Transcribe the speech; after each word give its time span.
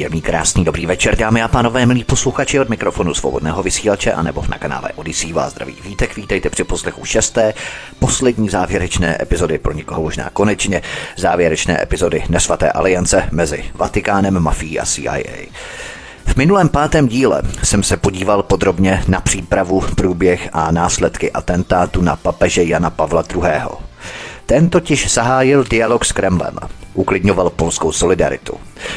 Příjemný, 0.00 0.22
krásný, 0.22 0.64
dobrý 0.64 0.86
večer, 0.86 1.16
dámy 1.16 1.42
a 1.42 1.48
pánové, 1.48 1.86
milí 1.86 2.04
posluchači 2.04 2.60
od 2.60 2.68
mikrofonu 2.68 3.14
svobodného 3.14 3.62
vysílače 3.62 4.12
a 4.12 4.22
nebo 4.22 4.44
na 4.50 4.58
kanále 4.58 4.88
Odisí 4.96 5.32
vás 5.32 5.52
zdraví 5.52 5.76
vítek. 5.84 6.16
Vítejte 6.16 6.50
při 6.50 6.64
poslechu 6.64 7.04
šesté, 7.04 7.54
poslední 7.98 8.48
závěrečné 8.48 9.18
epizody, 9.22 9.58
pro 9.58 9.72
někoho 9.72 10.02
možná 10.02 10.30
konečně, 10.30 10.82
závěrečné 11.16 11.82
epizody 11.82 12.24
nesvaté 12.28 12.72
aliance 12.72 13.28
mezi 13.30 13.64
Vatikánem, 13.74 14.40
mafií 14.40 14.80
a 14.80 14.86
CIA. 14.86 15.48
V 16.26 16.36
minulém 16.36 16.68
pátém 16.68 17.08
díle 17.08 17.42
jsem 17.62 17.82
se 17.82 17.96
podíval 17.96 18.42
podrobně 18.42 19.04
na 19.08 19.20
přípravu, 19.20 19.80
průběh 19.96 20.48
a 20.52 20.70
následky 20.70 21.32
atentátu 21.32 22.02
na 22.02 22.16
papeže 22.16 22.64
Jana 22.64 22.90
Pavla 22.90 23.24
II. 23.34 23.89
Ten 24.50 24.70
totiž 24.70 25.12
zahájil 25.12 25.64
dialog 25.64 26.04
s 26.04 26.12
Kremlem, 26.12 26.54
uklidňoval 26.94 27.50
polskou 27.50 27.92
solidaritu, 27.92 28.52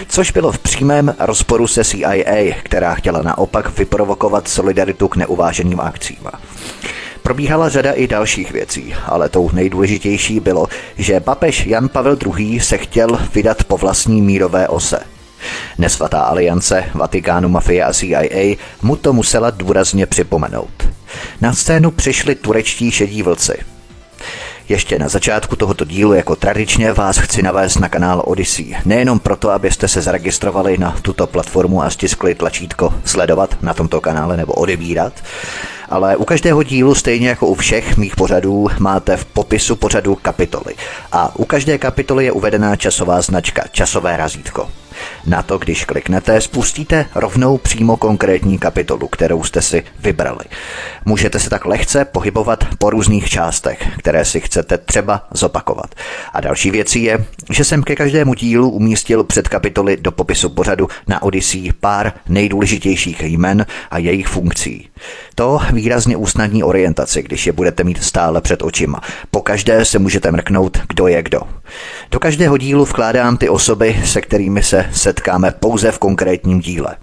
což 0.08 0.32
bylo 0.32 0.52
v 0.52 0.60
přímém 0.60 1.16
rozporu 1.20 1.68
se 1.68 1.84
CIA, 1.84 2.56
která 2.64 2.96
chtěla 2.96 3.22
naopak 3.22 3.78
vyprovokovat 3.78 4.48
solidaritu 4.48 5.08
k 5.08 5.16
neuváženým 5.16 5.80
akcím. 5.80 6.18
Probíhala 7.24 7.70
řada 7.70 7.92
i 7.92 8.08
dalších 8.08 8.52
věcí, 8.52 8.96
ale 9.06 9.30
tou 9.30 9.50
nejdůležitější 9.54 10.40
bylo, 10.40 10.68
že 10.98 11.20
papež 11.20 11.66
Jan 11.66 11.90
Pavel 11.90 12.18
II. 12.38 12.60
se 12.60 12.78
chtěl 12.78 13.20
vydat 13.34 13.64
po 13.64 13.78
vlastní 13.78 14.22
mírové 14.22 14.68
ose. 14.68 15.00
Nesvatá 15.78 16.20
aliance 16.20 16.84
Vatikánu, 16.94 17.50
mafie 17.50 17.84
a 17.84 17.94
CIA 17.94 18.56
mu 18.82 18.96
to 18.96 19.14
musela 19.14 19.50
důrazně 19.50 20.06
připomenout. 20.06 20.90
Na 21.42 21.54
scénu 21.54 21.92
přišli 21.92 22.36
turečtí 22.36 22.92
šedí 22.92 23.24
vlci– 23.24 23.54
ještě 24.70 25.00
na 25.00 25.08
začátku 25.08 25.56
tohoto 25.56 25.86
dílu 25.86 26.14
jako 26.14 26.36
tradičně 26.36 26.94
vás 26.94 27.18
chci 27.18 27.42
navést 27.42 27.80
na 27.80 27.90
kanál 27.90 28.24
Odyssey. 28.26 28.76
Nejenom 28.86 29.20
proto, 29.20 29.50
abyste 29.50 29.88
se 29.88 30.02
zaregistrovali 30.02 30.78
na 30.78 30.96
tuto 31.02 31.28
platformu 31.28 31.84
a 31.84 31.90
stiskli 31.90 32.36
tlačítko 32.36 32.94
sledovat 33.06 33.58
na 33.62 33.74
tomto 33.74 34.02
kanále 34.02 34.38
nebo 34.38 34.54
odebírat, 34.54 35.14
ale 35.90 36.16
u 36.16 36.26
každého 36.26 36.64
dílu, 36.64 36.96
stejně 36.96 37.30
jako 37.30 37.48
u 37.48 37.56
všech 37.56 37.98
mých 37.98 38.16
pořadů, 38.16 38.68
máte 38.80 39.18
v 39.18 39.26
popisu 39.26 39.76
pořadu 39.76 40.16
kapitoly. 40.16 40.76
A 41.12 41.36
u 41.36 41.46
každé 41.46 41.78
kapitoly 41.78 42.26
je 42.26 42.32
uvedená 42.32 42.76
časová 42.76 43.22
značka, 43.22 43.64
časové 43.72 44.18
razítko. 44.18 44.70
Na 45.26 45.44
to, 45.44 45.58
když 45.58 45.86
kliknete, 45.86 46.42
spustíte 46.42 47.06
rovnou 47.16 47.58
přímo 47.58 47.98
konkrétní 47.98 48.58
kapitolu, 48.58 49.08
kterou 49.08 49.44
jste 49.44 49.62
si 49.62 49.84
vybrali. 50.00 50.46
Můžete 51.06 51.40
se 51.40 51.50
tak 51.50 51.66
lehce 51.66 52.06
pohybovat 52.06 52.64
po 52.78 52.90
různých 52.90 53.30
částech, 53.30 53.88
které 53.98 54.26
si 54.26 54.42
chcete 54.42 54.78
třeba 54.78 55.28
zopakovat. 55.32 55.96
A 56.34 56.42
další 56.42 56.72
věcí 56.72 57.04
je, 57.04 57.26
že 57.50 57.64
jsem 57.64 57.84
ke 57.84 57.96
každému 57.96 58.34
dílu 58.34 58.70
umístil 58.70 59.24
před 59.24 59.48
kapitoly 59.48 59.98
do 59.98 60.12
popisu 60.12 60.50
pořadu 60.50 60.88
na 61.08 61.24
Odyssey 61.24 61.72
pár 61.80 62.14
nejdůležitějších 62.30 63.24
jmen 63.24 63.66
a 63.92 63.98
jejich 63.98 64.28
funkcí. 64.28 64.90
To 65.36 65.60
výrazně 65.74 66.18
usnadní 66.18 66.64
orientaci, 66.64 67.24
když 67.24 67.48
je 67.48 67.52
budete 67.52 67.84
mít 67.84 68.04
stále 68.04 68.42
před 68.42 68.62
očima. 68.62 69.02
Po 69.32 69.42
každé 69.42 69.86
se 69.86 70.00
můžete 70.00 70.32
mrknout, 70.32 70.78
kdo 70.90 71.08
je 71.08 71.24
kdo. 71.24 71.42
Do 72.12 72.20
každého 72.20 72.58
dílu 72.58 72.86
vkládám 72.86 73.38
ty 73.38 73.50
osoby, 73.50 74.02
se 74.06 74.22
kterými 74.22 74.64
se 74.64 74.86
setkáme 74.94 75.52
pouze 75.52 75.92
v 75.92 76.00
konkrétním 76.00 76.60
díle. 76.60 76.96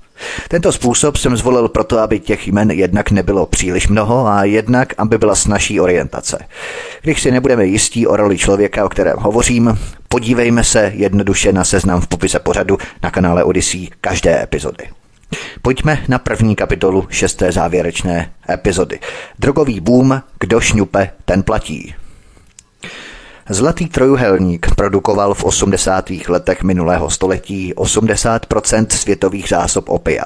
Tento 0.49 0.73
způsob 0.73 1.17
jsem 1.17 1.37
zvolil 1.37 1.69
proto, 1.69 1.99
aby 1.99 2.21
těch 2.21 2.49
jmen 2.49 2.71
jednak 2.71 3.11
nebylo 3.11 3.47
příliš 3.47 3.89
mnoho 3.89 4.27
a 4.27 4.45
jednak, 4.45 4.95
aby 4.99 5.19
byla 5.19 5.35
snažší 5.35 5.81
orientace. 5.81 6.39
Když 7.03 7.23
si 7.23 7.31
nebudeme 7.31 7.67
jistí 7.67 8.07
o 8.07 8.17
roli 8.17 8.39
člověka, 8.39 8.85
o 8.85 8.89
kterém 8.89 9.17
hovořím, 9.19 9.79
podívejme 10.09 10.65
se 10.65 10.93
jednoduše 10.95 11.53
na 11.53 11.65
seznam 11.65 12.01
v 12.01 12.07
popise 12.07 12.39
pořadu 12.39 12.79
na 13.03 13.11
kanále 13.11 13.45
Odyssey 13.45 13.89
každé 14.01 14.43
epizody. 14.43 14.89
Pojďme 15.63 16.05
na 16.09 16.19
první 16.19 16.57
kapitolu 16.57 17.07
šesté 17.11 17.53
závěrečné 17.53 18.31
epizody. 18.51 18.99
Drogový 19.39 19.81
boom, 19.81 20.23
kdo 20.41 20.61
šňupe, 20.61 21.11
ten 21.25 21.43
platí. 21.43 21.95
Zlatý 23.53 23.89
trojuhelník 23.89 24.75
produkoval 24.75 25.35
v 25.35 25.45
80. 25.45 26.11
letech 26.29 26.63
minulého 26.63 27.11
století 27.11 27.75
80% 27.75 28.87
světových 28.91 29.49
zásob 29.49 29.89
opia. 29.89 30.25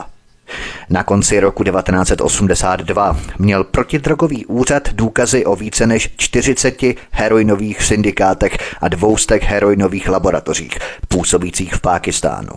Na 0.90 1.04
konci 1.04 1.40
roku 1.40 1.64
1982 1.64 3.16
měl 3.38 3.64
protidrogový 3.64 4.46
úřad 4.46 4.88
důkazy 4.92 5.44
o 5.44 5.56
více 5.56 5.86
než 5.86 6.10
40 6.16 6.82
heroinových 7.10 7.82
syndikátech 7.82 8.58
a 8.80 8.88
dvoustek 8.88 9.42
heroinových 9.42 10.08
laboratořích 10.08 10.78
působících 11.08 11.74
v 11.74 11.80
Pákistánu. 11.80 12.52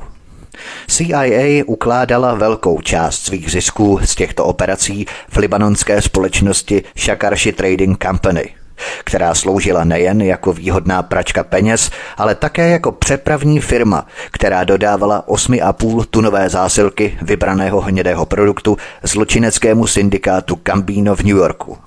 CIA 0.88 1.64
ukládala 1.66 2.36
velkou 2.36 2.82
část 2.82 3.26
svých 3.26 3.52
zisků 3.52 4.00
z 4.04 4.16
těchto 4.16 4.46
operací 4.46 5.06
v 5.30 5.38
libanonské 5.38 6.02
společnosti 6.02 6.84
Shakarshi 6.98 7.52
Trading 7.52 8.04
Company– 8.04 8.50
která 9.04 9.36
sloužila 9.36 9.84
nejen 9.84 10.22
jako 10.22 10.54
výhodná 10.54 11.04
pračka 11.04 11.44
peněz, 11.44 11.92
ale 12.18 12.36
také 12.36 12.70
jako 12.70 12.92
přepravní 12.92 13.60
firma, 13.60 14.06
která 14.32 14.64
dodávala 14.64 15.24
8,5 15.28 16.06
tunové 16.10 16.50
zásilky 16.50 17.18
vybraného 17.22 17.82
hnědého 17.82 18.26
produktu 18.26 18.78
zločineckému 19.04 19.88
syndikátu 19.88 20.60
Cambino 20.64 21.16
v 21.16 21.24
New 21.24 21.38
Yorku. 21.38 21.78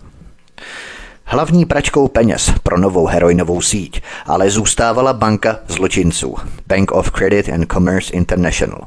Hlavní 1.25 1.67
pračkou 1.67 2.09
peněz 2.09 2.53
pro 2.63 2.79
novou 2.79 3.07
heroinovou 3.07 3.61
síť 3.61 4.03
ale 4.27 4.51
zůstávala 4.51 5.13
banka 5.13 5.59
zločinců 5.69 6.37
Bank 6.67 6.93
of 6.93 7.11
Credit 7.11 7.49
and 7.49 7.73
Commerce 7.73 8.13
International 8.13 8.87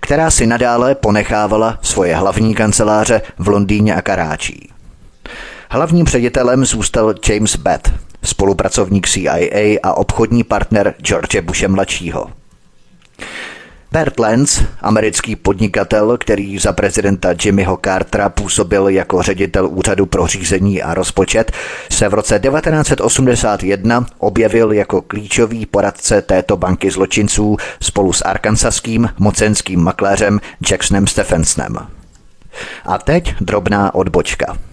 která 0.00 0.30
si 0.30 0.46
nadále 0.46 0.94
ponechávala 0.94 1.78
svoje 1.82 2.16
hlavní 2.16 2.54
kanceláře 2.54 3.22
v 3.38 3.48
Londýně 3.48 3.94
a 3.94 4.02
Karáčí. 4.02 4.71
Hlavním 5.72 6.06
ředitelem 6.06 6.64
zůstal 6.64 7.14
James 7.28 7.56
Bett, 7.56 7.92
spolupracovník 8.24 9.08
CIA 9.08 9.78
a 9.82 9.94
obchodní 9.94 10.44
partner 10.44 10.94
George 10.98 11.40
Bushe 11.40 11.68
mladšího. 11.68 12.26
Bert 13.92 14.18
Lenz, 14.18 14.62
americký 14.80 15.36
podnikatel, 15.36 16.18
který 16.18 16.58
za 16.58 16.72
prezidenta 16.72 17.28
Jimmyho 17.44 17.78
Cartera 17.84 18.28
působil 18.28 18.88
jako 18.88 19.22
ředitel 19.22 19.68
úřadu 19.68 20.06
pro 20.06 20.26
řízení 20.26 20.82
a 20.82 20.94
rozpočet, 20.94 21.52
se 21.90 22.08
v 22.08 22.14
roce 22.14 22.38
1981 22.38 24.06
objevil 24.18 24.72
jako 24.72 25.02
klíčový 25.02 25.66
poradce 25.66 26.22
této 26.22 26.56
banky 26.56 26.90
zločinců 26.90 27.56
spolu 27.82 28.12
s 28.12 28.22
arkansaským 28.22 29.08
mocenským 29.18 29.80
makléřem 29.80 30.40
Jacksonem 30.70 31.06
Stephensonem. 31.06 31.76
A 32.86 32.98
teď 32.98 33.34
drobná 33.40 33.94
odbočka– 33.94 34.56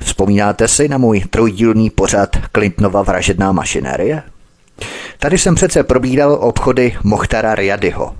Vzpomínáte 0.00 0.68
si 0.68 0.88
na 0.88 0.98
můj 0.98 1.20
trojdílný 1.20 1.90
pořad 1.90 2.36
Clintonova 2.52 3.02
vražedná 3.02 3.52
mašinérie? 3.52 4.22
Tady 5.18 5.38
jsem 5.38 5.54
přece 5.54 5.82
probíral 5.82 6.38
obchody 6.40 6.96
Mohtara 7.04 7.54
Riadyho. 7.54 8.14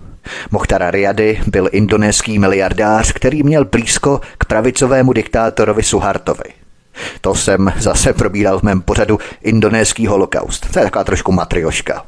Mohtara 0.50 0.90
Riady 0.90 1.40
byl 1.46 1.68
indonéský 1.72 2.38
miliardář, 2.38 3.12
který 3.12 3.42
měl 3.42 3.64
blízko 3.64 4.20
k 4.38 4.44
pravicovému 4.44 5.12
diktátorovi 5.12 5.82
Suhartovi. 5.82 6.44
To 7.20 7.34
jsem 7.34 7.72
zase 7.78 8.12
probíral 8.12 8.58
v 8.58 8.62
mém 8.62 8.80
pořadu 8.80 9.18
Indonéský 9.42 10.06
holokaust. 10.06 10.72
To 10.72 10.78
je 10.78 10.84
taková 10.84 11.04
trošku 11.04 11.32
matrioška. 11.32 12.04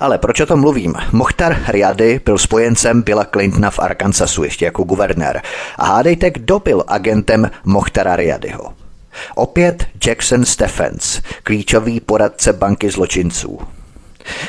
Ale 0.00 0.18
proč 0.18 0.40
o 0.40 0.46
tom 0.46 0.60
mluvím? 0.60 0.94
Mohtar 1.12 1.62
Riady 1.68 2.20
byl 2.24 2.38
spojencem 2.38 3.02
Billa 3.02 3.24
Clintona 3.24 3.70
v 3.70 3.78
Arkansasu 3.78 4.44
ještě 4.44 4.64
jako 4.64 4.82
guvernér. 4.82 5.42
A 5.76 5.86
hádejte, 5.86 6.30
kdo 6.30 6.58
byl 6.58 6.84
agentem 6.86 7.50
Mohtara 7.64 8.16
Riadyho. 8.16 8.72
Opět 9.34 9.86
Jackson 10.06 10.44
Stephens, 10.44 11.20
klíčový 11.42 12.00
poradce 12.00 12.52
banky 12.52 12.90
zločinců. 12.90 13.58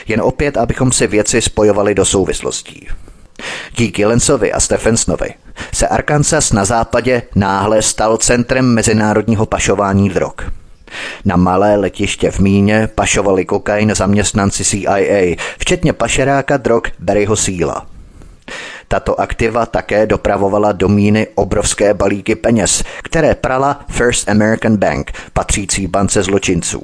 Jen 0.07 0.21
opět, 0.21 0.57
abychom 0.57 0.91
si 0.91 1.07
věci 1.07 1.41
spojovali 1.41 1.95
do 1.95 2.05
souvislostí. 2.05 2.87
Díky 3.75 4.05
Lensovi 4.05 4.53
a 4.53 4.59
Stephensnovi 4.59 5.33
se 5.73 5.87
Arkansas 5.87 6.51
na 6.51 6.65
západě 6.65 7.21
náhle 7.35 7.81
stal 7.81 8.17
centrem 8.17 8.73
mezinárodního 8.73 9.45
pašování 9.45 10.09
drog. 10.09 10.33
Na 11.25 11.35
malé 11.35 11.75
letiště 11.75 12.31
v 12.31 12.39
Míně 12.39 12.89
pašovali 12.95 13.45
kokain 13.45 13.95
zaměstnanci 13.95 14.65
CIA, 14.65 15.35
včetně 15.57 15.93
pašeráka 15.93 16.57
drog 16.57 16.83
Barryho 16.99 17.35
Síla. 17.35 17.85
Tato 18.87 19.21
aktiva 19.21 19.65
také 19.65 20.05
dopravovala 20.05 20.71
do 20.71 20.89
míny 20.89 21.27
obrovské 21.35 21.93
balíky 21.93 22.35
peněz, 22.35 22.83
které 23.03 23.35
prala 23.35 23.85
First 23.89 24.29
American 24.29 24.77
Bank, 24.77 25.11
patřící 25.33 25.87
bance 25.87 26.23
zločinců. 26.23 26.81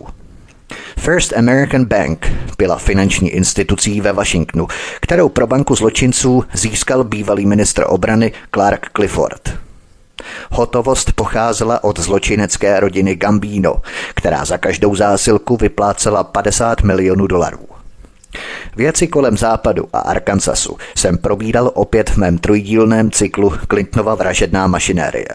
First 0.99 1.33
American 1.37 1.85
Bank 1.85 2.31
byla 2.57 2.77
finanční 2.77 3.29
institucí 3.29 4.01
ve 4.01 4.13
Washingtonu, 4.13 4.67
kterou 5.01 5.29
pro 5.29 5.47
banku 5.47 5.75
zločinců 5.75 6.43
získal 6.53 7.03
bývalý 7.03 7.45
ministr 7.45 7.83
obrany 7.87 8.31
Clark 8.53 8.89
Clifford. 8.95 9.53
Hotovost 10.51 11.11
pocházela 11.11 11.83
od 11.83 11.99
zločinecké 11.99 12.79
rodiny 12.79 13.15
Gambino, 13.15 13.81
která 14.15 14.45
za 14.45 14.57
každou 14.57 14.95
zásilku 14.95 15.57
vyplácela 15.57 16.23
50 16.23 16.81
milionů 16.81 17.27
dolarů. 17.27 17.67
Věci 18.75 19.07
kolem 19.07 19.37
západu 19.37 19.87
a 19.93 19.99
Arkansasu 19.99 20.77
jsem 20.95 21.17
probíral 21.17 21.71
opět 21.73 22.09
v 22.09 22.17
mém 22.17 22.37
trojdílném 22.37 23.11
cyklu 23.11 23.53
Clintonova 23.69 24.15
vražedná 24.15 24.67
mašinérie. 24.67 25.27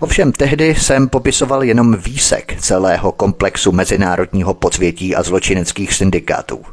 Ovšem 0.00 0.32
tehdy 0.32 0.74
jsem 0.74 1.08
popisoval 1.08 1.64
jenom 1.64 1.96
výsek 1.96 2.56
celého 2.60 3.12
komplexu 3.12 3.72
mezinárodního 3.72 4.54
podsvětí 4.54 5.16
a 5.16 5.22
zločineckých 5.22 5.94
syndikátů. 5.94 6.64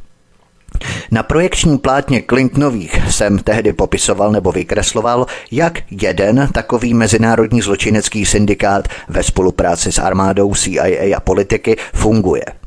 Na 1.11 1.23
projekční 1.23 1.77
plátně 1.77 2.23
Clintonových 2.29 2.99
jsem 3.09 3.39
tehdy 3.39 3.73
popisoval 3.73 4.31
nebo 4.31 4.51
vykresloval, 4.51 5.25
jak 5.51 5.79
jeden 6.01 6.49
takový 6.53 6.93
mezinárodní 6.93 7.61
zločinecký 7.61 8.25
syndikát 8.25 8.87
ve 9.07 9.23
spolupráci 9.23 9.91
s 9.91 9.99
armádou, 9.99 10.55
CIA 10.55 11.17
a 11.17 11.19
politiky 11.19 11.77
funguje– 11.93 12.43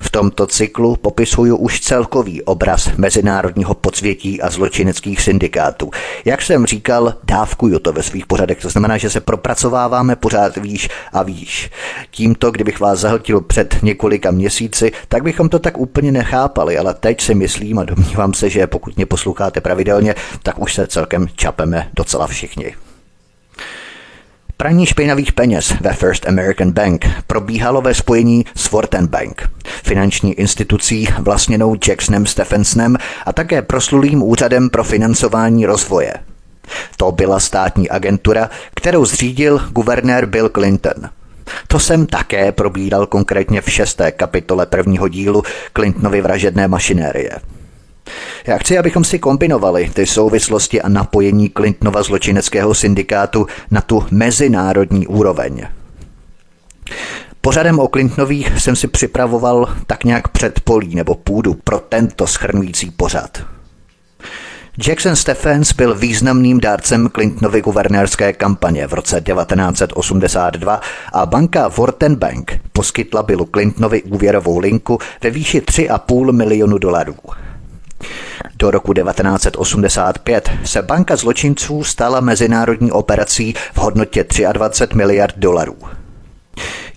v 0.00 0.10
tomto 0.10 0.46
cyklu 0.46 0.96
popisuju 0.96 1.56
už 1.56 1.80
celkový 1.80 2.42
obraz 2.42 2.90
mezinárodního 2.96 3.74
podsvětí 3.74 4.42
a 4.42 4.50
zločineckých 4.50 5.20
syndikátů. 5.20 5.90
Jak 6.24 6.42
jsem 6.42 6.66
říkal, 6.66 7.14
dávkuju 7.24 7.78
to 7.78 7.92
ve 7.92 8.02
svých 8.02 8.26
pořadech, 8.26 8.60
to 8.60 8.68
znamená, 8.68 8.96
že 8.96 9.10
se 9.10 9.20
propracováváme 9.20 10.16
pořád 10.16 10.56
výš 10.56 10.88
a 11.12 11.22
výš. 11.22 11.70
Tímto, 12.10 12.50
kdybych 12.50 12.80
vás 12.80 12.98
zahltil 12.98 13.40
před 13.40 13.76
několika 13.82 14.30
měsíci, 14.30 14.92
tak 15.08 15.22
bychom 15.22 15.48
to 15.48 15.58
tak 15.58 15.78
úplně 15.78 16.12
nechápali, 16.12 16.78
ale 16.78 16.94
teď 16.94 17.20
si 17.20 17.34
myslím 17.34 17.78
a 17.78 17.84
domnívám 17.84 18.34
se, 18.34 18.50
že 18.50 18.66
pokud 18.66 18.96
mě 18.96 19.06
posloucháte 19.06 19.60
pravidelně, 19.60 20.14
tak 20.42 20.58
už 20.58 20.74
se 20.74 20.86
celkem 20.86 21.28
čapeme 21.36 21.90
docela 21.94 22.26
všichni. 22.26 22.83
Praní 24.56 24.86
špinavých 24.86 25.32
peněz 25.32 25.72
ve 25.80 25.92
First 25.92 26.28
American 26.28 26.72
Bank 26.72 27.06
probíhalo 27.26 27.82
ve 27.82 27.94
spojení 27.94 28.44
s 28.54 28.66
Forten 28.66 29.06
Bank, 29.06 29.50
finanční 29.84 30.34
institucí 30.34 31.08
vlastněnou 31.18 31.76
Jacksonem 31.88 32.26
Stephensonem 32.26 32.96
a 33.26 33.32
také 33.32 33.62
proslulým 33.62 34.22
úřadem 34.22 34.70
pro 34.70 34.84
financování 34.84 35.66
rozvoje. 35.66 36.12
To 36.96 37.12
byla 37.12 37.40
státní 37.40 37.90
agentura, 37.90 38.50
kterou 38.74 39.04
zřídil 39.04 39.58
guvernér 39.72 40.26
Bill 40.26 40.48
Clinton. 40.48 41.10
To 41.66 41.78
jsem 41.78 42.06
také 42.06 42.52
probíral 42.52 43.06
konkrétně 43.06 43.60
v 43.60 43.70
šesté 43.70 44.12
kapitole 44.12 44.66
prvního 44.66 45.08
dílu 45.08 45.42
Clintonovy 45.72 46.20
vražedné 46.20 46.68
mašinérie. 46.68 47.30
Já 48.46 48.58
chci, 48.58 48.78
abychom 48.78 49.04
si 49.04 49.18
kombinovali 49.18 49.90
ty 49.94 50.06
souvislosti 50.06 50.82
a 50.82 50.88
napojení 50.88 51.50
Clintonova 51.56 52.02
zločineckého 52.02 52.74
syndikátu 52.74 53.46
na 53.70 53.80
tu 53.80 54.06
mezinárodní 54.10 55.06
úroveň. 55.06 55.66
Pořadem 57.40 57.78
o 57.78 57.88
Clintonových 57.88 58.60
jsem 58.60 58.76
si 58.76 58.88
připravoval 58.88 59.74
tak 59.86 60.04
nějak 60.04 60.28
předpolí 60.28 60.94
nebo 60.94 61.14
půdu 61.14 61.54
pro 61.54 61.80
tento 61.80 62.26
schrnující 62.26 62.90
pořad. 62.90 63.42
Jackson 64.88 65.16
Stephens 65.16 65.72
byl 65.72 65.94
významným 65.94 66.60
dárcem 66.60 67.08
Clintonovy 67.14 67.62
guvernérské 67.62 68.32
kampaně 68.32 68.86
v 68.86 68.92
roce 68.92 69.20
1982 69.20 70.80
a 71.12 71.26
banka 71.26 71.68
Worten 71.68 72.16
Bank 72.16 72.60
poskytla 72.72 73.22
Billu 73.22 73.48
Clintonovi 73.54 74.02
úvěrovou 74.02 74.58
linku 74.58 74.98
ve 75.22 75.30
výši 75.30 75.60
3,5 75.60 76.32
milionu 76.32 76.78
dolarů. 76.78 77.16
Do 78.56 78.70
roku 78.70 78.94
1985 78.94 80.50
se 80.64 80.82
banka 80.82 81.16
zločinců 81.16 81.84
stala 81.84 82.20
mezinárodní 82.20 82.92
operací 82.92 83.54
v 83.72 83.78
hodnotě 83.78 84.26
23 84.52 84.96
miliard 84.96 85.34
dolarů. 85.36 85.76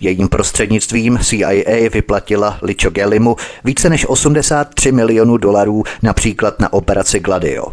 Jejím 0.00 0.28
prostřednictvím 0.28 1.18
CIA 1.22 1.88
vyplatila 1.92 2.58
Licho 2.62 2.90
Gellimu 2.90 3.36
více 3.64 3.90
než 3.90 4.06
83 4.08 4.92
milionů 4.92 5.36
dolarů 5.36 5.84
například 6.02 6.60
na 6.60 6.72
operaci 6.72 7.20
Gladio. 7.20 7.66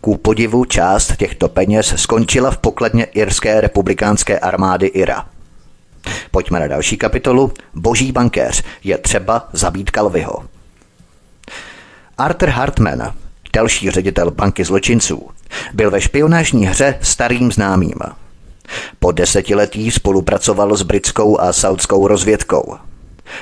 Ku 0.00 0.16
podivu 0.16 0.64
část 0.64 1.16
těchto 1.16 1.48
peněz 1.48 1.94
skončila 1.96 2.50
v 2.50 2.58
pokladně 2.58 3.04
Irské 3.04 3.60
republikánské 3.60 4.38
armády 4.38 4.86
IRA. 4.86 5.26
Pojďme 6.30 6.60
na 6.60 6.66
další 6.66 6.96
kapitolu. 6.96 7.52
Boží 7.74 8.12
bankéř 8.12 8.62
je 8.84 8.98
třeba 8.98 9.48
zabít 9.52 9.90
Kalviho. 9.90 10.51
Arthur 12.22 12.48
Hartman, 12.48 13.12
další 13.52 13.90
ředitel 13.90 14.30
banky 14.30 14.64
zločinců, 14.64 15.28
byl 15.74 15.90
ve 15.90 16.00
špionážní 16.00 16.66
hře 16.66 16.98
starým 17.00 17.52
známým. 17.52 17.94
Po 18.98 19.12
desetiletí 19.12 19.90
spolupracoval 19.90 20.76
s 20.76 20.82
britskou 20.82 21.40
a 21.40 21.52
saudskou 21.52 22.06
rozvědkou. 22.06 22.76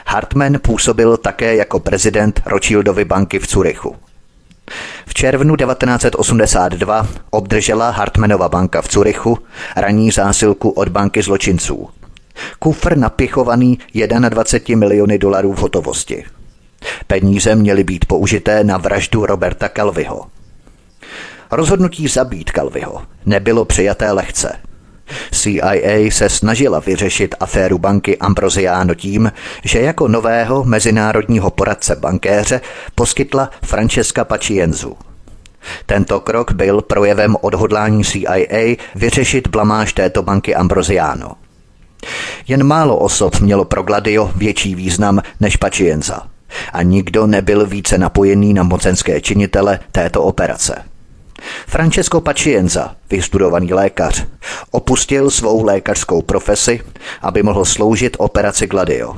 Hartman 0.07 0.59
působil 0.63 1.17
také 1.17 1.57
jako 1.57 1.81
prezident 1.81 2.43
Rothschildovy 2.47 3.05
banky 3.05 3.39
v 3.39 3.47
Curychu. 3.47 3.97
V 5.07 5.15
červnu 5.15 5.57
1982 5.57 7.07
obdržela 7.31 7.91
Hartmanova 7.91 8.49
banka 8.49 8.83
v 8.83 8.89
Curychu 8.89 9.39
ranní 9.77 10.11
zásilku 10.11 10.71
od 10.71 10.89
banky 10.89 11.23
zločinců. 11.23 11.89
Kufr 12.59 12.97
napěchovaný 12.97 13.79
21 14.29 14.79
miliony 14.79 15.19
dolarů 15.19 15.53
v 15.53 15.59
hotovosti– 15.59 16.25
Peníze 17.07 17.55
měly 17.55 17.85
být 17.85 18.05
použité 18.05 18.65
na 18.65 18.77
vraždu 18.77 19.27
Roberta 19.27 19.69
Calviho. 19.69 20.27
Rozhodnutí 21.51 22.09
zabít 22.09 22.51
Calviho 22.51 23.03
nebylo 23.27 23.65
přijaté 23.65 24.13
lehce. 24.13 24.53
CIA 25.33 26.11
se 26.11 26.29
snažila 26.29 26.81
vyřešit 26.81 27.35
aféru 27.41 27.79
banky 27.79 28.19
Ambrosiano 28.19 28.95
tím, 28.95 29.33
že 29.65 29.81
jako 29.81 30.09
nového 30.09 30.65
mezinárodního 30.65 31.51
poradce 31.51 31.97
bankéře 31.97 32.61
poskytla 32.95 33.51
Francesca 33.65 34.25
Pacienzu. 34.25 34.97
Tento 35.87 36.21
krok 36.21 36.53
byl 36.53 36.81
projevem 36.81 37.37
odhodlání 37.41 38.05
CIA 38.05 38.77
vyřešit 38.95 39.49
blamáž 39.49 39.93
této 39.93 40.23
banky 40.23 40.55
Ambrosiano. 40.55 41.33
Jen 42.49 42.65
málo 42.65 42.97
osob 42.97 43.41
mělo 43.41 43.65
pro 43.65 43.83
Gladio 43.83 44.31
větší 44.37 44.75
význam 44.75 45.21
než 45.41 45.57
Pacienza 45.57 46.30
a 46.73 46.83
nikdo 46.83 47.27
nebyl 47.27 47.67
více 47.67 47.99
napojený 47.99 48.55
na 48.55 48.63
mocenské 48.63 49.21
činitele 49.21 49.79
této 49.93 50.23
operace. 50.23 50.83
Francesco 51.67 52.21
Pacienza, 52.21 52.95
vystudovaný 53.11 53.73
lékař, 53.73 54.27
opustil 54.71 55.31
svou 55.31 55.65
lékařskou 55.65 56.23
profesi, 56.23 56.81
aby 57.23 57.43
mohl 57.43 57.65
sloužit 57.65 58.17
operaci 58.19 58.67
Gladio. 58.67 59.17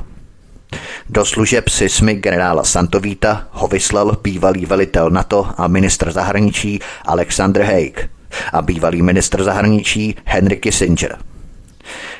Do 1.09 1.25
služeb 1.25 1.69
Sismy 1.69 2.13
generála 2.13 2.63
Santovíta 2.63 3.47
ho 3.51 3.67
vyslal 3.67 4.17
bývalý 4.23 4.65
velitel 4.65 5.09
NATO 5.09 5.47
a 5.57 5.67
ministr 5.67 6.11
zahraničí 6.11 6.79
Alexander 7.05 7.63
Haig 7.63 8.09
a 8.53 8.61
bývalý 8.61 9.01
ministr 9.01 9.43
zahraničí 9.43 10.15
Henry 10.25 10.57
Kissinger. 10.57 11.17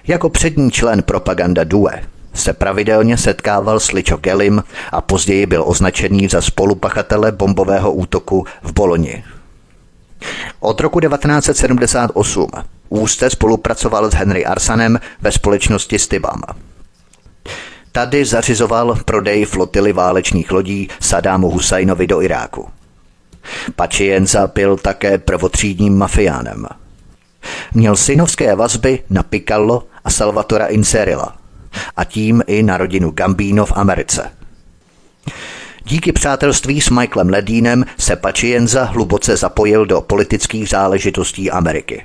Jako 0.07 0.29
přední 0.29 0.71
člen 0.71 1.03
propaganda 1.03 1.63
DUE 1.63 2.01
se 2.33 2.53
pravidelně 2.53 3.17
setkával 3.17 3.79
s 3.79 3.91
Licho 3.91 4.17
Kellim 4.17 4.63
a 4.91 5.01
později 5.01 5.45
byl 5.45 5.63
označený 5.65 6.27
za 6.27 6.41
spolupachatele 6.41 7.31
bombového 7.31 7.93
útoku 7.93 8.45
v 8.63 8.73
Boloni. 8.73 9.23
Od 10.59 10.81
roku 10.81 10.99
1978 10.99 12.49
úzce 12.89 13.29
spolupracoval 13.29 14.11
s 14.11 14.13
Henry 14.13 14.45
Arsanem 14.45 14.99
ve 15.21 15.31
společnosti 15.31 15.99
Stibam. 15.99 16.41
Tady 17.91 18.25
zařizoval 18.25 18.97
prodej 19.05 19.45
flotily 19.45 19.93
válečných 19.93 20.51
lodí 20.51 20.89
Sadámu 20.99 21.49
Husajnovi 21.49 22.07
do 22.07 22.21
Iráku. 22.21 22.69
Pačienza 23.75 24.47
byl 24.47 24.77
také 24.77 25.17
prvotřídním 25.17 25.97
mafiánem. 25.97 26.67
Měl 27.73 27.95
synovské 27.95 28.55
vazby 28.55 28.99
na 29.09 29.23
Picallo 29.23 29.83
a 30.03 30.09
Salvatora 30.09 30.65
Inserila– 30.65 31.35
a 31.95 32.03
tím 32.03 32.43
i 32.47 32.63
na 32.63 32.77
rodinu 32.77 33.11
Gambino 33.11 33.65
v 33.65 33.73
Americe. 33.75 34.31
Díky 35.85 36.11
přátelství 36.11 36.81
s 36.81 36.89
Michaelem 36.89 37.29
Ledínem 37.29 37.85
se 37.97 38.15
Pacienza 38.15 38.83
hluboce 38.83 39.37
zapojil 39.37 39.85
do 39.85 40.01
politických 40.01 40.69
záležitostí 40.69 41.51
Ameriky. 41.51 42.03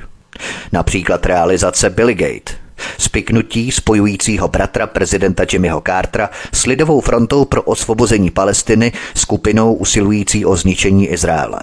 Například 0.72 1.26
realizace 1.26 1.90
Billygate, 1.90 2.52
spiknutí 2.98 3.72
spojujícího 3.72 4.48
bratra 4.48 4.86
prezidenta 4.86 5.44
Jimmyho 5.52 5.82
Cartera 5.86 6.30
s 6.52 6.66
Lidovou 6.66 7.00
frontou 7.00 7.44
pro 7.44 7.62
osvobození 7.62 8.30
Palestiny 8.30 8.92
skupinou 9.14 9.74
usilující 9.74 10.44
o 10.44 10.56
zničení 10.56 11.06
Izraele. 11.06 11.60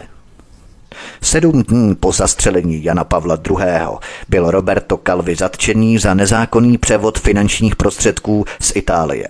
Sedm 1.21 1.63
dní 1.63 1.95
po 1.95 2.11
zastřelení 2.11 2.83
Jana 2.83 3.03
Pavla 3.03 3.37
II. 3.49 3.57
byl 4.29 4.51
Roberto 4.51 4.99
Calvi 5.05 5.35
zatčený 5.35 5.97
za 5.97 6.13
nezákonný 6.13 6.77
převod 6.77 7.19
finančních 7.19 7.75
prostředků 7.75 8.45
z 8.59 8.71
Itálie. 8.75 9.27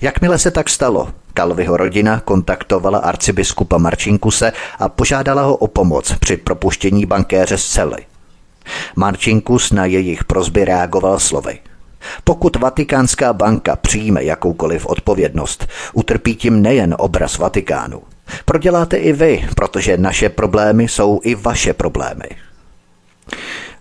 Jakmile 0.00 0.38
se 0.38 0.50
tak 0.50 0.68
stalo, 0.68 1.08
Kalviho 1.34 1.76
rodina 1.76 2.20
kontaktovala 2.20 2.98
arcibiskupa 2.98 3.78
Marčinkuse 3.78 4.52
a 4.78 4.88
požádala 4.88 5.42
ho 5.42 5.56
o 5.56 5.66
pomoc 5.66 6.14
při 6.20 6.36
propuštění 6.36 7.06
bankéře 7.06 7.58
z 7.58 7.66
cely. 7.66 8.06
Marčinkus 8.96 9.72
na 9.72 9.84
jejich 9.84 10.24
prozby 10.24 10.64
reagoval 10.64 11.18
slovy. 11.18 11.58
Pokud 12.24 12.56
Vatikánská 12.56 13.32
banka 13.32 13.76
přijme 13.76 14.24
jakoukoliv 14.24 14.86
odpovědnost, 14.86 15.66
utrpí 15.92 16.36
tím 16.36 16.62
nejen 16.62 16.94
obraz 16.98 17.38
Vatikánu. 17.38 18.02
Proděláte 18.44 18.96
i 18.96 19.12
vy, 19.12 19.48
protože 19.56 19.96
naše 19.96 20.28
problémy 20.28 20.88
jsou 20.88 21.20
i 21.22 21.34
vaše 21.34 21.72
problémy. 21.72 22.28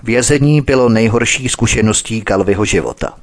Vězení 0.04 0.62
bylo 0.62 0.90
nejhorší 0.90 1.50
zkušeností 1.50 2.22
Kalviho 2.22 2.66
života. 2.66 3.14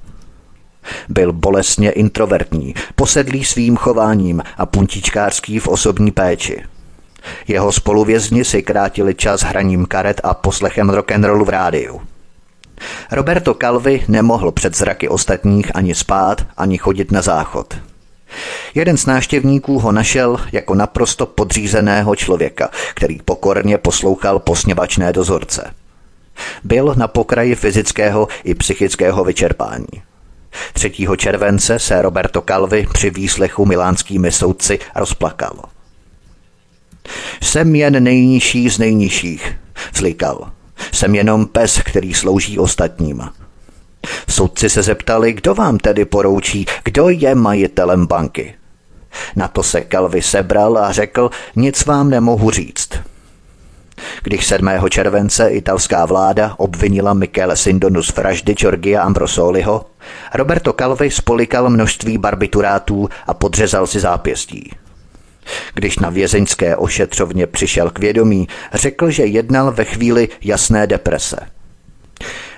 Byl 1.08 1.32
bolestně 1.32 1.90
introvertní, 1.90 2.74
posedlý 2.94 3.44
svým 3.44 3.76
chováním 3.76 4.42
a 4.56 4.66
puntičkářský 4.66 5.58
v 5.58 5.68
osobní 5.68 6.10
péči. 6.10 6.62
Jeho 7.48 7.72
spoluvězni 7.72 8.44
si 8.44 8.62
krátili 8.62 9.14
čas 9.14 9.40
hraním 9.40 9.86
karet 9.86 10.20
a 10.24 10.34
poslechem 10.34 10.90
rock'n'rollu 10.90 11.44
v 11.44 11.48
rádiu. 11.48 12.00
Roberto 13.12 13.54
Calvi 13.54 14.04
nemohl 14.08 14.52
před 14.52 14.76
zraky 14.76 15.08
ostatních 15.08 15.76
ani 15.76 15.94
spát, 15.94 16.46
ani 16.56 16.78
chodit 16.78 17.12
na 17.12 17.22
záchod. 17.22 17.74
Jeden 18.74 18.96
z 18.96 19.06
náštěvníků 19.06 19.78
ho 19.78 19.92
našel 19.92 20.36
jako 20.52 20.74
naprosto 20.74 21.26
podřízeného 21.26 22.16
člověka, 22.16 22.70
který 22.94 23.18
pokorně 23.24 23.78
poslouchal 23.78 24.38
posněvačné 24.38 25.12
dozorce. 25.12 25.70
Byl 26.64 26.94
na 26.96 27.08
pokraji 27.08 27.54
fyzického 27.54 28.28
i 28.44 28.54
psychického 28.54 29.24
vyčerpání. 29.24 30.02
3. 30.72 30.92
července 31.16 31.78
se 31.78 32.02
Roberto 32.02 32.42
Calvi 32.42 32.86
při 32.92 33.10
výslechu 33.10 33.66
milánskými 33.66 34.32
soudci 34.32 34.78
rozplakal. 34.94 35.56
Jsem 37.42 37.74
jen 37.74 38.02
nejnižší 38.02 38.70
z 38.70 38.78
nejnižších, 38.78 39.52
zlikal. 39.94 40.50
Jsem 40.92 41.14
jenom 41.14 41.46
pes, 41.46 41.80
který 41.84 42.14
slouží 42.14 42.58
ostatním. 42.58 43.22
Soudci 44.28 44.70
se 44.70 44.82
zeptali, 44.82 45.32
kdo 45.32 45.54
vám 45.54 45.78
tedy 45.78 46.04
poroučí, 46.04 46.66
kdo 46.84 47.08
je 47.08 47.34
majitelem 47.34 48.06
banky. 48.06 48.54
Na 49.36 49.48
to 49.48 49.62
se 49.62 49.84
Calvi 49.92 50.22
sebral 50.22 50.78
a 50.78 50.92
řekl, 50.92 51.30
nic 51.56 51.86
vám 51.86 52.10
nemohu 52.10 52.50
říct. 52.50 52.90
Když 54.22 54.46
7. 54.46 54.68
července 54.90 55.48
italská 55.48 56.06
vláda 56.06 56.54
obvinila 56.56 57.14
Michele 57.14 57.56
Sindonu 57.56 58.02
z 58.02 58.16
vraždy 58.16 58.54
Georgia 58.54 59.02
Ambrosoliho, 59.02 59.86
Roberto 60.34 60.72
Calvi 60.72 61.10
spolikal 61.10 61.70
množství 61.70 62.18
barbiturátů 62.18 63.08
a 63.26 63.34
podřezal 63.34 63.86
si 63.86 64.00
zápěstí. 64.00 64.70
Když 65.74 65.98
na 65.98 66.10
vězeňské 66.10 66.76
ošetřovně 66.76 67.46
přišel 67.46 67.90
k 67.90 67.98
vědomí, 67.98 68.48
řekl, 68.72 69.10
že 69.10 69.26
jednal 69.26 69.72
ve 69.72 69.84
chvíli 69.84 70.28
jasné 70.42 70.86
deprese. 70.86 71.36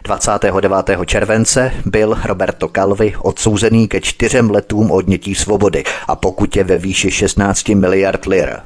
29. 0.07 0.91
července 1.07 1.73
byl 1.85 2.19
Roberto 2.25 2.69
Calvi 2.69 3.15
odsouzený 3.19 3.89
ke 3.89 4.01
čtyřem 4.01 4.51
letům 4.51 4.91
odnětí 4.91 5.35
svobody 5.35 5.85
a 6.09 6.17
pokutě 6.17 6.65
ve 6.65 6.79
výši 6.79 7.11
16 7.11 7.69
miliard 7.69 8.27
lir. 8.27 8.57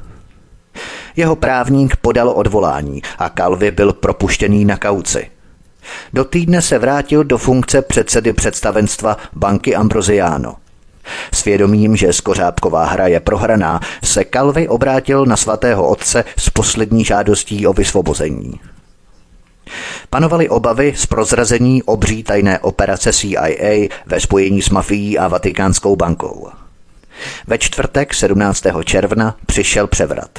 Jeho 1.16 1.36
právník 1.36 1.96
podal 1.96 2.28
odvolání 2.28 3.02
a 3.18 3.28
Calvi 3.28 3.70
byl 3.70 3.92
propuštěný 3.92 4.64
na 4.64 4.76
kauci. 4.76 5.30
Do 6.12 6.24
týdne 6.24 6.62
se 6.62 6.78
vrátil 6.78 7.24
do 7.24 7.38
funkce 7.38 7.82
předsedy 7.82 8.32
představenstva 8.32 9.16
banky 9.32 9.76
Ambrosiano. 9.76 10.54
Svědomím, 11.34 11.96
že 11.96 12.12
skořápková 12.12 12.84
hra 12.84 13.06
je 13.06 13.20
prohraná, 13.20 13.80
se 14.04 14.24
Calvi 14.32 14.68
obrátil 14.68 15.26
na 15.26 15.36
svatého 15.36 15.88
otce 15.88 16.24
s 16.38 16.50
poslední 16.50 17.04
žádostí 17.04 17.66
o 17.66 17.72
vysvobození. 17.72 18.60
Panovaly 20.10 20.48
obavy 20.48 20.92
z 20.96 21.06
prozrazení 21.06 21.82
obří 21.82 22.22
tajné 22.22 22.58
operace 22.58 23.12
CIA 23.12 23.88
ve 24.06 24.20
spojení 24.20 24.62
s 24.62 24.70
mafií 24.70 25.18
a 25.18 25.28
Vatikánskou 25.28 25.96
bankou. 25.96 26.48
Ve 27.46 27.58
čtvrtek 27.58 28.14
17. 28.14 28.64
června 28.84 29.36
přišel 29.46 29.86
převrat. 29.86 30.30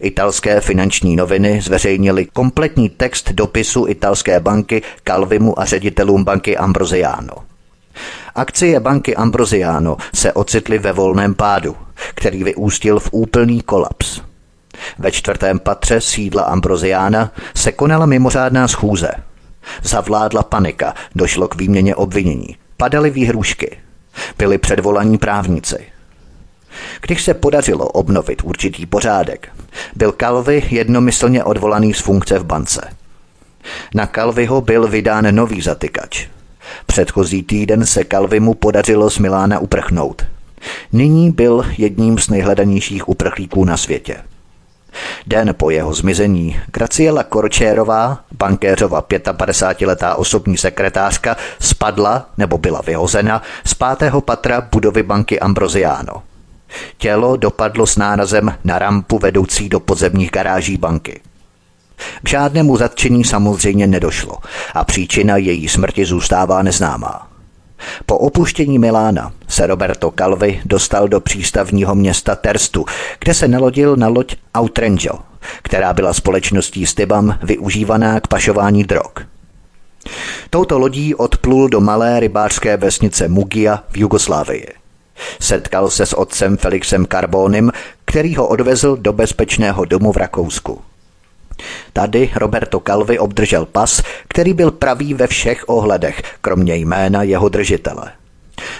Italské 0.00 0.60
finanční 0.60 1.16
noviny 1.16 1.60
zveřejnili 1.60 2.24
kompletní 2.24 2.88
text 2.88 3.32
dopisu 3.32 3.86
italské 3.88 4.40
banky 4.40 4.82
Calvimu 5.04 5.60
a 5.60 5.64
ředitelům 5.64 6.24
banky 6.24 6.56
Ambrosiano. 6.56 7.34
Akcie 8.34 8.80
banky 8.80 9.16
Ambrosiano 9.16 9.96
se 10.14 10.32
ocitly 10.32 10.78
ve 10.78 10.92
volném 10.92 11.34
pádu, 11.34 11.76
který 12.14 12.44
vyústil 12.44 13.00
v 13.00 13.08
úplný 13.12 13.60
kolaps. 13.62 14.20
Ve 14.98 15.12
čtvrtém 15.12 15.58
patře 15.58 16.00
sídla 16.00 16.42
Ambrosiana 16.42 17.32
se 17.54 17.72
konala 17.72 18.06
mimořádná 18.06 18.68
schůze. 18.68 19.10
Zavládla 19.82 20.42
panika, 20.42 20.94
došlo 21.14 21.48
k 21.48 21.54
výměně 21.54 21.94
obvinění, 21.94 22.56
padaly 22.76 23.10
výhrušky. 23.10 23.78
Byli 24.38 24.58
předvolaní 24.58 25.18
právníci. 25.18 25.86
Když 27.00 27.22
se 27.22 27.34
podařilo 27.34 27.86
obnovit 27.86 28.42
určitý 28.44 28.86
pořádek, 28.86 29.48
byl 29.94 30.12
Calvi 30.12 30.62
jednomyslně 30.70 31.44
odvolaný 31.44 31.94
z 31.94 32.00
funkce 32.00 32.38
v 32.38 32.44
bance. 32.44 32.80
Na 33.94 34.06
Calviho 34.06 34.60
byl 34.60 34.88
vydán 34.88 35.34
nový 35.34 35.60
zatykač. 35.60 36.26
Předchozí 36.86 37.42
týden 37.42 37.86
se 37.86 38.04
Calvimu 38.04 38.54
podařilo 38.54 39.10
z 39.10 39.18
Milána 39.18 39.58
uprchnout. 39.58 40.22
Nyní 40.92 41.30
byl 41.30 41.64
jedním 41.78 42.18
z 42.18 42.28
nejhledanějších 42.28 43.08
uprchlíků 43.08 43.64
na 43.64 43.76
světě. 43.76 44.16
Den 45.26 45.54
po 45.54 45.70
jeho 45.70 45.94
zmizení 45.94 46.60
Graciela 46.72 47.22
Korčérová, 47.22 48.18
bankéřova 48.38 49.02
55-letá 49.02 50.14
osobní 50.14 50.56
sekretářka, 50.56 51.36
spadla 51.60 52.26
nebo 52.38 52.58
byla 52.58 52.80
vyhozena 52.86 53.42
z 53.64 53.74
pátého 53.74 54.20
patra 54.20 54.60
budovy 54.60 55.02
banky 55.02 55.40
Ambrosiano. 55.40 56.22
Tělo 56.98 57.36
dopadlo 57.36 57.86
s 57.86 57.96
nárazem 57.96 58.54
na 58.64 58.78
rampu 58.78 59.18
vedoucí 59.18 59.68
do 59.68 59.80
podzemních 59.80 60.30
garáží 60.30 60.76
banky. 60.76 61.20
K 62.22 62.28
žádnému 62.28 62.76
zatčení 62.76 63.24
samozřejmě 63.24 63.86
nedošlo 63.86 64.38
a 64.74 64.84
příčina 64.84 65.36
její 65.36 65.68
smrti 65.68 66.04
zůstává 66.04 66.62
neznámá. 66.62 67.33
Po 68.06 68.18
opuštění 68.18 68.78
Milána 68.78 69.32
se 69.48 69.66
Roberto 69.66 70.10
Calvi 70.18 70.60
dostal 70.64 71.08
do 71.08 71.20
přístavního 71.20 71.94
města 71.94 72.34
Terstu, 72.34 72.84
kde 73.20 73.34
se 73.34 73.48
nalodil 73.48 73.96
na 73.96 74.08
loď 74.08 74.36
Outrango, 74.58 75.18
která 75.62 75.92
byla 75.92 76.12
společností 76.12 76.86
Stibam 76.86 77.38
využívaná 77.42 78.20
k 78.20 78.26
pašování 78.26 78.84
drog. 78.84 79.12
Touto 80.50 80.78
lodí 80.78 81.14
odplul 81.14 81.68
do 81.68 81.80
malé 81.80 82.20
rybářské 82.20 82.76
vesnice 82.76 83.28
Mugia 83.28 83.82
v 83.90 83.96
Jugoslávii. 83.96 84.66
Setkal 85.40 85.90
se 85.90 86.06
s 86.06 86.12
otcem 86.18 86.56
Felixem 86.56 87.06
Carbonem, 87.06 87.70
který 88.04 88.36
ho 88.36 88.46
odvezl 88.46 88.96
do 88.96 89.12
bezpečného 89.12 89.84
domu 89.84 90.12
v 90.12 90.16
Rakousku. 90.16 90.82
Tady 91.92 92.30
Roberto 92.36 92.80
Calvi 92.80 93.18
obdržel 93.18 93.66
pas, 93.66 94.02
který 94.28 94.54
byl 94.54 94.70
pravý 94.70 95.14
ve 95.14 95.26
všech 95.26 95.64
ohledech, 95.66 96.22
kromě 96.40 96.76
jména 96.76 97.22
jeho 97.22 97.48
držitele. 97.48 98.12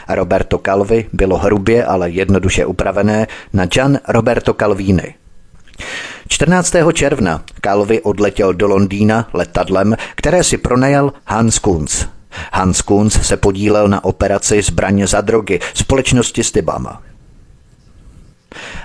Roberto 0.09 0.59
Calvi 0.59 1.07
bylo 1.13 1.39
hrubě, 1.39 1.85
ale 1.85 2.11
jednoduše 2.11 2.67
upravené 2.67 3.27
na 3.53 3.67
Gian 3.67 3.99
Roberto 4.09 4.55
Calvini. 4.55 5.15
14. 6.29 6.75
června 6.93 7.43
Calvi 7.61 8.01
odletěl 8.01 8.55
do 8.55 8.69
Londýna 8.69 9.29
letadlem, 9.33 9.97
které 10.15 10.45
si 10.45 10.59
pronajal 10.59 11.13
Hans 11.27 11.59
Kunz. 11.59 12.07
Hans 12.53 12.83
Kunz 12.83 13.27
se 13.27 13.37
podílel 13.37 13.89
na 13.89 14.05
operaci 14.05 14.63
zbraně 14.63 15.07
za 15.07 15.21
drogy 15.21 15.61
společnosti 15.75 16.45
Stibama. 16.45 17.03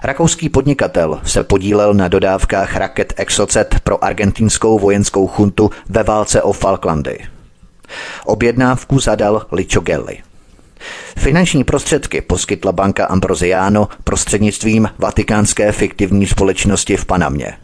Rakouský 0.04 0.50
podnikatel 0.50 1.22
se 1.24 1.44
podílel 1.44 1.94
na 1.94 2.08
dodávkách 2.08 2.76
raket 2.76 3.14
Exocet 3.18 3.76
pro 3.84 4.04
argentinskou 4.04 4.80
vojenskou 4.80 5.28
chuntu 5.28 5.72
ve 5.90 6.04
válce 6.04 6.42
o 6.42 6.54
Falklandy. 6.54 7.20
Objednávku 8.26 9.00
zadal 9.00 9.46
Ličogelli. 9.52 10.18
Finanční 11.18 11.64
prostředky 11.64 12.22
poskytla 12.22 12.72
banka 12.72 13.06
Ambrosiano 13.06 13.88
prostřednictvím 14.04 14.90
vatikánské 14.98 15.72
fiktivní 15.72 16.28
společnosti 16.28 16.98
v 16.98 17.06
Panamě. 17.06 17.58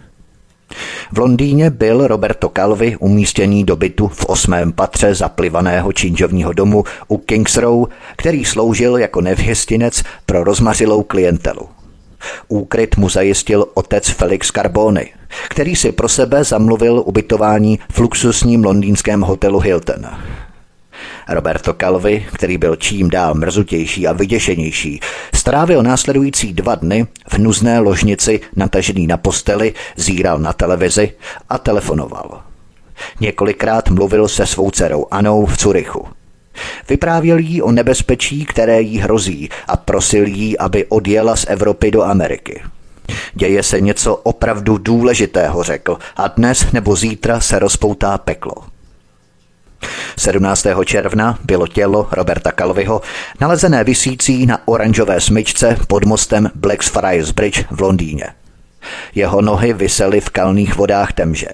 V 1.12 1.18
Londýně 1.18 1.70
byl 1.70 2.08
Roberto 2.08 2.52
Calvi 2.56 2.98
umístěný 3.00 3.64
do 3.64 3.76
bytu 3.76 4.08
v 4.08 4.26
osmém 4.26 4.72
patře 4.72 5.16
zaplivaného 5.16 5.94
činžovního 5.94 6.54
domu 6.54 6.84
u 7.08 7.18
Kings 7.18 7.58
Row, 7.58 7.86
který 8.16 8.46
sloužil 8.46 8.98
jako 8.98 9.22
nevhystinec 9.22 10.04
pro 10.26 10.44
rozmařilou 10.44 11.04
klientelu. 11.04 11.75
Úkryt 12.48 12.98
mu 12.98 13.10
zajistil 13.10 13.66
otec 13.74 14.10
Felix 14.10 14.52
Carboni, 14.52 15.14
který 15.50 15.76
si 15.76 15.92
pro 15.92 16.10
sebe 16.10 16.44
zamluvil 16.44 17.04
ubytování 17.06 17.80
v 17.92 18.00
luxusním 18.00 18.64
londýnském 18.64 19.22
hotelu 19.22 19.60
Hilton. 19.60 20.06
Roberto 21.30 21.74
Calvi, 21.74 22.26
který 22.34 22.58
byl 22.58 22.76
čím 22.76 23.10
dál 23.10 23.34
mrzutější 23.34 24.08
a 24.08 24.14
vyděšenější, 24.14 25.00
strávil 25.34 25.84
následující 25.84 26.54
dva 26.54 26.76
dny 26.76 27.08
v 27.30 27.38
nuzné 27.38 27.80
ložnici 27.80 28.42
natažený 28.56 29.08
na 29.08 29.18
posteli, 29.18 29.74
zíral 29.96 30.40
na 30.40 30.54
televizi 30.54 31.12
a 31.50 31.58
telefonoval. 31.58 32.42
Několikrát 33.20 33.90
mluvil 33.90 34.28
se 34.28 34.46
svou 34.46 34.72
dcerou 34.72 35.08
Anou 35.12 35.46
v 35.46 35.58
Curychu. 35.58 36.08
Vyprávěl 36.90 37.38
jí 37.38 37.62
o 37.62 37.72
nebezpečí, 37.72 38.46
které 38.46 38.82
jí 38.82 39.00
hrozí 39.00 39.50
a 39.68 39.78
prosil 39.78 40.28
jí, 40.28 40.58
aby 40.58 40.86
odjela 40.86 41.36
z 41.36 41.46
Evropy 41.50 41.92
do 41.92 42.04
Ameriky. 42.04 42.62
Děje 43.34 43.64
se 43.64 43.82
něco 43.82 44.16
opravdu 44.16 44.78
důležitého, 44.78 45.64
řekl, 45.64 45.98
a 46.16 46.28
dnes 46.28 46.72
nebo 46.72 46.96
zítra 46.96 47.40
se 47.40 47.60
rozpoutá 47.60 48.18
peklo. 48.18 48.54
17. 50.18 50.66
června 50.86 51.40
bylo 51.44 51.68
tělo 51.68 52.08
Roberta 52.12 52.52
Calviho 52.52 53.02
nalezené 53.42 53.84
visící 53.84 54.46
na 54.46 54.60
oranžové 54.66 55.22
smyčce 55.22 55.78
pod 55.88 56.06
mostem 56.06 56.52
Blackfriars 56.56 57.32
Bridge 57.32 57.66
v 57.72 57.82
Londýně. 57.82 58.26
Jeho 59.16 59.42
nohy 59.42 59.74
visely 59.74 60.22
v 60.22 60.30
kalných 60.30 60.76
vodách 60.76 61.14
Temže. 61.14 61.48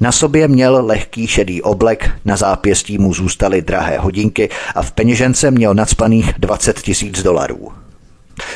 Na 0.00 0.12
sobě 0.12 0.48
měl 0.48 0.86
lehký 0.86 1.26
šedý 1.26 1.62
oblek, 1.62 2.10
na 2.24 2.36
zápěstí 2.36 2.98
mu 2.98 3.14
zůstaly 3.14 3.62
drahé 3.62 3.98
hodinky 3.98 4.48
a 4.74 4.82
v 4.82 4.92
peněžence 4.92 5.50
měl 5.50 5.74
nadspaných 5.74 6.32
20 6.38 6.80
tisíc 6.80 7.22
dolarů. 7.22 7.72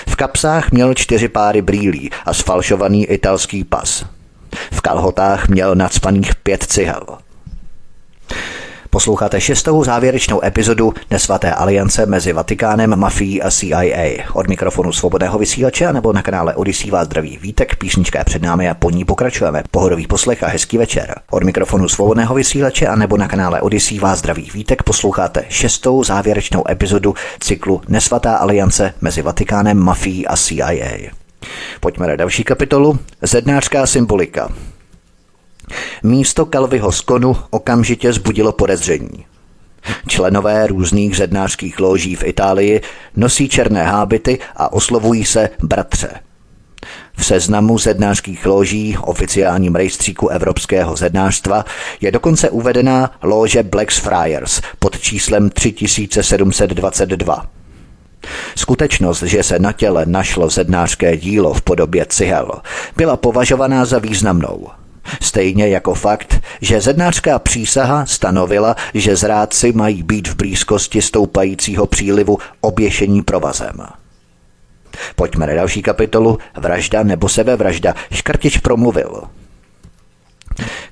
V 0.08 0.16
kapsách 0.16 0.72
měl 0.72 0.94
čtyři 0.94 1.28
páry 1.28 1.62
brýlí 1.62 2.10
a 2.26 2.34
sfalšovaný 2.34 3.06
italský 3.06 3.64
pas. 3.64 4.04
V 4.72 4.80
kalhotách 4.80 5.48
měl 5.48 5.74
nadspaných 5.74 6.34
pět 6.34 6.62
cihel. 6.62 7.06
Posloucháte 8.94 9.40
šestou 9.40 9.84
závěrečnou 9.84 10.44
epizodu 10.44 10.94
Nesvaté 11.10 11.54
aliance 11.54 12.06
mezi 12.06 12.32
Vatikánem, 12.32 12.96
mafií 12.96 13.42
a 13.42 13.50
CIA. 13.50 14.24
Od 14.34 14.48
mikrofonu 14.48 14.92
svobodného 14.92 15.38
vysílače 15.38 15.92
nebo 15.92 16.12
na 16.12 16.22
kanále 16.22 16.54
Odisí 16.54 16.90
vás 16.90 17.04
zdraví 17.04 17.38
Vítek, 17.42 17.76
písnička 17.76 18.18
je 18.18 18.24
před 18.24 18.42
námi 18.42 18.70
a 18.70 18.74
po 18.74 18.90
ní 18.90 19.04
pokračujeme. 19.04 19.62
Pohodový 19.70 20.06
poslech 20.06 20.42
a 20.42 20.46
hezký 20.46 20.78
večer. 20.78 21.20
Od 21.30 21.42
mikrofonu 21.42 21.88
svobodného 21.88 22.34
vysílače 22.34 22.86
a 22.86 22.96
nebo 22.96 23.16
na 23.16 23.28
kanále 23.28 23.60
Odisí 23.60 23.98
vás 23.98 24.18
zdraví 24.18 24.50
Vítek 24.54 24.82
posloucháte 24.82 25.44
šestou 25.48 26.04
závěrečnou 26.04 26.70
epizodu 26.70 27.14
cyklu 27.40 27.80
Nesvatá 27.88 28.36
aliance 28.36 28.94
mezi 29.00 29.22
Vatikánem, 29.22 29.78
mafií 29.78 30.26
a 30.26 30.36
CIA. 30.36 31.10
Pojďme 31.80 32.06
na 32.06 32.16
další 32.16 32.44
kapitolu. 32.44 32.98
Zednářská 33.22 33.86
symbolika. 33.86 34.48
Místo 36.02 36.46
Kalvyho 36.46 36.92
skonu 36.92 37.36
okamžitě 37.50 38.12
zbudilo 38.12 38.52
podezření. 38.52 39.24
Členové 40.08 40.66
různých 40.66 41.16
zednářských 41.16 41.80
loží 41.80 42.16
v 42.16 42.24
Itálii 42.24 42.80
nosí 43.16 43.48
černé 43.48 43.84
hábity 43.84 44.38
a 44.56 44.72
oslovují 44.72 45.24
se 45.24 45.50
bratře. 45.62 46.10
V 47.16 47.24
seznamu 47.24 47.78
zednářských 47.78 48.46
loží 48.46 48.96
oficiálním 49.00 49.74
rejstříku 49.74 50.28
Evropského 50.28 50.96
zednářstva 50.96 51.64
je 52.00 52.12
dokonce 52.12 52.50
uvedená 52.50 53.10
lože 53.22 53.62
Blackfriars 53.62 54.60
pod 54.78 55.00
číslem 55.00 55.50
3722. 55.50 57.46
Skutečnost, 58.56 59.22
že 59.22 59.42
se 59.42 59.58
na 59.58 59.72
těle 59.72 60.06
našlo 60.06 60.50
zednářské 60.50 61.16
dílo 61.16 61.54
v 61.54 61.62
podobě 61.62 62.06
cihel, 62.08 62.50
byla 62.96 63.16
považovaná 63.16 63.84
za 63.84 63.98
významnou– 63.98 64.68
Stejně 65.20 65.68
jako 65.68 65.94
fakt, 65.94 66.40
že 66.60 66.80
zednářská 66.80 67.38
přísaha 67.38 68.06
stanovila, 68.06 68.76
že 68.94 69.16
zrádci 69.16 69.72
mají 69.72 70.02
být 70.02 70.28
v 70.28 70.36
blízkosti 70.36 71.02
stoupajícího 71.02 71.86
přílivu 71.86 72.38
oběšení 72.60 73.22
provazem. 73.22 73.86
Pojďme 75.16 75.46
na 75.46 75.54
další 75.54 75.82
kapitolu 75.82 76.38
Vražda 76.56 77.02
nebo 77.02 77.28
sebevražda. 77.28 77.94
Škrtič 78.12 78.58
promluvil. 78.58 79.22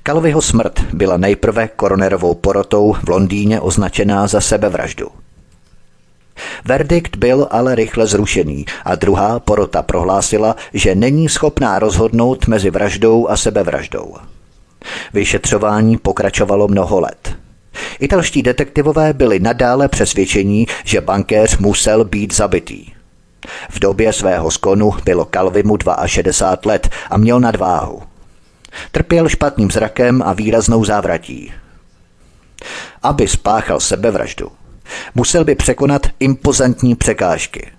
Kalvyho 0.03 0.41
smrt 0.41 0.79
byla 0.93 1.17
nejprve 1.17 1.67
koronerovou 1.67 2.33
porotou 2.33 2.93
v 3.03 3.09
Londýně 3.09 3.61
označená 3.61 4.27
za 4.27 4.41
sebevraždu. 4.41 5.07
Verdikt 6.65 7.17
byl 7.17 7.47
ale 7.51 7.75
rychle 7.75 8.07
zrušený 8.07 8.65
a 8.85 8.95
druhá 8.95 9.39
porota 9.39 9.81
prohlásila, 9.81 10.55
že 10.73 10.95
není 10.95 11.29
schopná 11.29 11.79
rozhodnout 11.79 12.47
mezi 12.47 12.69
vraždou 12.69 13.27
a 13.27 13.37
sebevraždou. 13.37 14.15
Vyšetřování 15.13 15.97
pokračovalo 15.97 16.67
mnoho 16.67 16.99
let. 16.99 17.35
Italští 17.99 18.43
detektivové 18.43 19.13
byli 19.13 19.39
nadále 19.39 19.87
přesvědčení, 19.87 20.67
že 20.83 21.01
bankéř 21.01 21.57
musel 21.57 22.05
být 22.05 22.33
zabitý. 22.33 22.85
V 23.69 23.79
době 23.79 24.13
svého 24.13 24.51
skonu 24.51 24.91
bylo 25.05 25.25
Kalvimu 25.25 25.77
62 26.05 26.71
let 26.71 26.89
a 27.09 27.17
měl 27.17 27.39
nadváhu. 27.39 28.01
Trpěl 28.91 29.29
špatným 29.29 29.71
zrakem 29.71 30.21
a 30.25 30.33
výraznou 30.33 30.85
závratí. 30.85 31.53
Aby 33.03 33.27
spáchal 33.27 33.79
sebevraždu, 33.79 34.51
Musel 35.15 35.43
by 35.43 35.55
překonat 35.55 36.07
impozantní 36.19 36.95
překážky. 36.95 37.71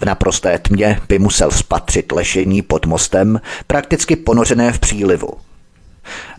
V 0.00 0.04
naprosté 0.04 0.58
tmě 0.58 1.00
by 1.08 1.18
musel 1.18 1.50
spatřit 1.50 2.12
lešení 2.12 2.62
pod 2.62 2.86
mostem, 2.86 3.40
prakticky 3.66 4.16
ponořené 4.16 4.72
v 4.72 4.78
přílivu. 4.78 5.28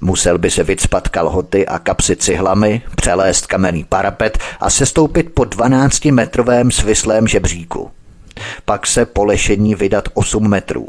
Musel 0.02 0.38
by 0.38 0.52
se 0.52 0.64
vycpat 0.64 1.08
kalhoty 1.08 1.68
a 1.68 1.80
kapsy 1.80 2.16
cihlami, 2.16 2.82
přelézt 2.96 3.48
kamenný 3.48 3.84
parapet 3.84 4.38
a 4.60 4.70
sestoupit 4.70 5.34
po 5.34 5.44
12-metrovém 5.44 6.72
svislém 6.72 7.28
žebříku. 7.28 7.92
Pak 8.66 8.88
se 8.88 9.06
po 9.06 9.26
lešení 9.26 9.76
vydat 9.76 10.10
8 10.14 10.50
metrů. 10.50 10.88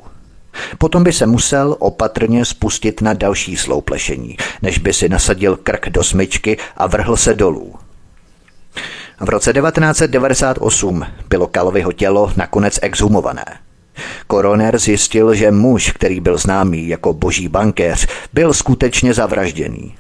Potom 0.78 1.04
by 1.04 1.12
se 1.12 1.26
musel 1.26 1.76
opatrně 1.78 2.44
spustit 2.44 3.00
na 3.00 3.12
další 3.12 3.56
sloup 3.56 3.90
lešení, 3.90 4.36
než 4.62 4.78
by 4.78 4.92
si 4.92 5.08
nasadil 5.08 5.56
krk 5.56 5.88
do 5.88 6.04
smyčky 6.04 6.56
a 6.76 6.86
vrhl 6.86 7.16
se 7.16 7.34
dolů. 7.34 7.74
V 9.20 9.28
roce 9.28 9.52
1998 9.52 11.06
bylo 11.28 11.46
Kalvyho 11.46 11.92
tělo 11.92 12.32
nakonec 12.36 12.78
exhumované. 12.82 13.44
Koroner 14.26 14.78
zjistil, 14.78 15.34
že 15.34 15.50
muž, 15.50 15.92
který 15.92 16.20
byl 16.20 16.38
známý 16.38 16.88
jako 16.88 17.12
boží 17.12 17.48
bankéř, 17.48 18.06
byl 18.32 18.54
skutečně 18.54 19.14
zavražděný. 19.14 19.94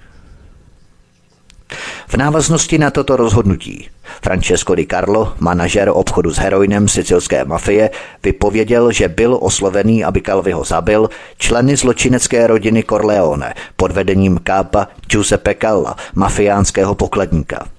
V 2.08 2.14
návaznosti 2.14 2.78
na 2.78 2.90
toto 2.90 3.16
rozhodnutí 3.16 3.88
Francesco 4.22 4.74
Di 4.74 4.86
Carlo, 4.86 5.34
manažer 5.38 5.90
obchodu 5.92 6.30
s 6.34 6.38
heroinem 6.38 6.88
sicilské 6.88 7.44
mafie, 7.44 7.90
vypověděl, 8.22 8.92
že 8.92 9.08
byl 9.08 9.38
oslovený, 9.40 10.04
aby 10.04 10.20
Calviho 10.20 10.64
zabil 10.64 11.10
členy 11.38 11.76
zločinecké 11.76 12.46
rodiny 12.46 12.82
Corleone 12.82 13.54
pod 13.76 13.92
vedením 13.92 14.40
kápa 14.42 14.88
Giuseppe 15.06 15.54
Calla, 15.54 15.96
mafiánského 16.14 16.94
pokladníka. 16.94 17.77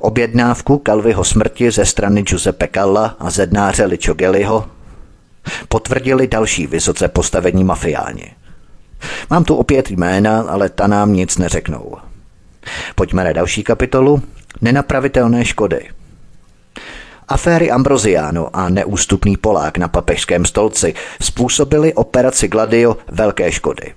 Objednávku 0.00 0.78
Kalvyho 0.78 1.24
smrti 1.24 1.70
ze 1.70 1.86
strany 1.86 2.22
Giuseppe 2.22 2.68
Calla 2.74 3.16
a 3.18 3.30
zednáře 3.30 3.84
Ličo 3.84 4.14
Geliho 4.14 4.66
potvrdili 5.68 6.28
další 6.28 6.66
vysoce 6.66 7.08
postavení 7.08 7.64
mafiáni. 7.64 8.34
Mám 9.30 9.44
tu 9.44 9.56
opět 9.56 9.90
jména, 9.90 10.40
ale 10.40 10.68
ta 10.68 10.86
nám 10.86 11.12
nic 11.12 11.38
neřeknou. 11.38 11.96
Pojďme 12.94 13.24
na 13.24 13.32
další 13.32 13.62
kapitolu. 13.62 14.22
Nenapravitelné 14.60 15.44
škody. 15.44 15.88
Aféry 17.28 17.70
Ambrosiano 17.70 18.56
a 18.56 18.68
neústupný 18.68 19.36
Polák 19.36 19.78
na 19.78 19.88
papežském 19.88 20.44
stolci 20.44 20.94
způsobili 21.22 21.94
operaci 21.94 22.48
Gladio 22.48 22.96
velké 23.08 23.52
škody. 23.52 23.94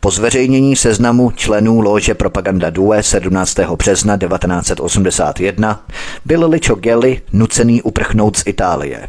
Po 0.00 0.10
zveřejnění 0.10 0.76
seznamu 0.76 1.30
členů 1.30 1.80
lože 1.80 2.14
Propaganda 2.14 2.70
Due 2.70 3.02
17. 3.02 3.58
března 3.58 4.16
1981 4.16 5.84
byl 6.24 6.48
Ličo 6.48 6.74
Gelli 6.74 7.20
nucený 7.32 7.82
uprchnout 7.82 8.36
z 8.36 8.42
Itálie. 8.46 9.08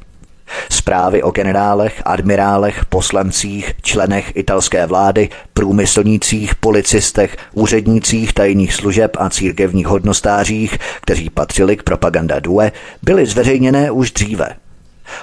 Zprávy 0.69 1.23
o 1.23 1.31
generálech, 1.31 2.01
admirálech, 2.05 2.85
poslancích, 2.85 3.73
členech 3.81 4.31
italské 4.35 4.85
vlády, 4.85 5.29
průmyslnících, 5.53 6.55
policistech, 6.55 7.37
úřednících 7.53 8.33
tajných 8.33 8.73
služeb 8.73 9.17
a 9.19 9.29
církevních 9.29 9.87
hodnostářích, 9.87 10.77
kteří 11.01 11.29
patřili 11.29 11.77
k 11.77 11.83
propaganda 11.83 12.39
Due, 12.39 12.71
byly 13.01 13.25
zveřejněné 13.25 13.91
už 13.91 14.11
dříve. 14.11 14.49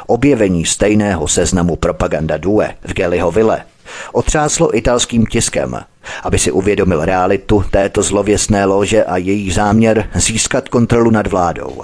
Objevení 0.07 0.67
stejného 0.67 1.29
seznamu 1.29 1.77
propaganda 1.77 2.37
Due 2.37 2.75
v 2.85 2.93
Gelliho 2.93 3.31
vile 3.31 3.63
otřáslo 4.13 4.77
italským 4.77 5.27
tiskem, 5.27 5.81
aby 6.23 6.39
si 6.39 6.53
uvědomil 6.53 7.05
realitu 7.05 7.65
této 7.71 8.03
zlověstné 8.03 8.65
lože 8.65 9.05
a 9.05 9.17
její 9.17 9.51
záměr 9.53 10.09
získat 10.15 10.69
kontrolu 10.69 11.11
nad 11.11 11.27
vládou. 11.27 11.83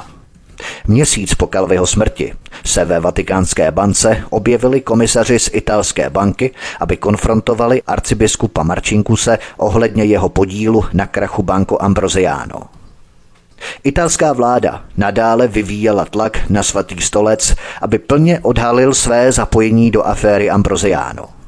Měsíc 0.86 1.34
po 1.34 1.46
Kalvyho 1.46 1.86
smrti 1.86 2.34
se 2.64 2.84
ve 2.84 3.00
vatikánské 3.00 3.70
bance 3.70 4.24
objevili 4.30 4.80
komisaři 4.80 5.38
z 5.38 5.50
italské 5.52 6.10
banky, 6.10 6.50
aby 6.80 6.96
konfrontovali 6.96 7.82
arcibiskupa 7.82 8.62
Marčinkuse 8.62 9.38
ohledně 9.56 10.04
jeho 10.04 10.28
podílu 10.28 10.84
na 10.92 11.06
krachu 11.06 11.42
Banco 11.42 11.82
Ambrosiano. 11.82 12.60
Italská 13.84 14.32
vláda 14.32 14.84
nadále 14.96 15.48
vyvíjela 15.48 16.04
tlak 16.04 16.50
na 16.50 16.62
svatý 16.62 17.00
stolec, 17.00 17.54
aby 17.82 17.98
plně 17.98 18.40
odhalil 18.42 18.94
své 18.94 19.32
zapojení 19.32 19.90
do 19.90 20.02
aféry 20.02 20.50
Ambroziano. 20.50 21.39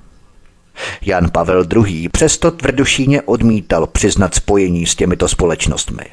Jan 1.02 1.30
Pavel 1.30 1.64
II. 1.86 2.08
přesto 2.08 2.50
tvrdošíně 2.50 3.22
odmítal 3.22 3.86
přiznat 3.86 4.34
spojení 4.34 4.86
s 4.86 4.94
těmito 4.94 5.28
společnostmi. 5.28 6.04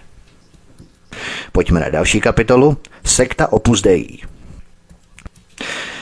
Pojďme 1.51 1.79
na 1.79 1.89
další 1.89 2.21
kapitolu. 2.21 2.77
Sekta 3.05 3.53
Opus 3.53 3.81
Dei. 3.81 4.19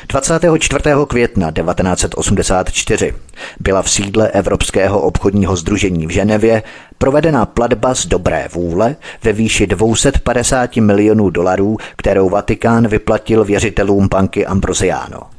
24. 0.09 0.89
května 1.07 1.51
1984 1.51 3.13
byla 3.59 3.81
v 3.81 3.89
sídle 3.89 4.31
Evropského 4.31 5.01
obchodního 5.01 5.55
združení 5.55 6.07
v 6.07 6.09
Ženevě 6.09 6.63
provedena 6.97 7.45
platba 7.45 7.95
z 7.95 8.05
dobré 8.05 8.47
vůle 8.53 8.95
ve 9.23 9.33
výši 9.33 9.67
250 9.67 10.75
milionů 10.75 11.29
dolarů, 11.29 11.77
kterou 11.95 12.29
Vatikán 12.29 12.87
vyplatil 12.87 13.43
věřitelům 13.43 14.07
banky 14.07 14.45
Ambrosiano. 14.45 15.36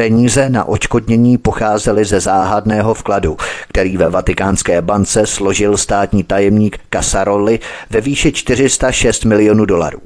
Peníze 0.00 0.50
na 0.50 0.64
očkodnění 0.64 1.38
pocházely 1.38 2.04
ze 2.04 2.20
záhadného 2.20 2.94
vkladu, 2.94 3.36
který 3.68 3.96
ve 3.96 4.10
vatikánské 4.10 4.82
bance 4.82 5.26
složil 5.26 5.76
státní 5.76 6.24
tajemník 6.24 6.78
Casaroli 6.90 7.60
ve 7.90 8.00
výši 8.00 8.32
406 8.32 9.24
milionů 9.24 9.64
dolarů. 9.64 10.00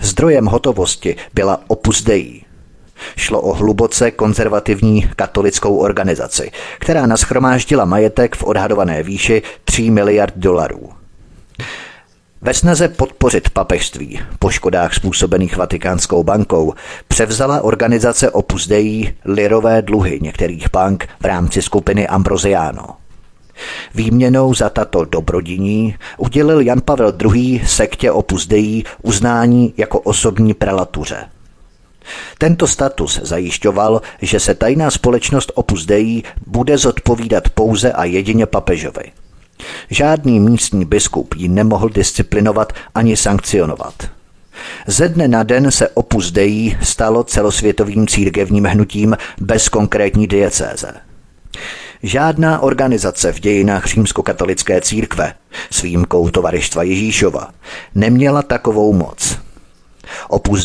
Zdrojem 0.00 0.46
hotovosti 0.46 1.16
byla 1.34 1.60
Opus 1.66 2.02
Dei. 2.02 2.42
Šlo 3.16 3.40
o 3.40 3.54
hluboce 3.54 4.10
konzervativní 4.10 5.10
katolickou 5.16 5.76
organizaci, 5.76 6.50
která 6.78 7.06
naschromáždila 7.06 7.84
majetek 7.84 8.36
v 8.36 8.44
odhadované 8.44 9.02
výši 9.02 9.42
3 9.64 9.90
miliard 9.90 10.34
dolarů. 10.36 10.90
Ve 12.42 12.54
snaze 12.54 12.88
podpořit 12.88 13.50
papežství 13.50 14.20
po 14.38 14.50
škodách 14.50 14.94
způsobených 14.94 15.56
Vatikánskou 15.56 16.22
bankou 16.22 16.74
převzala 17.08 17.60
organizace 17.60 18.30
Opus 18.30 18.68
Dei 18.68 19.14
lirové 19.24 19.82
dluhy 19.82 20.18
některých 20.22 20.70
bank 20.72 21.08
v 21.20 21.24
rámci 21.24 21.62
skupiny 21.62 22.08
Ambrosiano. 22.08 22.84
Výměnou 23.94 24.54
za 24.54 24.70
tato 24.70 25.04
dobrodiní 25.04 25.96
udělil 26.18 26.60
Jan 26.60 26.80
Pavel 26.80 27.12
II. 27.34 27.62
sektě 27.66 28.10
Opus 28.10 28.46
Dei 28.46 28.84
uznání 29.02 29.74
jako 29.76 30.00
osobní 30.00 30.54
prelatuře. 30.54 31.28
Tento 32.38 32.66
status 32.66 33.20
zajišťoval, 33.22 34.02
že 34.22 34.40
se 34.40 34.54
tajná 34.54 34.90
společnost 34.90 35.52
Opus 35.54 35.86
Dei 35.86 36.22
bude 36.46 36.78
zodpovídat 36.78 37.48
pouze 37.48 37.92
a 37.92 38.04
jedině 38.04 38.46
papežovi. 38.46 39.12
Žádný 39.90 40.40
místní 40.40 40.84
biskup 40.84 41.34
ji 41.34 41.48
nemohl 41.48 41.88
disciplinovat 41.88 42.72
ani 42.94 43.16
sankcionovat. 43.16 44.10
Ze 44.86 45.08
dne 45.08 45.28
na 45.28 45.42
den 45.42 45.70
se 45.70 45.88
Opus 45.88 46.30
Dei 46.30 46.78
stalo 46.82 47.24
celosvětovým 47.24 48.06
církevním 48.06 48.64
hnutím 48.64 49.16
bez 49.40 49.68
konkrétní 49.68 50.26
diecéze. 50.26 50.92
Žádná 52.02 52.60
organizace 52.60 53.32
v 53.32 53.40
dějinách 53.40 53.86
římskokatolické 53.86 54.80
církve, 54.80 55.34
s 55.70 55.82
výjimkou 55.82 56.30
tovarištva 56.30 56.82
Ježíšova, 56.82 57.50
neměla 57.94 58.42
takovou 58.42 58.92
moc. 58.92 59.38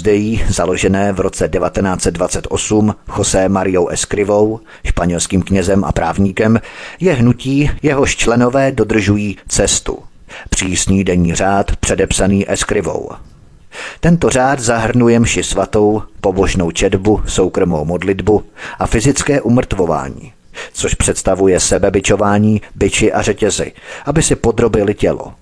Dei, 0.02 0.46
založené 0.50 1.14
v 1.14 1.20
roce 1.20 1.50
1928 1.50 2.96
José 3.18 3.50
Mariou 3.50 3.88
Escrivou, 3.88 4.60
španělským 4.86 5.42
knězem 5.42 5.84
a 5.84 5.92
právníkem, 5.92 6.62
je 7.00 7.14
hnutí, 7.14 7.72
jehož 7.84 8.16
členové 8.16 8.72
dodržují 8.72 9.38
cestu. 9.48 10.00
Přísný 10.50 11.04
denní 11.04 11.36
řád 11.36 11.76
předepsaný 11.76 12.52
Escrivou. 12.52 13.10
Tento 14.00 14.30
řád 14.30 14.60
zahrnuje 14.60 15.20
mši 15.20 15.44
svatou, 15.44 16.02
pobožnou 16.22 16.72
četbu, 16.72 17.22
soukromou 17.28 17.86
modlitbu 17.86 18.44
a 18.80 18.88
fyzické 18.88 19.42
umrtvování– 19.42 20.34
což 20.74 20.94
představuje 20.94 21.60
sebebičování, 21.60 22.62
byči 22.76 23.14
a 23.14 23.22
řetězy, 23.22 23.72
aby 24.06 24.24
si 24.24 24.36
podrobili 24.36 24.94
tělo. 24.94 25.34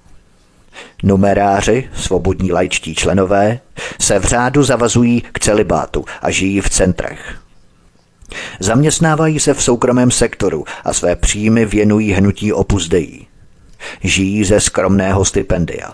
Numeráři, 1.03 1.89
svobodní 1.95 2.51
lajčtí 2.51 2.95
členové, 2.95 3.59
se 4.01 4.19
v 4.19 4.25
řádu 4.25 4.63
zavazují 4.63 5.23
k 5.31 5.39
celibátu 5.39 6.05
a 6.21 6.31
žijí 6.31 6.61
v 6.61 6.69
centrech. 6.69 7.39
Zaměstnávají 8.59 9.39
se 9.39 9.53
v 9.53 9.63
soukromém 9.63 10.11
sektoru 10.11 10.65
a 10.83 10.93
své 10.93 11.15
příjmy 11.15 11.65
věnují 11.65 12.13
hnutí 12.13 12.53
Opus 12.53 12.87
Dei. 12.87 13.25
Žijí 14.03 14.43
ze 14.43 14.59
skromného 14.59 15.25
stipendia. 15.25 15.93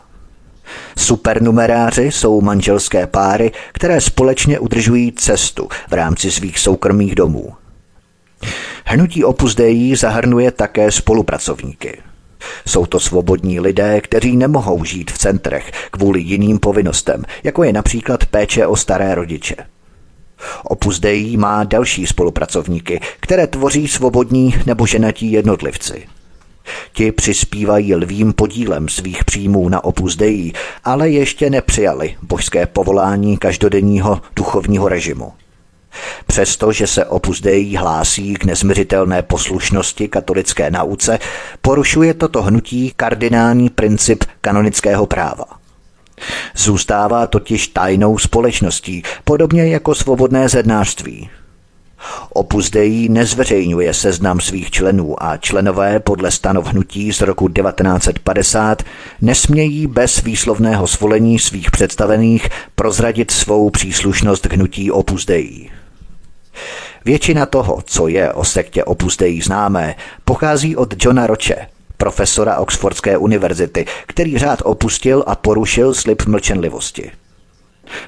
Supernumeráři 0.97 2.03
jsou 2.03 2.41
manželské 2.41 3.07
páry, 3.07 3.51
které 3.71 4.01
společně 4.01 4.59
udržují 4.59 5.11
cestu 5.11 5.69
v 5.89 5.93
rámci 5.93 6.31
svých 6.31 6.59
soukromých 6.59 7.15
domů. 7.15 7.53
Hnutí 8.85 9.23
Opus 9.23 9.55
Dei 9.55 9.95
zahrnuje 9.95 10.51
také 10.51 10.91
spolupracovníky. 10.91 12.01
Jsou 12.67 12.86
to 12.86 12.99
svobodní 12.99 13.60
lidé, 13.60 14.02
kteří 14.02 14.38
nemohou 14.38 14.86
žít 14.86 15.12
v 15.12 15.17
centrech 15.17 15.71
kvůli 15.91 16.21
jiným 16.21 16.60
povinnostem, 16.60 17.23
jako 17.43 17.63
je 17.63 17.73
například 17.73 18.25
péče 18.25 18.67
o 18.67 18.75
staré 18.75 19.15
rodiče. 19.15 19.56
Opus 20.63 20.99
Dei 20.99 21.38
má 21.38 21.63
další 21.63 22.08
spolupracovníky, 22.08 22.99
které 23.19 23.47
tvoří 23.47 23.88
svobodní 23.88 24.56
nebo 24.65 24.86
ženatí 24.86 25.32
jednotlivci. 25.32 26.08
Ti 26.93 27.12
přispívají 27.12 27.95
lvým 27.95 28.34
podílem 28.34 28.89
svých 28.89 29.23
příjmů 29.23 29.69
na 29.69 29.84
Opus 29.84 30.15
Dei, 30.15 30.54
ale 30.84 31.10
ještě 31.10 31.49
nepřijali 31.49 32.15
božské 32.21 32.65
povolání 32.65 33.38
každodenního 33.38 34.21
duchovního 34.36 34.89
režimu. 34.89 35.34
Přestože 36.28 36.88
se 36.88 37.06
Opus 37.06 37.41
Dei 37.41 37.75
hlásí 37.75 38.34
k 38.34 38.45
nezměřitelné 38.45 39.21
poslušnosti 39.21 40.08
katolické 40.08 40.71
nauce, 40.71 41.19
porušuje 41.62 42.13
toto 42.13 42.41
hnutí 42.41 42.93
kardinální 42.95 43.69
princip 43.69 44.23
kanonického 44.41 45.06
práva. 45.06 45.45
Zůstává 46.56 47.28
totiž 47.28 47.67
tajnou 47.67 48.17
společností, 48.17 49.04
podobně 49.23 49.67
jako 49.67 49.95
svobodné 49.95 50.49
zednářství. 50.49 51.30
Opus 52.33 52.69
Dei 52.69 53.09
nezveřejňuje 53.09 53.93
seznam 53.93 54.39
svých 54.39 54.71
členů 54.71 55.23
a 55.23 55.38
členové 55.38 55.99
podle 55.99 56.31
stanov 56.31 56.65
hnutí 56.65 57.13
z 57.13 57.21
roku 57.21 57.47
1950 57.47 58.83
nesmějí 59.21 59.88
bez 59.88 60.21
výslovného 60.21 60.88
svolení 60.88 61.39
svých 61.39 61.71
představených 61.71 62.49
prozradit 62.75 63.31
svou 63.31 63.69
příslušnost 63.69 64.47
k 64.47 64.53
hnutí 64.53 64.91
Opus 64.91 65.25
Dei. 65.25 65.69
Většina 67.05 67.45
toho, 67.45 67.79
co 67.85 68.07
je 68.07 68.33
o 68.33 68.43
sektě 68.43 68.83
Opus 68.83 69.17
Dei 69.17 69.41
známé, 69.41 69.95
pochází 70.25 70.75
od 70.75 71.05
Johna 71.05 71.27
Roche, 71.27 71.67
profesora 71.97 72.57
Oxfordské 72.57 73.17
univerzity, 73.17 73.85
který 74.07 74.38
řád 74.38 74.62
opustil 74.65 75.23
a 75.27 75.35
porušil 75.35 75.93
slib 75.93 76.25
mlčenlivosti. 76.25 77.12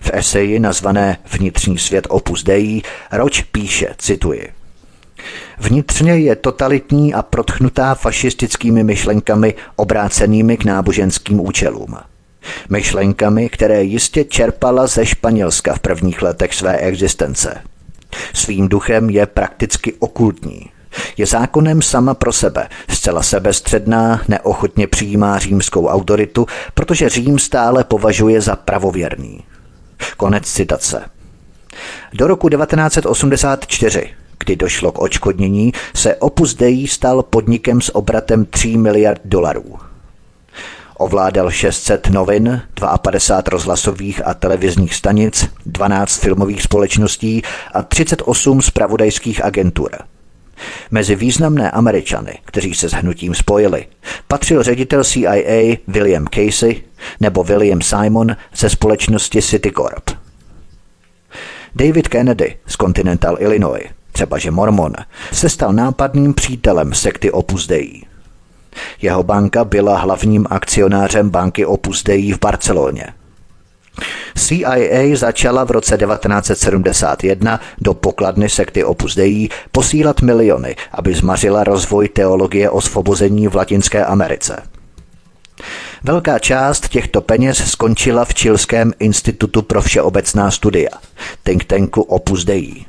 V 0.02 0.12
eseji 0.14 0.60
nazvané 0.60 1.18
Vnitřní 1.32 1.78
svět 1.78 2.08
Opus 2.10 2.44
Dei 2.44 2.82
Roč 3.12 3.42
píše, 3.42 3.88
cituji, 3.98 4.50
Vnitřně 5.58 6.18
je 6.18 6.36
totalitní 6.36 7.14
a 7.14 7.22
protchnutá 7.22 7.96
fašistickými 7.96 8.84
myšlenkami 8.84 9.54
obrácenými 9.76 10.58
k 10.58 10.66
náboženským 10.66 11.40
účelům. 11.40 11.98
Myšlenkami, 12.70 13.50
které 13.50 13.84
jistě 13.84 14.24
čerpala 14.24 14.88
ze 14.88 15.06
Španělska 15.06 15.74
v 15.74 15.80
prvních 15.80 16.22
letech 16.22 16.54
své 16.54 16.78
existence– 16.78 17.62
Svým 18.34 18.70
duchem 18.70 19.10
je 19.10 19.26
prakticky 19.26 19.94
okultní. 20.00 20.70
Je 21.18 21.26
zákonem 21.26 21.82
sama 21.82 22.14
pro 22.14 22.34
sebe, 22.34 22.68
zcela 22.90 23.24
sebestředná, 23.24 24.22
neochotně 24.28 24.88
přijímá 24.88 25.40
římskou 25.40 25.88
autoritu, 25.88 26.46
protože 26.74 27.10
Řím 27.10 27.40
stále 27.40 27.84
považuje 27.84 28.42
za 28.42 28.56
pravověrný. 28.56 29.44
Konec 30.18 30.46
citace. 30.46 31.10
Do 32.14 32.28
roku 32.28 32.50
1984, 32.50 34.10
kdy 34.40 34.56
došlo 34.56 34.92
k 34.92 35.00
očkodnění, 35.00 35.74
se 35.96 36.16
Opus 36.16 36.54
Dei 36.54 36.88
stal 36.88 37.24
podnikem 37.24 37.82
s 37.82 37.96
obratem 37.96 38.46
3 38.46 38.78
miliard 38.78 39.22
dolarů. 39.26 39.80
Ovládal 40.98 41.52
600 41.52 42.10
novin, 42.10 42.62
52 43.02 43.52
rozhlasových 43.52 44.28
a 44.28 44.34
televizních 44.34 44.96
stanic, 44.96 45.50
12 45.66 46.18
filmových 46.18 46.62
společností 46.62 47.42
a 47.74 47.84
38 47.84 48.62
spravodajských 48.62 49.46
agentur. 49.46 49.92
Mezi 50.92 51.16
významné 51.16 51.72
Američany, 51.72 52.38
kteří 52.46 52.74
se 52.74 52.90
s 52.90 52.94
hnutím 52.94 53.36
spojili, 53.36 53.86
patřil 54.28 54.64
ředitel 54.64 55.04
CIA 55.04 55.78
William 55.88 56.26
Casey 56.28 56.84
nebo 57.20 57.44
William 57.44 57.82
Simon 57.82 58.36
ze 58.56 58.70
společnosti 58.70 59.42
Citicorp. 59.42 60.12
David 61.76 62.08
Kennedy 62.08 62.56
z 62.68 62.78
Continental 62.78 63.38
Illinois, 63.40 63.84
třeba 64.12 64.38
že 64.38 64.52
Mormon, 64.52 64.94
se 65.32 65.50
stal 65.50 65.74
nápadným 65.74 66.34
přítelem 66.34 66.94
sekty 66.94 67.32
Opus 67.32 67.68
Dei. 67.68 68.02
Jeho 69.02 69.24
banka 69.24 69.64
byla 69.64 69.98
hlavním 69.98 70.48
akcionářem 70.50 71.30
banky 71.30 71.66
Opus 71.66 72.04
Dei 72.04 72.34
v 72.34 72.40
Barceloně. 72.40 73.06
CIA 74.38 75.16
začala 75.16 75.64
v 75.64 75.72
roce 75.72 75.98
1971 75.98 77.60
do 77.82 77.94
pokladny 77.94 78.50
sekty 78.50 78.84
Opus 78.84 79.16
Dei 79.16 79.50
posílat 79.72 80.22
miliony, 80.22 80.76
aby 80.92 81.14
zmařila 81.14 81.64
rozvoj 81.64 82.10
teologie 82.10 82.70
osvobození 82.70 83.48
v 83.48 83.56
Latinské 83.56 84.06
Americe. 84.06 84.64
Velká 86.04 86.40
část 86.40 86.90
těchto 86.90 87.22
peněz 87.22 87.58
skončila 87.72 88.26
v 88.26 88.34
Čilském 88.34 88.94
institutu 89.00 89.62
pro 89.62 89.82
všeobecná 89.82 90.52
studia, 90.52 90.90
think 91.44 91.64
tanku 91.64 92.02
Opus 92.02 92.46
Dei. 92.46 92.86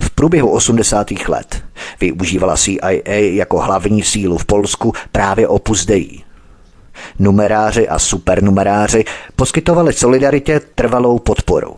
V 0.00 0.10
průběhu 0.10 0.50
80. 0.50 1.10
let 1.28 1.62
využívala 2.00 2.56
CIA 2.56 2.90
jako 3.06 3.60
hlavní 3.60 4.02
sílu 4.02 4.38
v 4.38 4.44
Polsku 4.44 4.92
právě 5.12 5.48
Opus 5.48 5.86
Dei. 5.86 6.21
Numeráři 7.18 7.88
a 7.88 7.98
supernumeráři 7.98 9.04
poskytovali 9.36 9.92
solidaritě 9.92 10.60
trvalou 10.74 11.18
podporu. 11.18 11.76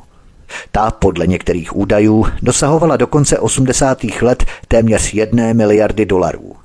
Ta 0.73 0.91
podle 0.91 1.27
některých 1.27 1.77
údajů 1.77 2.27
dosahovala 2.43 2.97
do 2.97 3.07
konce 3.07 3.39
80. 3.39 4.05
let 4.23 4.45
téměř 4.69 5.15
jedné 5.15 5.55
miliardy 5.55 6.07
dolarů. 6.07 6.57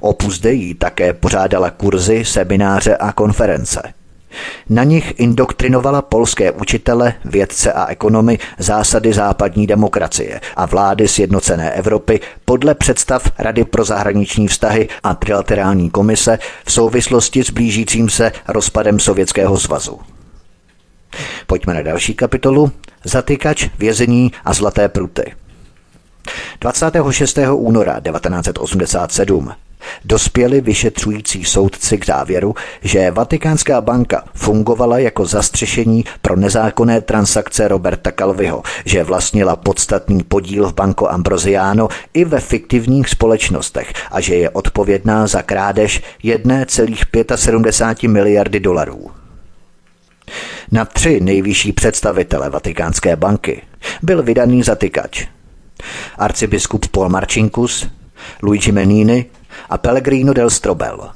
Opus 0.00 0.40
Dei 0.40 0.74
také 0.74 1.12
pořádala 1.12 1.70
kurzy, 1.70 2.24
semináře 2.24 2.96
a 2.96 3.12
konference. 3.12 3.82
Na 4.68 4.84
nich 4.84 5.14
indoktrinovala 5.16 6.02
polské 6.02 6.52
učitele, 6.52 7.14
vědce 7.24 7.72
a 7.72 7.86
ekonomy 7.86 8.38
zásady 8.58 9.12
západní 9.12 9.66
demokracie 9.66 10.40
a 10.56 10.66
vlády 10.66 11.08
sjednocené 11.08 11.70
Evropy 11.70 12.20
podle 12.44 12.74
představ 12.74 13.32
Rady 13.38 13.64
pro 13.64 13.84
zahraniční 13.84 14.48
vztahy 14.48 14.88
a 15.02 15.14
trilaterální 15.14 15.90
komise 15.90 16.38
v 16.64 16.72
souvislosti 16.72 17.44
s 17.44 17.50
blížícím 17.50 18.10
se 18.10 18.32
rozpadem 18.48 19.00
Sovětského 19.00 19.58
svazu. 19.58 20.00
Pojďme 21.46 21.74
na 21.74 21.82
další 21.82 22.14
kapitolu. 22.14 22.72
Zatykač, 23.04 23.68
vězení 23.78 24.32
a 24.44 24.52
zlaté 24.52 24.88
pruty. 24.88 25.34
26. 26.60 27.38
února 27.52 28.00
1987 28.00 29.52
Dospěli 30.04 30.60
vyšetřující 30.60 31.44
soudci 31.44 31.98
k 31.98 32.06
závěru, 32.06 32.54
že 32.82 33.10
Vatikánská 33.10 33.80
banka 33.80 34.24
fungovala 34.34 34.98
jako 34.98 35.26
zastřešení 35.26 36.04
pro 36.22 36.36
nezákonné 36.36 37.00
transakce 37.00 37.68
Roberta 37.68 38.12
Calviho, 38.12 38.62
že 38.84 39.04
vlastnila 39.04 39.56
podstatný 39.56 40.22
podíl 40.22 40.68
v 40.68 40.74
Banco 40.74 41.10
Ambrosiano 41.10 41.88
i 42.14 42.24
ve 42.24 42.40
fiktivních 42.40 43.08
společnostech 43.08 43.92
a 44.10 44.20
že 44.20 44.34
je 44.34 44.50
odpovědná 44.50 45.26
za 45.26 45.42
krádež 45.42 46.02
1,75 46.24 48.08
miliardy 48.08 48.60
dolarů. 48.60 49.10
Na 50.72 50.84
tři 50.84 51.20
nejvyšší 51.20 51.72
představitele 51.72 52.50
Vatikánské 52.50 53.16
banky 53.16 53.62
byl 54.02 54.22
vydaný 54.22 54.62
zatykač. 54.62 55.26
Arcibiskup 56.18 56.86
Paul 56.88 57.08
Marcinkus, 57.08 57.88
Luigi 58.42 58.72
Menini 58.72 59.26
a 59.70 59.78
Pellegrino 59.78 60.32
del 60.32 60.50
Strobel. 60.50 61.10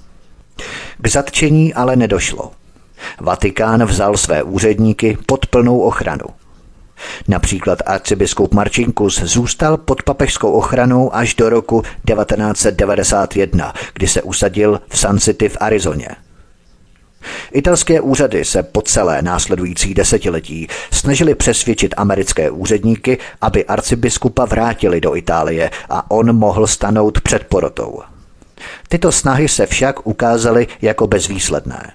K 1.02 1.08
zatčení 1.08 1.74
ale 1.74 1.96
nedošlo. 1.96 2.50
Vatikán 3.20 3.84
vzal 3.84 4.16
své 4.16 4.42
úředníky 4.42 5.18
pod 5.26 5.46
plnou 5.46 5.78
ochranu. 5.80 6.24
Například 7.28 7.78
arcibiskup 7.86 8.54
Marcinkus 8.54 9.22
zůstal 9.22 9.76
pod 9.76 10.02
papežskou 10.02 10.52
ochranou 10.52 11.14
až 11.14 11.34
do 11.34 11.48
roku 11.48 11.82
1991, 11.82 13.72
kdy 13.94 14.08
se 14.08 14.22
usadil 14.22 14.80
v 14.88 14.98
Sun 14.98 15.18
City 15.18 15.48
v 15.48 15.56
Arizoně. 15.60 16.08
Italské 17.52 18.00
úřady 18.00 18.44
se 18.44 18.62
po 18.62 18.82
celé 18.82 19.22
následující 19.22 19.94
desetiletí 19.94 20.68
snažili 20.90 21.34
přesvědčit 21.34 21.94
americké 21.96 22.50
úředníky, 22.50 23.18
aby 23.40 23.64
arcibiskupa 23.64 24.44
vrátili 24.44 25.00
do 25.00 25.16
Itálie 25.16 25.70
a 25.88 26.10
on 26.10 26.36
mohl 26.36 26.66
stanout 26.66 27.20
před 27.20 27.44
porotou. 27.44 28.02
Tyto 28.88 29.12
snahy 29.12 29.48
se 29.48 29.66
však 29.66 30.06
ukázaly 30.06 30.66
jako 30.82 31.06
bezvýsledné. 31.06 31.92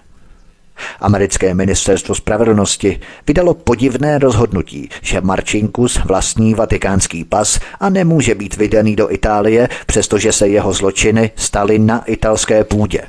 Americké 0.99 1.53
ministerstvo 1.53 2.15
spravedlnosti 2.15 2.99
vydalo 3.27 3.53
podivné 3.53 4.19
rozhodnutí, 4.19 4.89
že 5.01 5.21
Marcinkus 5.21 5.99
vlastní 6.05 6.53
vatikánský 6.53 7.23
pas 7.23 7.59
a 7.79 7.89
nemůže 7.89 8.35
být 8.35 8.55
vydaný 8.57 8.95
do 8.95 9.11
Itálie, 9.11 9.69
přestože 9.85 10.31
se 10.31 10.47
jeho 10.47 10.73
zločiny 10.73 11.31
staly 11.35 11.79
na 11.79 12.03
italské 12.05 12.63
půdě. 12.63 13.01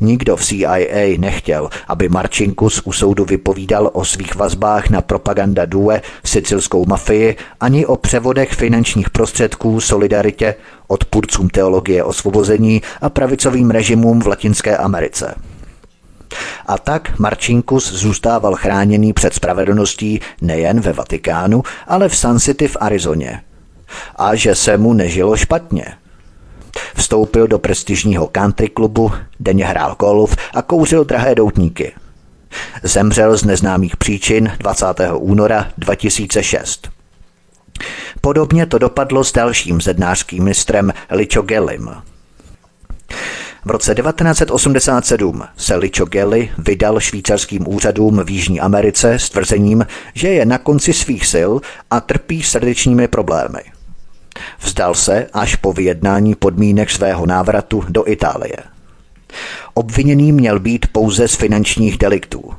Nikdo 0.00 0.36
v 0.36 0.44
CIA 0.44 1.18
nechtěl, 1.18 1.68
aby 1.88 2.08
Marcinkus 2.08 2.82
u 2.84 2.92
soudu 2.92 3.24
vypovídal 3.24 3.90
o 3.92 4.04
svých 4.04 4.34
vazbách 4.34 4.90
na 4.90 5.00
propaganda 5.00 5.64
Due, 5.64 6.02
sicilskou 6.24 6.86
mafii, 6.86 7.36
ani 7.60 7.86
o 7.86 7.96
převodech 7.96 8.52
finančních 8.52 9.10
prostředků 9.10 9.80
solidaritě, 9.80 10.54
odpůrcům 10.86 11.48
teologie 11.48 12.04
osvobození 12.04 12.82
a 13.00 13.10
pravicovým 13.10 13.70
režimům 13.70 14.20
v 14.20 14.26
Latinské 14.26 14.76
Americe. 14.76 15.34
A 16.66 16.78
tak 16.78 17.18
Marcinkus 17.18 17.92
zůstával 17.92 18.54
chráněný 18.54 19.12
před 19.12 19.34
spravedlností 19.34 20.20
nejen 20.40 20.80
ve 20.80 20.92
Vatikánu, 20.92 21.62
ale 21.86 22.08
v 22.08 22.16
Sun 22.16 22.40
City 22.40 22.68
v 22.68 22.76
Arizoně. 22.80 23.42
A 24.16 24.34
že 24.34 24.54
se 24.54 24.78
mu 24.78 24.92
nežilo 24.92 25.36
špatně– 25.36 25.84
Vstoupil 26.96 27.46
do 27.46 27.58
prestižního 27.58 28.26
country 28.26 28.68
klubu, 28.68 29.12
denně 29.40 29.64
hrál 29.64 29.96
golf 29.98 30.36
a 30.54 30.62
kouřil 30.62 31.04
drahé 31.04 31.34
doutníky. 31.34 31.92
Zemřel 32.82 33.36
z 33.36 33.44
neznámých 33.44 33.96
příčin 33.96 34.52
20. 34.58 34.86
února 35.14 35.68
2006. 35.78 36.88
Podobně 38.20 38.66
to 38.66 38.78
dopadlo 38.78 39.24
s 39.24 39.32
dalším 39.32 39.80
zednářským 39.80 40.44
mistrem 40.44 40.92
Licho 41.10 41.42
Gellim. 41.42 41.90
V 43.64 43.70
roce 43.70 43.94
1987 43.94 45.44
se 45.56 45.76
Licho 45.76 46.04
Gelli 46.04 46.50
vydal 46.58 47.00
švýcarským 47.00 47.68
úřadům 47.68 48.24
v 48.24 48.30
Jižní 48.30 48.60
Americe 48.60 49.14
s 49.14 49.30
tvrzením, 49.30 49.86
že 50.14 50.28
je 50.28 50.46
na 50.46 50.58
konci 50.58 50.92
svých 50.92 51.26
sil 51.32 51.52
a 51.90 52.00
trpí 52.00 52.42
srdečními 52.42 53.08
problémy. 53.08 53.77
Vzdal 54.60 54.94
se 54.94 55.26
až 55.32 55.56
po 55.56 55.72
vyjednání 55.72 56.34
podmínek 56.34 56.90
svého 56.90 57.26
návratu 57.26 57.84
do 57.88 58.08
Itálie. 58.08 58.56
Obviněný 59.74 60.32
měl 60.32 60.60
být 60.60 60.86
pouze 60.92 61.28
z 61.28 61.34
finančních 61.34 61.98
deliktů. 61.98 62.54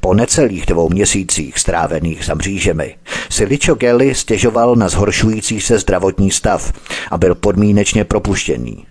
Po 0.00 0.14
necelých 0.14 0.66
dvou 0.66 0.88
měsících 0.88 1.58
strávených 1.58 2.24
za 2.24 2.34
mřížemi 2.34 2.96
si 3.30 3.44
Licho 3.44 3.74
Gelli 3.74 4.14
stěžoval 4.14 4.76
na 4.76 4.88
zhoršující 4.88 5.60
se 5.60 5.78
zdravotní 5.78 6.30
stav 6.30 6.72
a 7.10 7.18
byl 7.18 7.34
podmínečně 7.34 8.04
propuštěný. 8.04 8.86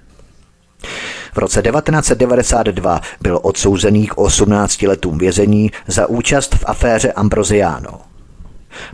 V 1.34 1.38
roce 1.38 1.62
1992 1.62 3.02
byl 3.22 3.40
odsouzený 3.42 4.08
k 4.08 4.18
18 4.18 4.82
letům 4.82 5.18
vězení 5.18 5.72
za 5.88 6.08
účast 6.08 6.56
v 6.56 6.64
aféře 6.68 7.12
Ambrosiano. 7.12 8.02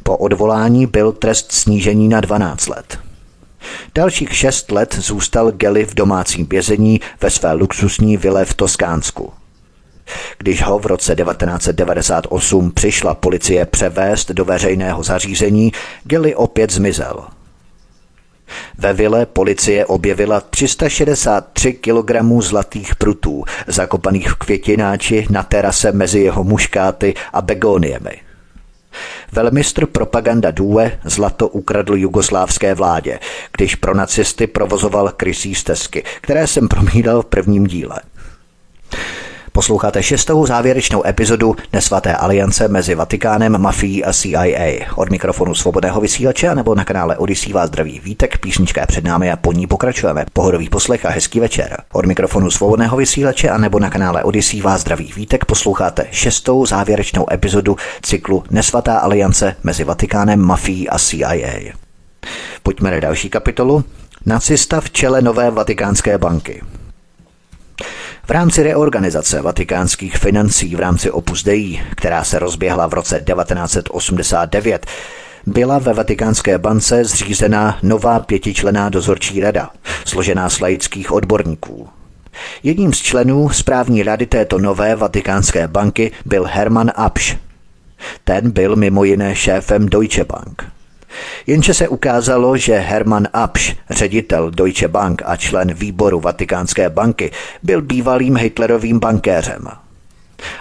Po 0.03 0.17
odvolání 0.17 0.85
byl 0.85 1.11
trest 1.11 1.51
snížení 1.51 2.07
na 2.07 2.21
12 2.21 2.67
let. 2.67 2.99
Dalších 3.95 4.35
šest 4.35 4.71
let 4.71 4.95
zůstal 4.99 5.51
Gelly 5.51 5.85
v 5.85 5.93
domácím 5.93 6.45
vězení 6.45 7.01
ve 7.21 7.29
své 7.29 7.53
luxusní 7.53 8.17
vile 8.17 8.45
v 8.45 8.53
Toskánsku. 8.53 9.33
Když 10.37 10.63
ho 10.63 10.79
v 10.79 10.85
roce 10.85 11.15
1998 11.15 12.71
přišla 12.71 13.15
policie 13.15 13.65
převést 13.65 14.31
do 14.31 14.45
veřejného 14.45 15.03
zařízení, 15.03 15.71
Gelly 16.03 16.35
opět 16.35 16.71
zmizel. 16.71 17.23
Ve 18.77 18.93
vile 18.93 19.25
policie 19.25 19.85
objevila 19.85 20.41
363 20.41 21.73
kg 21.73 22.11
zlatých 22.39 22.95
prutů, 22.95 23.43
zakopaných 23.67 24.29
v 24.29 24.35
květináči 24.35 25.27
na 25.29 25.43
terase 25.43 25.91
mezi 25.91 26.19
jeho 26.19 26.43
muškáty 26.43 27.13
a 27.33 27.41
begoniemi. 27.41 28.22
Velmistr 29.33 29.85
propaganda 29.85 30.51
Due 30.51 30.99
zlato 31.05 31.47
ukradl 31.47 31.95
jugoslávské 31.95 32.75
vládě, 32.75 33.19
když 33.57 33.75
pro 33.75 33.93
nacisty 33.93 34.47
provozoval 34.47 35.09
krysí 35.09 35.55
stezky, 35.55 36.03
které 36.21 36.47
jsem 36.47 36.67
promídal 36.67 37.21
v 37.21 37.25
prvním 37.25 37.67
díle. 37.67 37.99
Posloucháte 39.55 40.03
šestou 40.03 40.45
závěrečnou 40.45 41.05
epizodu 41.05 41.55
Nesvaté 41.73 42.15
aliance 42.15 42.67
mezi 42.67 42.95
Vatikánem, 42.95 43.61
mafií 43.61 44.03
a 44.03 44.13
CIA. 44.13 44.85
Od 44.95 45.09
mikrofonu 45.09 45.55
svobodného 45.55 46.01
vysílače 46.01 46.55
nebo 46.55 46.75
na 46.75 46.85
kanále 46.85 47.17
Odisí 47.17 47.53
vás 47.53 47.67
zdraví 47.67 47.99
vítek, 47.99 48.37
písnička 48.37 48.81
je 48.81 48.87
před 48.87 49.03
námi 49.03 49.31
a 49.31 49.35
po 49.35 49.51
ní 49.51 49.67
pokračujeme. 49.67 50.25
Pohodový 50.33 50.69
poslech 50.69 51.05
a 51.05 51.09
hezký 51.09 51.39
večer. 51.39 51.77
Od 51.91 52.05
mikrofonu 52.05 52.51
svobodného 52.51 52.97
vysílače 52.97 53.49
a 53.49 53.57
nebo 53.57 53.79
na 53.79 53.89
kanále 53.89 54.23
Odisí 54.23 54.61
vás 54.61 54.81
zdraví 54.81 55.13
vítek 55.15 55.45
posloucháte 55.45 56.07
šestou 56.11 56.65
závěrečnou 56.65 57.25
epizodu 57.33 57.75
cyklu 58.01 58.43
Nesvatá 58.49 58.97
aliance 58.97 59.55
mezi 59.63 59.83
Vatikánem, 59.83 60.39
mafií 60.39 60.89
a 60.89 60.99
CIA. 60.99 61.73
Pojďme 62.63 62.91
na 62.91 62.99
další 62.99 63.29
kapitolu. 63.29 63.83
Nacista 64.25 64.81
v 64.81 64.91
čele 64.91 65.21
nové 65.21 65.51
vatikánské 65.51 66.17
banky. 66.17 66.61
V 68.27 68.29
rámci 68.29 68.63
reorganizace 68.63 69.41
vatikánských 69.41 70.17
financí 70.17 70.75
v 70.75 70.79
rámci 70.79 71.11
Opus 71.11 71.43
Dei, 71.43 71.81
která 71.95 72.23
se 72.23 72.39
rozběhla 72.39 72.87
v 72.87 72.93
roce 72.93 73.23
1989, 73.35 74.85
byla 75.45 75.79
ve 75.79 75.93
Vatikánské 75.93 76.57
bance 76.57 77.05
zřízena 77.05 77.77
nová 77.83 78.19
pětičlená 78.19 78.89
dozorčí 78.89 79.39
rada, 79.41 79.69
složená 80.05 80.49
z 80.49 80.59
laických 80.59 81.11
odborníků. 81.11 81.89
Jedním 82.63 82.93
z 82.93 82.97
členů 82.97 83.49
správní 83.49 84.03
rady 84.03 84.25
této 84.25 84.59
nové 84.59 84.95
vatikánské 84.95 85.67
banky 85.67 86.11
byl 86.25 86.45
Hermann 86.47 86.91
Absch. 86.95 87.37
Ten 88.23 88.51
byl 88.51 88.75
mimo 88.75 89.03
jiné 89.03 89.35
šéfem 89.35 89.89
Deutsche 89.89 90.23
Bank. 90.23 90.72
Jenže 91.47 91.73
se 91.73 91.87
ukázalo, 91.87 92.57
že 92.57 92.73
Hermann 92.79 93.27
Absch, 93.33 93.75
ředitel 93.89 94.51
Deutsche 94.51 94.87
Bank 94.87 95.21
a 95.25 95.35
člen 95.35 95.73
výboru 95.73 96.19
Vatikánské 96.19 96.89
banky, 96.89 97.31
byl 97.63 97.81
bývalým 97.81 98.37
Hitlerovým 98.37 98.99
bankéřem. 98.99 99.67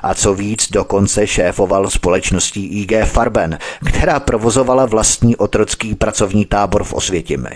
A 0.03 0.15
co 0.15 0.35
víc, 0.35 0.71
dokonce 0.71 1.27
šéfoval 1.27 1.91
společností 1.91 2.67
IG 2.67 2.93
Farben, 3.05 3.59
která 3.89 4.21
provozovala 4.21 4.87
vlastní 4.87 5.37
otrocký 5.37 5.95
pracovní 5.95 6.45
tábor 6.45 6.85
v 6.85 6.93
Osvětimi. 6.93 7.51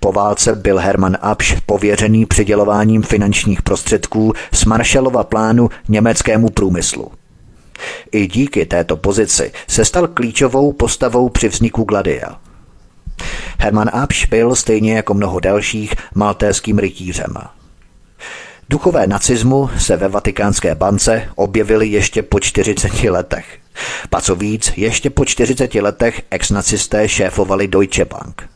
Po 0.00 0.12
válce 0.12 0.54
byl 0.54 0.78
Hermann 0.78 1.16
Absch 1.20 1.60
pověřený 1.66 2.26
přidělováním 2.26 3.02
finančních 3.02 3.62
prostředků 3.62 4.32
z 4.52 4.64
Marshallova 4.64 5.24
plánu 5.24 5.68
německému 5.88 6.50
průmyslu. 6.50 7.12
I 8.12 8.26
díky 8.26 8.66
této 8.66 8.96
pozici 8.96 9.52
se 9.68 9.84
stal 9.84 10.08
klíčovou 10.08 10.72
postavou 10.72 11.28
při 11.28 11.48
vzniku 11.48 11.84
Gladia. 11.84 12.40
Hermann 13.58 13.90
Absch 13.92 14.28
byl 14.28 14.54
stejně 14.54 14.96
jako 14.96 15.14
mnoho 15.14 15.40
dalších 15.40 15.94
maltéským 16.14 16.78
rytířem. 16.78 17.34
Duchové 18.68 19.06
nacismu 19.06 19.70
se 19.78 19.96
ve 19.96 20.08
vatikánské 20.08 20.74
bance 20.74 21.28
objevily 21.34 21.88
ještě 21.88 22.22
po 22.22 22.40
40 22.40 23.04
letech. 23.04 23.58
Pa 24.10 24.20
co 24.20 24.36
víc, 24.36 24.72
ještě 24.76 25.10
po 25.10 25.24
40 25.24 25.74
letech 25.74 26.22
ex-nacisté 26.30 27.08
šéfovali 27.08 27.68
Deutsche 27.68 28.04
Bank. 28.04 28.51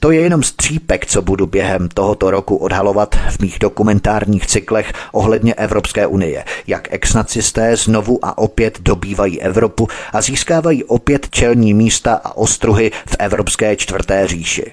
To 0.00 0.10
je 0.10 0.20
jenom 0.20 0.42
střípek, 0.42 1.06
co 1.06 1.22
budu 1.22 1.46
během 1.46 1.88
tohoto 1.88 2.30
roku 2.30 2.56
odhalovat 2.56 3.14
v 3.14 3.40
mých 3.40 3.58
dokumentárních 3.58 4.46
cyklech 4.46 4.92
ohledně 5.12 5.54
Evropské 5.54 6.06
unie, 6.06 6.44
jak 6.66 6.88
exnacisté 6.90 7.76
znovu 7.76 8.18
a 8.22 8.38
opět 8.38 8.80
dobývají 8.80 9.42
Evropu 9.42 9.88
a 10.12 10.22
získávají 10.22 10.84
opět 10.84 11.30
čelní 11.30 11.74
místa 11.74 12.20
a 12.24 12.36
ostruhy 12.36 12.90
v 13.06 13.16
Evropské 13.18 13.76
čtvrté 13.76 14.26
říši. 14.26 14.72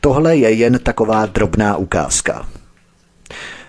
Tohle 0.00 0.36
je 0.36 0.52
jen 0.52 0.78
taková 0.82 1.26
drobná 1.26 1.76
ukázka. 1.76 2.46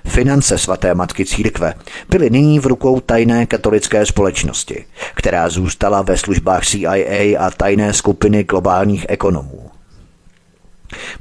Finance 0.05 0.57
svaté 0.57 0.95
matky 0.95 1.25
církve 1.25 1.73
byly 2.09 2.29
nyní 2.29 2.59
v 2.59 2.65
rukou 2.65 2.99
tajné 2.99 3.45
katolické 3.45 4.05
společnosti, 4.05 4.85
která 5.15 5.49
zůstala 5.49 6.01
ve 6.01 6.17
službách 6.17 6.65
CIA 6.65 7.39
a 7.39 7.49
tajné 7.49 7.93
skupiny 7.93 8.43
globálních 8.43 9.05
ekonomů. 9.09 9.70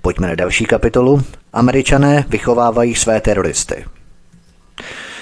Pojďme 0.02 0.28
na 0.28 0.34
další 0.34 0.64
kapitolu. 0.64 1.22
Američané 1.52 2.24
vychovávají 2.28 2.94
své 2.94 3.20
teroristy. 3.20 3.84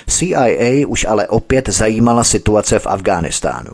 CIA 0.07 0.87
už 0.87 1.07
ale 1.09 1.29
opět 1.29 1.69
zajímala 1.69 2.25
situace 2.25 2.79
v 2.79 2.87
Afghánistánu. 2.87 3.71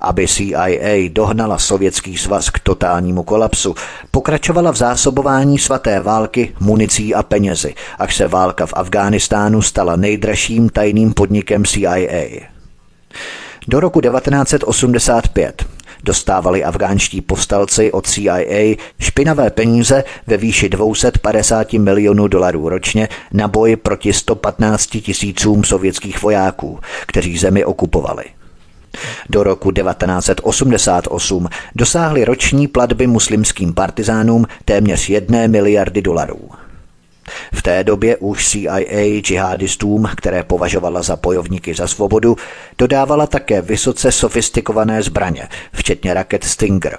Aby 0.00 0.28
CIA 0.28 1.08
dohnala 1.08 1.58
sovětský 1.58 2.16
svaz 2.16 2.50
k 2.50 2.58
totálnímu 2.58 3.22
kolapsu, 3.22 3.74
pokračovala 4.10 4.70
v 4.70 4.76
zásobování 4.76 5.58
svaté 5.58 6.00
války 6.00 6.54
municí 6.60 7.14
a 7.14 7.22
penězi, 7.22 7.74
až 7.98 8.16
se 8.16 8.28
válka 8.28 8.66
v 8.66 8.72
Afghánistánu 8.76 9.62
stala 9.62 9.96
nejdražším 9.96 10.68
tajným 10.68 11.14
podnikem 11.14 11.64
CIA. 11.64 12.40
Do 13.68 13.80
roku 13.80 14.00
1985 14.00 15.66
dostávali 16.04 16.64
afgánští 16.64 17.20
povstalci 17.20 17.92
od 17.92 18.06
CIA 18.06 18.76
špinavé 19.00 19.50
peníze 19.50 20.04
ve 20.26 20.36
výši 20.36 20.68
250 20.68 21.72
milionů 21.72 22.28
dolarů 22.28 22.68
ročně 22.68 23.08
na 23.32 23.48
boj 23.48 23.76
proti 23.76 24.12
115 24.12 24.86
tisícům 24.86 25.64
sovětských 25.64 26.22
vojáků, 26.22 26.78
kteří 27.06 27.38
zemi 27.38 27.64
okupovali. 27.64 28.24
Do 29.30 29.42
roku 29.42 29.70
1988 29.70 31.48
dosáhly 31.74 32.24
roční 32.24 32.68
platby 32.68 33.06
muslimským 33.06 33.74
partizánům 33.74 34.46
téměř 34.64 35.08
jedné 35.08 35.48
miliardy 35.48 36.02
dolarů. 36.02 36.50
V 37.54 37.62
té 37.62 37.84
době 37.84 38.16
už 38.16 38.48
CIA 38.48 39.20
džihadistům, 39.20 40.08
které 40.16 40.42
považovala 40.42 41.02
za 41.02 41.16
bojovníky 41.16 41.74
za 41.74 41.86
svobodu, 41.86 42.36
dodávala 42.78 43.26
také 43.26 43.62
vysoce 43.62 44.12
sofistikované 44.12 45.02
zbraně, 45.02 45.48
včetně 45.72 46.14
raket 46.14 46.44
Stinger. 46.44 46.98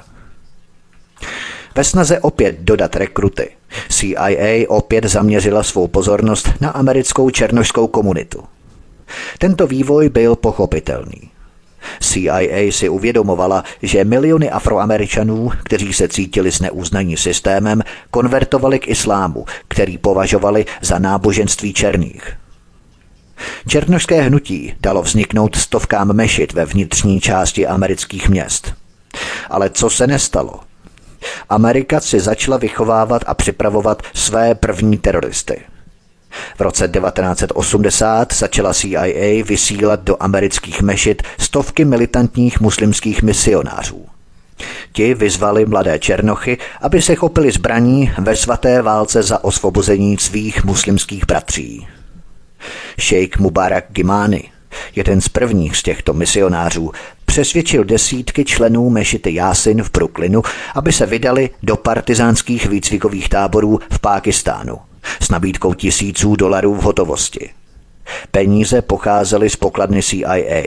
Ve 1.75 1.83
snaze 1.83 2.19
opět 2.19 2.55
dodat 2.59 2.95
rekruty, 2.95 3.49
CIA 3.89 4.65
opět 4.67 5.05
zaměřila 5.05 5.63
svou 5.63 5.87
pozornost 5.87 6.49
na 6.61 6.69
americkou 6.69 7.29
černožskou 7.29 7.87
komunitu. 7.87 8.43
Tento 9.39 9.67
vývoj 9.67 10.09
byl 10.09 10.35
pochopitelný. 10.35 11.34
CIA 11.99 12.71
si 12.71 12.89
uvědomovala, 12.89 13.63
že 13.81 14.05
miliony 14.05 14.49
afroameričanů, 14.49 15.51
kteří 15.63 15.93
se 15.93 16.07
cítili 16.07 16.51
neuznaní 16.61 17.17
systémem, 17.17 17.81
konvertovali 18.11 18.79
k 18.79 18.87
islámu, 18.87 19.45
který 19.67 19.97
považovali 19.97 20.65
za 20.81 20.99
náboženství 20.99 21.73
černých. 21.73 22.37
Černožské 23.67 24.21
hnutí 24.21 24.73
dalo 24.79 25.01
vzniknout 25.01 25.55
stovkám 25.55 26.13
mešit 26.13 26.53
ve 26.53 26.65
vnitřní 26.65 27.21
části 27.21 27.67
amerických 27.67 28.29
měst. 28.29 28.73
Ale 29.49 29.69
co 29.69 29.89
se 29.89 30.07
nestalo? 30.07 30.59
Amerika 31.49 31.99
si 31.99 32.19
začala 32.19 32.57
vychovávat 32.57 33.23
a 33.27 33.33
připravovat 33.33 34.01
své 34.13 34.55
první 34.55 34.97
teroristy– 34.97 35.61
v 36.57 36.61
roce 36.61 36.87
1980 36.87 38.33
začala 38.33 38.73
CIA 38.73 39.43
vysílat 39.43 40.03
do 40.03 40.17
amerických 40.19 40.81
mešit 40.81 41.23
stovky 41.39 41.85
militantních 41.85 42.59
muslimských 42.59 43.23
misionářů. 43.23 44.05
Ti 44.91 45.13
vyzvali 45.13 45.65
mladé 45.65 45.99
černochy, 45.99 46.57
aby 46.81 47.01
se 47.01 47.15
chopili 47.15 47.51
zbraní 47.51 48.11
ve 48.17 48.35
svaté 48.35 48.81
válce 48.81 49.23
za 49.23 49.43
osvobození 49.43 50.17
svých 50.17 50.63
muslimských 50.63 51.25
bratří. 51.27 51.87
Šejk 52.99 53.37
Mubarak 53.39 53.85
Gimani, 53.91 54.43
jeden 54.95 55.21
z 55.21 55.29
prvních 55.29 55.77
z 55.77 55.83
těchto 55.83 56.13
misionářů, 56.13 56.91
přesvědčil 57.25 57.83
desítky 57.83 58.45
členů 58.45 58.89
mešity 58.89 59.33
Jásin 59.33 59.83
v 59.83 59.91
Brooklynu, 59.91 60.41
aby 60.75 60.93
se 60.93 61.05
vydali 61.05 61.49
do 61.63 61.75
partizánských 61.75 62.65
výcvikových 62.65 63.29
táborů 63.29 63.79
v 63.91 63.99
Pákistánu 63.99 64.77
s 65.21 65.29
nabídkou 65.29 65.73
tisíců 65.73 66.35
dolarů 66.35 66.75
v 66.75 66.81
hotovosti. 66.81 67.49
Peníze 68.31 68.81
pocházely 68.81 69.49
z 69.49 69.55
pokladny 69.55 70.03
CIA. 70.03 70.63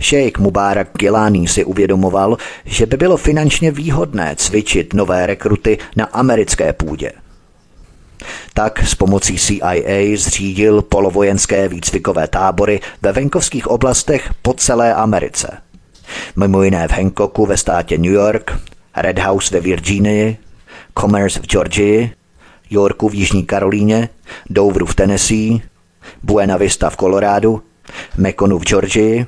Šejk 0.00 0.38
Mubarak 0.38 0.88
Gilani 0.92 1.48
si 1.48 1.64
uvědomoval, 1.64 2.36
že 2.64 2.86
by 2.86 2.96
bylo 2.96 3.16
finančně 3.16 3.70
výhodné 3.70 4.34
cvičit 4.36 4.94
nové 4.94 5.26
rekruty 5.26 5.78
na 5.96 6.04
americké 6.04 6.72
půdě. 6.72 7.12
Tak 8.54 8.86
s 8.86 8.94
pomocí 8.94 9.38
CIA 9.38 10.16
zřídil 10.16 10.82
polovojenské 10.82 11.68
výcvikové 11.68 12.28
tábory 12.28 12.80
ve 13.02 13.12
venkovských 13.12 13.66
oblastech 13.66 14.30
po 14.42 14.54
celé 14.54 14.94
Americe. 14.94 15.58
Mimo 16.36 16.62
jiné 16.62 16.88
v 16.88 16.92
Hancocku 16.92 17.46
ve 17.46 17.56
státě 17.56 17.98
New 17.98 18.12
York, 18.12 18.58
Red 18.96 19.18
House 19.18 19.54
ve 19.54 19.60
Virginii, 19.60 20.36
Commerce 21.00 21.40
v 21.40 21.46
Georgii, 21.46 22.10
Yorku 22.70 23.08
v 23.08 23.14
Jižní 23.14 23.44
Karolíně, 23.44 24.08
Douvru 24.50 24.86
v 24.86 24.94
Tennessee, 24.94 25.60
Buena 26.22 26.56
Vista 26.56 26.90
v 26.90 26.96
Kolorádu, 26.96 27.62
Mekonu 28.16 28.58
v 28.58 28.64
Georgii, 28.64 29.26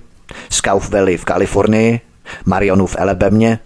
Scout 0.50 0.88
Valley 0.88 1.16
v 1.16 1.24
Kalifornii, 1.24 2.00
Marionu 2.44 2.86
v 2.86 2.96
Elebemě 2.98 3.58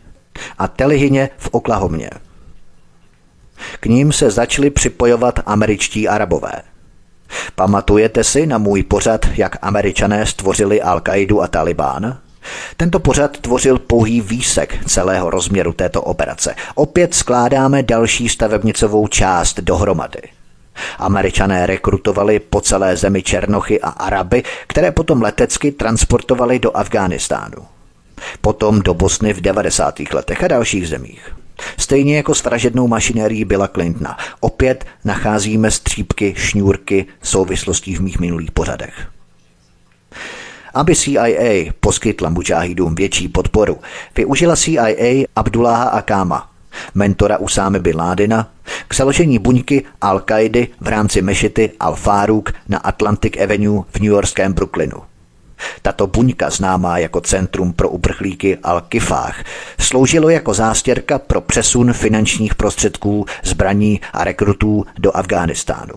a 0.59 0.69
Telihyně 0.69 1.31
v 1.39 1.49
Oklahomě. 1.53 2.11
K 3.81 3.87
ním 3.87 4.13
se 4.13 4.31
začali 4.31 4.71
připojovat 4.71 5.41
američtí 5.47 6.09
arabové. 6.09 6.53
Pamatujete 7.55 8.25
si 8.25 8.47
na 8.47 8.59
můj 8.59 8.83
pořad, 8.83 9.27
jak 9.35 9.57
američané 9.63 10.27
stvořili 10.27 10.83
Al-Qaidu 10.83 11.43
a 11.43 11.49
Talibán? 11.49 12.19
Tento 12.77 13.01
pořad 13.01 13.39
tvořil 13.39 13.79
pouhý 13.79 14.21
výsek 14.21 14.85
celého 14.87 15.31
rozměru 15.31 15.73
této 15.73 16.03
operace. 16.03 16.55
Opět 16.75 17.15
skládáme 17.15 17.83
další 17.83 18.29
stavebnicovou 18.29 19.07
část 19.07 19.61
dohromady. 19.61 20.21
Američané 20.99 21.67
rekrutovali 21.67 22.41
po 22.41 22.61
celé 22.61 22.97
zemi 22.97 23.23
Černochy 23.23 23.81
a 23.81 23.89
Araby, 23.89 24.43
které 24.67 24.93
potom 24.93 25.23
letecky 25.23 25.73
transportovali 25.73 26.59
do 26.59 26.77
Afghánistánu. 26.77 27.67
Potom 28.41 28.81
do 28.81 28.95
Bosny 28.95 29.33
v 29.33 29.41
90. 29.41 30.01
letech 30.13 30.45
a 30.45 30.49
dalších 30.49 30.89
zemích. 30.89 31.35
Stejně 31.79 32.17
jako 32.17 32.35
s 32.35 32.45
vražednou 32.45 32.89
mašinérií 32.89 33.45
byla 33.45 33.69
Clintona. 33.69 34.19
Opět 34.41 34.85
nacházíme 35.05 35.71
střípky, 35.71 36.35
šňůrky 36.37 37.07
souvislostí 37.23 37.97
v 37.97 38.01
mých 38.01 38.19
minulých 38.19 38.51
pořadech. 38.51 39.09
Aby 40.75 40.97
CIA 40.97 41.73
poskytla 41.81 42.31
mučáhidům 42.31 42.95
větší 42.95 43.29
podporu, 43.29 43.79
využila 44.17 44.57
CIA 44.57 45.27
Abdullaha 45.37 45.85
Akama, 45.85 46.51
mentora 46.95 47.39
Usámy 47.39 47.79
bin 47.79 47.97
Ládina, 47.97 48.49
k 48.89 48.95
založení 48.95 49.39
buňky 49.39 49.85
al 50.01 50.21
qaidi 50.21 50.69
v 50.81 50.89
rámci 50.89 51.23
mešity 51.23 51.71
Al-Farouk 51.81 52.53
na 52.69 52.79
Atlantic 52.79 53.33
Avenue 53.43 53.85
v 53.91 54.01
newyorském 54.01 54.53
Brooklynu. 54.53 55.03
Tato 55.83 56.07
buňka, 56.07 56.51
známá 56.51 56.99
jako 56.99 57.21
Centrum 57.21 57.73
pro 57.73 57.89
uprchlíky 57.89 58.57
Al-Kifách, 58.57 59.45
sloužilo 59.81 60.29
jako 60.29 60.55
zástěrka 60.55 61.19
pro 61.19 61.41
přesun 61.41 61.93
finančních 61.93 62.55
prostředků, 62.55 63.27
zbraní 63.43 64.01
a 64.13 64.25
rekrutů 64.25 64.87
do 64.99 65.17
Afghánistánu. 65.17 65.95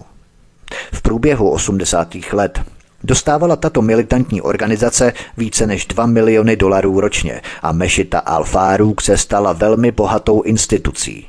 V 0.94 1.02
průběhu 1.02 1.50
80. 1.50 2.16
let 2.32 2.62
Dostávala 3.06 3.56
tato 3.56 3.82
militantní 3.82 4.42
organizace 4.42 5.14
více 5.38 5.68
než 5.68 5.86
2 5.86 6.06
miliony 6.06 6.56
dolarů 6.56 7.00
ročně 7.00 7.42
a 7.62 7.72
mešita 7.72 8.20
Al-Farouk 8.20 9.02
se 9.02 9.18
stala 9.18 9.54
velmi 9.54 9.92
bohatou 9.92 10.42
institucí. 10.42 11.28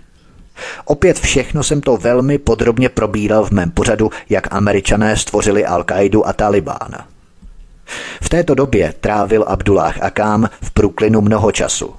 Opět 0.84 1.18
všechno 1.18 1.62
jsem 1.62 1.80
to 1.80 1.96
velmi 1.96 2.38
podrobně 2.38 2.88
probíral 2.88 3.44
v 3.44 3.50
mém 3.50 3.70
pořadu, 3.70 4.10
jak 4.30 4.54
američané 4.54 5.16
stvořili 5.16 5.66
Al-Qaidu 5.66 6.22
a 6.26 6.32
Talibán. 6.32 6.94
V 8.22 8.28
této 8.28 8.54
době 8.54 8.94
trávil 9.00 9.44
Abdullah 9.48 10.02
Akám 10.02 10.48
v 10.62 10.70
Brooklynu 10.74 11.20
mnoho 11.20 11.52
času. 11.52 11.94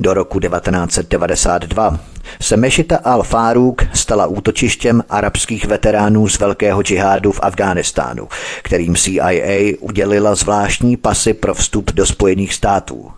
Do 0.00 0.14
roku 0.14 0.40
1992 0.40 2.00
se 2.40 2.56
mešita 2.56 2.96
Al-Farouk 2.96 3.88
stala 3.94 4.26
útočištěm 4.26 5.02
arabských 5.08 5.64
veteránů 5.64 6.28
z 6.28 6.38
velkého 6.38 6.82
džihádu 6.82 7.32
v 7.32 7.40
Afghánistánu, 7.42 8.28
kterým 8.62 8.96
CIA 8.96 9.74
udělila 9.80 10.34
zvláštní 10.34 10.96
pasy 10.96 11.34
pro 11.34 11.54
vstup 11.54 11.92
do 11.92 12.06
Spojených 12.06 12.54
států. 12.54 13.12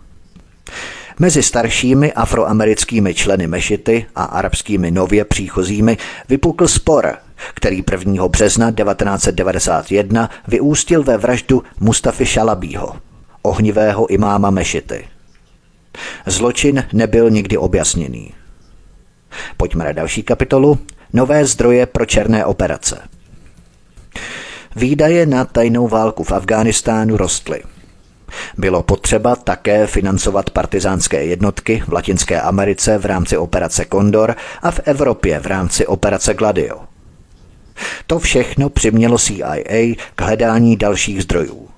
Mezi 1.19 1.43
staršími 1.43 2.13
afroamerickými 2.13 3.13
členy 3.13 3.47
mešity 3.47 4.05
a 4.15 4.23
arabskými 4.23 4.91
nově 4.91 5.25
příchozími 5.25 5.97
vypukl 6.29 6.67
spor, 6.67 7.17
který 7.53 7.83
1. 7.91 8.27
března 8.27 8.71
1991 8.71 10.29
vyústil 10.47 11.03
ve 11.03 11.17
vraždu 11.17 11.63
Mustafy 11.79 12.25
Šalabího, 12.25 12.95
ohnivého 13.41 14.07
imáma 14.07 14.49
mešity. 14.49 15.12
Zločin 16.25 16.83
nebyl 16.93 17.29
nikdy 17.29 17.57
objasněný. 17.57 18.33
Pojďme 19.57 19.85
na 19.85 19.91
další 19.91 20.23
kapitolu. 20.23 20.79
Nové 21.13 21.45
zdroje 21.45 21.85
pro 21.85 22.05
černé 22.05 22.45
operace. 22.45 23.01
Výdaje 24.75 25.25
na 25.25 25.45
tajnou 25.45 25.87
válku 25.87 26.23
v 26.23 26.31
Afghánistánu 26.31 27.17
rostly. 27.17 27.61
Bylo 28.57 28.83
potřeba 28.83 29.35
také 29.35 29.87
financovat 29.87 30.49
partizánské 30.49 31.25
jednotky 31.25 31.83
v 31.87 31.93
Latinské 31.93 32.41
Americe 32.41 32.97
v 32.97 33.05
rámci 33.05 33.37
operace 33.37 33.85
Condor 33.91 34.35
a 34.61 34.71
v 34.71 34.79
Evropě 34.85 35.39
v 35.39 35.45
rámci 35.45 35.87
operace 35.87 36.33
Gladio. 36.33 36.79
To 38.07 38.19
všechno 38.19 38.69
přimělo 38.69 39.17
CIA 39.17 39.95
k 40.15 40.21
hledání 40.21 40.75
dalších 40.75 41.23
zdrojů. 41.23 41.72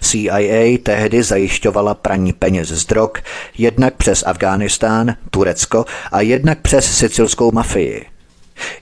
CIA 0.00 0.78
tehdy 0.82 1.22
zajišťovala 1.22 1.94
praní 1.94 2.32
peněz 2.32 2.68
z 2.68 2.86
drog 2.86 3.10
jednak 3.58 3.94
přes 3.94 4.22
Afghánistán, 4.26 5.14
Turecko 5.30 5.84
a 6.12 6.20
jednak 6.20 6.60
přes 6.60 6.98
sicilskou 6.98 7.52
mafii. 7.52 8.06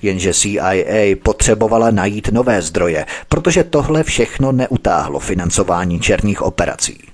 Jenže 0.03 0.35
CIA 0.35 0.73
potřebovala 1.23 1.91
najít 1.91 2.29
nové 2.29 2.63
zdroje, 2.63 3.07
protože 3.29 3.65
tohle 3.65 4.03
všechno 4.05 4.53
neutáhlo 4.53 5.19
financování 5.19 6.01
černých 6.01 6.43
operací. 6.43 7.08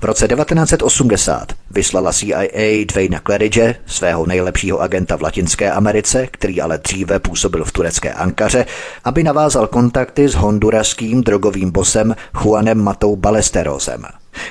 V 0.00 0.04
roce 0.04 0.28
1980 0.28 1.52
vyslala 1.70 2.12
CIA 2.12 2.84
Dwayna 2.88 3.20
Claridge, 3.26 3.74
svého 3.86 4.26
nejlepšího 4.26 4.80
agenta 4.80 5.16
v 5.16 5.22
Latinské 5.22 5.70
Americe, 5.70 6.26
který 6.26 6.60
ale 6.60 6.78
dříve 6.78 7.18
působil 7.18 7.64
v 7.64 7.72
turecké 7.72 8.12
Ankaře, 8.12 8.66
aby 9.04 9.22
navázal 9.22 9.66
kontakty 9.66 10.28
s 10.28 10.34
honduraským 10.34 11.22
drogovým 11.22 11.70
bosem 11.70 12.16
Juanem 12.42 12.82
Matou 12.82 13.16
Balesterosem, 13.16 14.02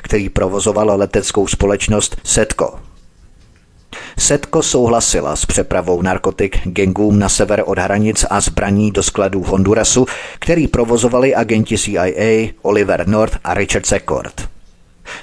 který 0.01 0.29
provozoval 0.29 0.91
leteckou 0.97 1.47
společnost 1.47 2.17
Setco. 2.23 2.79
Setko 4.17 4.63
souhlasila 4.63 5.35
s 5.35 5.45
přepravou 5.45 6.01
narkotik 6.01 6.67
gengům 6.67 7.19
na 7.19 7.29
sever 7.29 7.63
od 7.65 7.79
hranic 7.79 8.25
a 8.29 8.41
zbraní 8.41 8.91
do 8.91 9.03
skladů 9.03 9.43
Hondurasu, 9.43 10.05
který 10.39 10.67
provozovali 10.67 11.35
agenti 11.35 11.77
CIA 11.77 12.51
Oliver 12.61 13.07
North 13.07 13.37
a 13.43 13.53
Richard 13.53 13.85
Secord. 13.85 14.54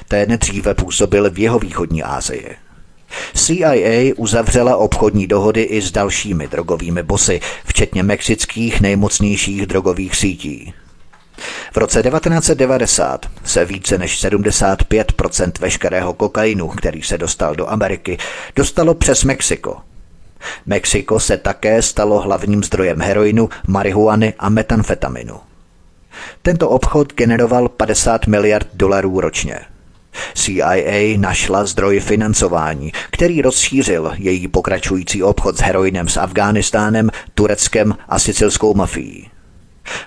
Ten 0.09 0.39
dříve 0.39 0.75
působil 0.75 1.31
v 1.31 1.39
jeho 1.39 1.59
východní 1.59 2.03
Asii. 2.03 2.57
CIA 3.35 4.13
uzavřela 4.17 4.77
obchodní 4.77 5.27
dohody 5.27 5.63
i 5.63 5.83
s 5.83 5.93
dalšími 5.93 6.49
drogovými 6.49 7.03
bosy, 7.03 7.41
včetně 7.65 8.03
mexických 8.03 8.81
nejmocnějších 8.81 9.67
drogových 9.67 10.17
sítí. 10.17 10.75
V 11.73 11.77
roce 11.77 12.03
1990 12.03 13.27
se 13.45 13.65
více 13.65 13.99
než 13.99 14.25
75% 14.25 15.53
veškerého 15.61 16.13
kokainu, 16.13 16.69
který 16.69 17.03
se 17.03 17.19
dostal 17.19 17.55
do 17.55 17.71
Ameriky, 17.71 18.19
dostalo 18.57 18.95
přes 18.95 19.25
Mexiko. 19.25 19.77
Mexiko 20.67 21.21
se 21.21 21.37
také 21.37 21.83
stalo 21.83 22.21
hlavním 22.21 22.65
zdrojem 22.65 23.01
heroinu, 23.01 23.49
marihuany 23.67 24.35
a 24.39 24.49
metanfetaminu. 24.49 25.41
Tento 26.43 26.69
obchod 26.69 27.15
generoval 27.15 27.69
50 27.69 28.27
miliard 28.27 28.69
dolarů 28.75 29.21
ročně. 29.21 29.61
CIA 30.35 31.19
našla 31.19 31.65
zdroj 31.65 32.01
financování, 32.01 32.93
který 33.11 33.43
rozšířil 33.43 34.13
její 34.19 34.49
pokračující 34.49 35.23
obchod 35.23 35.57
s 35.57 35.61
heroinem 35.61 36.09
s 36.09 36.17
Afghánistánem, 36.17 37.11
Tureckem 37.35 37.95
a 38.09 38.19
sicilskou 38.19 38.75
mafií. 38.75 39.29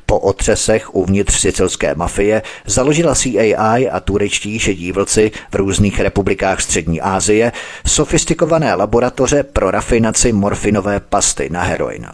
Po 0.06 0.20
otřesech 0.20 0.96
uvnitř 0.96 1.40
sicilské 1.40 1.96
mafie 1.96 2.42
založila 2.66 3.16
CIA 3.16 3.76
a 3.92 4.00
turečtí 4.00 4.60
šedí 4.60 4.92
vlci 4.92 5.32
v 5.52 5.56
různých 5.56 6.00
republikách 6.00 6.62
Střední 6.62 7.02
Asie 7.02 7.52
sofistikované 7.88 8.76
laboratoře 8.76 9.44
pro 9.44 9.72
rafinaci 9.72 10.34
morfinové 10.34 11.00
pasty 11.00 11.50
na 11.50 11.64
heroin. 11.64 12.08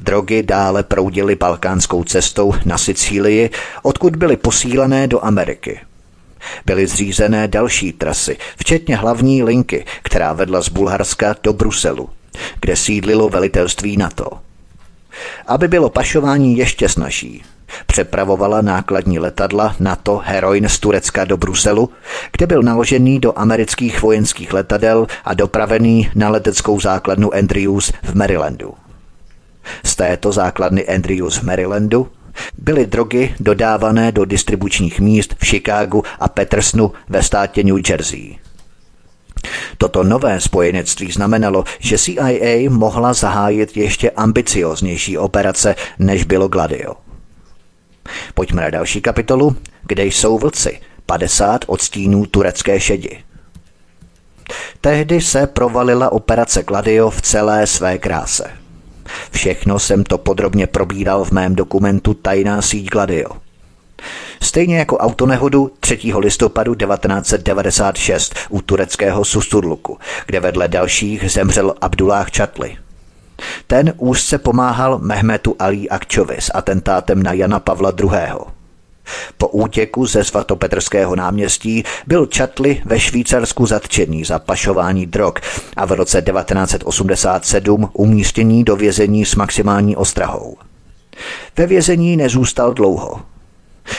Drogy 0.00 0.42
dále 0.42 0.82
proudily 0.82 1.34
balkánskou 1.36 2.04
cestou 2.04 2.54
na 2.64 2.78
Sicílii, 2.78 3.50
odkud 3.82 4.16
byly 4.16 4.36
posílené 4.36 5.06
do 5.06 5.24
Ameriky. 5.24 5.80
Byly 6.66 6.86
zřízené 6.86 7.48
další 7.48 7.92
trasy, 7.92 8.36
včetně 8.56 8.96
hlavní 8.96 9.42
linky, 9.42 9.84
která 10.02 10.32
vedla 10.32 10.62
z 10.62 10.68
Bulharska 10.68 11.34
do 11.42 11.52
Bruselu, 11.52 12.08
kde 12.60 12.76
sídlilo 12.76 13.28
velitelství 13.28 13.96
NATO. 13.96 14.30
Aby 15.46 15.68
bylo 15.68 15.90
pašování 15.90 16.56
ještě 16.56 16.88
snažší, 16.88 17.44
přepravovala 17.86 18.60
nákladní 18.60 19.18
letadla 19.18 19.76
NATO 19.80 20.22
heroin 20.24 20.68
z 20.68 20.78
Turecka 20.78 21.24
do 21.24 21.36
Bruselu, 21.36 21.90
kde 22.32 22.46
byl 22.46 22.62
naložený 22.62 23.18
do 23.18 23.38
amerických 23.38 24.02
vojenských 24.02 24.52
letadel 24.52 25.06
a 25.24 25.34
dopravený 25.34 26.10
na 26.14 26.28
leteckou 26.28 26.80
základnu 26.80 27.34
Andrews 27.34 27.92
v 28.02 28.14
Marylandu. 28.14 28.74
Z 29.84 29.96
této 29.96 30.32
základny 30.32 30.86
Andrews 30.88 31.36
v 31.36 31.42
Marylandu 31.42 32.08
byly 32.58 32.86
drogy 32.86 33.34
dodávané 33.40 34.12
do 34.12 34.24
distribučních 34.24 35.00
míst 35.00 35.34
v 35.38 35.46
Chicagu 35.46 36.02
a 36.20 36.28
Petersnu 36.28 36.92
ve 37.08 37.22
státě 37.22 37.64
New 37.64 37.78
Jersey. 37.88 38.38
Toto 39.78 40.04
nové 40.04 40.40
spojenectví 40.40 41.12
znamenalo, 41.12 41.64
že 41.78 41.98
CIA 41.98 42.70
mohla 42.70 43.12
zahájit 43.12 43.76
ještě 43.76 44.10
ambicioznější 44.10 45.18
operace, 45.18 45.74
než 45.98 46.24
bylo 46.24 46.48
Gladio. 46.48 46.94
Pojďme 48.34 48.62
na 48.62 48.70
další 48.70 49.00
kapitolu, 49.00 49.56
kde 49.82 50.04
jsou 50.04 50.38
vlci, 50.38 50.80
50 51.06 51.64
odstínů 51.66 52.26
turecké 52.26 52.80
šedi. 52.80 53.18
Tehdy 54.80 55.20
se 55.20 55.46
provalila 55.46 56.12
operace 56.12 56.62
Gladio 56.62 57.10
v 57.10 57.22
celé 57.22 57.66
své 57.66 57.98
kráse. 57.98 58.50
Všechno 59.30 59.78
jsem 59.78 60.04
to 60.04 60.18
podrobně 60.18 60.66
probíral 60.66 61.24
v 61.24 61.30
mém 61.30 61.54
dokumentu 61.54 62.14
Tajná 62.14 62.62
síť 62.62 62.90
Gladio. 62.90 63.30
Stejně 64.42 64.78
jako 64.78 64.98
autonehodu 64.98 65.70
3. 65.80 65.98
listopadu 66.18 66.74
1996 66.74 68.34
u 68.48 68.62
tureckého 68.62 69.24
Susturluku, 69.24 69.98
kde 70.26 70.40
vedle 70.40 70.68
dalších 70.68 71.30
zemřel 71.30 71.74
Abdullah 71.80 72.30
Čatli. 72.30 72.76
Ten 73.66 73.92
úzce 73.96 74.38
pomáhal 74.38 74.98
Mehmetu 74.98 75.56
Ali 75.58 75.88
Akčovi 75.88 76.36
s 76.38 76.50
atentátem 76.54 77.22
na 77.22 77.32
Jana 77.32 77.60
Pavla 77.60 77.92
II. 78.00 78.57
Po 79.38 79.48
útěku 79.48 80.06
ze 80.06 80.24
svatopetrského 80.24 81.16
náměstí 81.16 81.84
byl 82.06 82.26
Čatli 82.26 82.82
ve 82.84 83.00
Švýcarsku 83.00 83.66
zatčený 83.66 84.24
za 84.24 84.38
pašování 84.38 85.06
drog 85.06 85.34
a 85.76 85.84
v 85.84 85.92
roce 85.92 86.22
1987 86.22 87.90
umístění 87.92 88.64
do 88.64 88.76
vězení 88.76 89.24
s 89.24 89.34
maximální 89.34 89.96
ostrahou. 89.96 90.56
Ve 91.56 91.66
vězení 91.66 92.16
nezůstal 92.16 92.74
dlouho. 92.74 93.20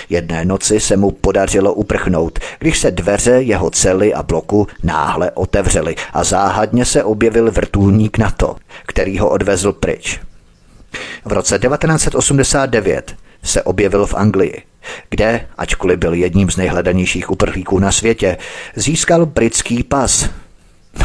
Jedné 0.10 0.46
noci 0.46 0.80
se 0.80 0.98
mu 0.98 1.12
podařilo 1.12 1.74
uprchnout, 1.74 2.40
když 2.60 2.80
se 2.80 2.92
dveře 2.92 3.32
jeho 3.32 3.70
cely 3.70 4.14
a 4.14 4.24
bloku 4.24 4.68
náhle 4.84 5.32
otevřely 5.32 5.96
a 6.14 6.24
záhadně 6.24 6.86
se 6.86 7.04
objevil 7.04 7.52
vrtulník 7.52 8.18
NATO, 8.18 8.56
který 8.86 9.20
ho 9.20 9.30
odvezl 9.30 9.74
pryč. 9.74 10.20
V 11.26 11.32
roce 11.32 11.60
1989 11.60 13.16
se 13.44 13.64
objevil 13.64 14.06
v 14.06 14.14
Anglii, 14.14 14.64
kde, 15.10 15.48
ačkoliv 15.58 16.00
byl 16.00 16.14
jedním 16.14 16.52
z 16.52 16.58
nejhledanějších 16.58 17.32
uprchlíků 17.32 17.80
na 17.80 17.92
světě, 17.92 18.38
získal 18.76 19.26
britský 19.26 19.84
pas. 19.84 20.30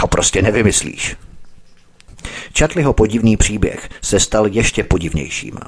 No 0.00 0.06
prostě 0.06 0.42
nevymyslíš. 0.42 1.16
Čatliho 2.52 2.92
podivný 2.92 3.36
příběh 3.36 3.88
se 4.02 4.20
stal 4.20 4.46
ještě 4.46 4.84
podivnějším. 4.84 5.58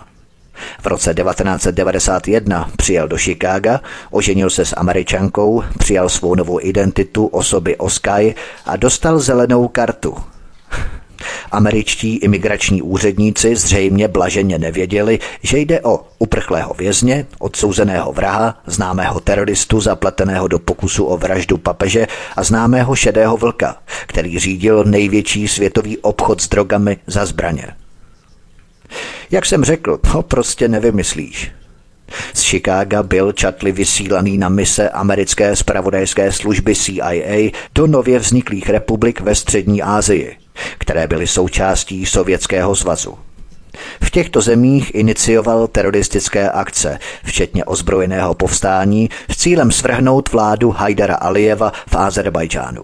V 0.81 0.87
roce 0.87 1.15
1991 1.15 2.71
přijel 2.77 3.09
do 3.09 3.19
Chicaga, 3.19 3.81
oženil 4.11 4.51
se 4.51 4.65
s 4.65 4.77
američankou, 4.77 5.63
přijal 5.79 6.09
svou 6.09 6.35
novou 6.35 6.61
identitu 6.61 7.27
osoby 7.27 7.77
Oskai 7.77 8.35
a 8.67 8.77
dostal 8.77 9.19
zelenou 9.19 9.69
kartu. 9.69 10.17
Američtí 11.53 12.17
imigrační 12.17 12.83
úředníci 12.83 13.57
zřejmě 13.57 14.09
blaženě 14.09 14.59
nevěděli, 14.59 15.19
že 15.43 15.59
jde 15.59 15.81
o 15.81 16.01
uprchlého 16.19 16.75
vězně, 16.75 17.27
odsouzeného 17.39 18.13
vraha, 18.13 18.59
známého 18.67 19.21
teroristu 19.21 19.81
zapleteného 19.81 20.49
do 20.49 20.59
pokusu 20.59 21.05
o 21.05 21.17
vraždu 21.17 21.57
papeže 21.57 22.07
a 22.37 22.43
známého 22.43 22.97
šedého 22.97 23.37
vlka, 23.37 23.77
který 24.07 24.39
řídil 24.39 24.85
největší 24.85 25.49
světový 25.49 25.99
obchod 25.99 26.41
s 26.41 26.49
drogami 26.49 26.97
za 27.07 27.27
zbraně. 27.27 27.67
Jak 29.31 29.47
jsem 29.47 29.65
řekl, 29.65 29.97
to 30.13 30.23
prostě 30.23 30.69
nevymyslíš. 30.69 31.53
Z 32.35 32.43
Chicaga 32.43 33.03
byl 33.03 33.33
Chatli 33.41 33.73
vysílaný 33.73 34.39
na 34.39 34.49
mise 34.49 34.91
americké 34.91 35.57
spravodajské 35.57 36.33
služby 36.33 36.75
CIA 36.75 37.51
do 37.75 37.87
nově 37.87 38.19
vzniklých 38.19 38.71
republik 38.71 39.21
ve 39.21 39.35
střední 39.35 39.83
Asii, 39.83 40.37
které 40.79 41.07
byly 41.07 41.27
součástí 41.27 42.07
Sovětského 42.07 42.77
svazu. 42.77 43.19
V 44.01 44.11
těchto 44.11 44.41
zemích 44.41 44.95
inicioval 44.95 45.67
teroristické 45.67 46.51
akce, 46.51 46.99
včetně 47.25 47.65
ozbrojeného 47.65 48.35
povstání, 48.35 49.11
s 49.31 49.37
cílem 49.37 49.73
svrhnout 49.73 50.33
vládu 50.33 50.71
Hajdara 50.71 51.15
Alijeva 51.15 51.73
v 51.89 51.95
Azerbajdžánu. 51.97 52.83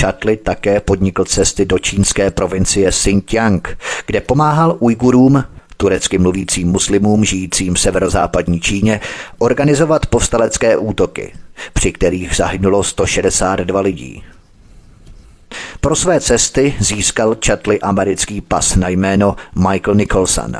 Chatli 0.00 0.36
také 0.36 0.80
podnikl 0.80 1.24
cesty 1.24 1.64
do 1.64 1.78
čínské 1.78 2.30
provincie 2.30 2.90
Xinjiang, 2.90 3.78
kde 4.06 4.20
pomáhal 4.20 4.76
Ujgurům, 4.78 5.44
turecky 5.76 6.18
mluvícím 6.18 6.68
muslimům 6.68 7.24
žijícím 7.24 7.74
v 7.74 7.80
severozápadní 7.80 8.60
Číně, 8.60 9.00
organizovat 9.38 10.06
povstalecké 10.06 10.76
útoky, 10.76 11.32
při 11.72 11.92
kterých 11.92 12.36
zahynulo 12.36 12.82
162 12.82 13.80
lidí. 13.80 14.22
Pro 15.80 15.96
své 15.96 16.20
cesty 16.20 16.74
získal 16.78 17.36
Chatli 17.46 17.80
americký 17.80 18.40
pas 18.40 18.76
na 18.76 18.88
jméno 18.88 19.36
Michael 19.54 19.94
Nicholson. 19.94 20.56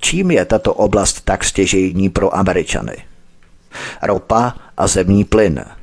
Čím 0.00 0.30
je 0.30 0.44
tato 0.44 0.74
oblast 0.74 1.20
tak 1.24 1.44
stěžejní 1.44 2.08
pro 2.08 2.36
Američany? 2.36 2.96
Ropa 4.02 4.54
a 4.76 4.86
zemní 4.86 5.24
plyn– 5.24 5.64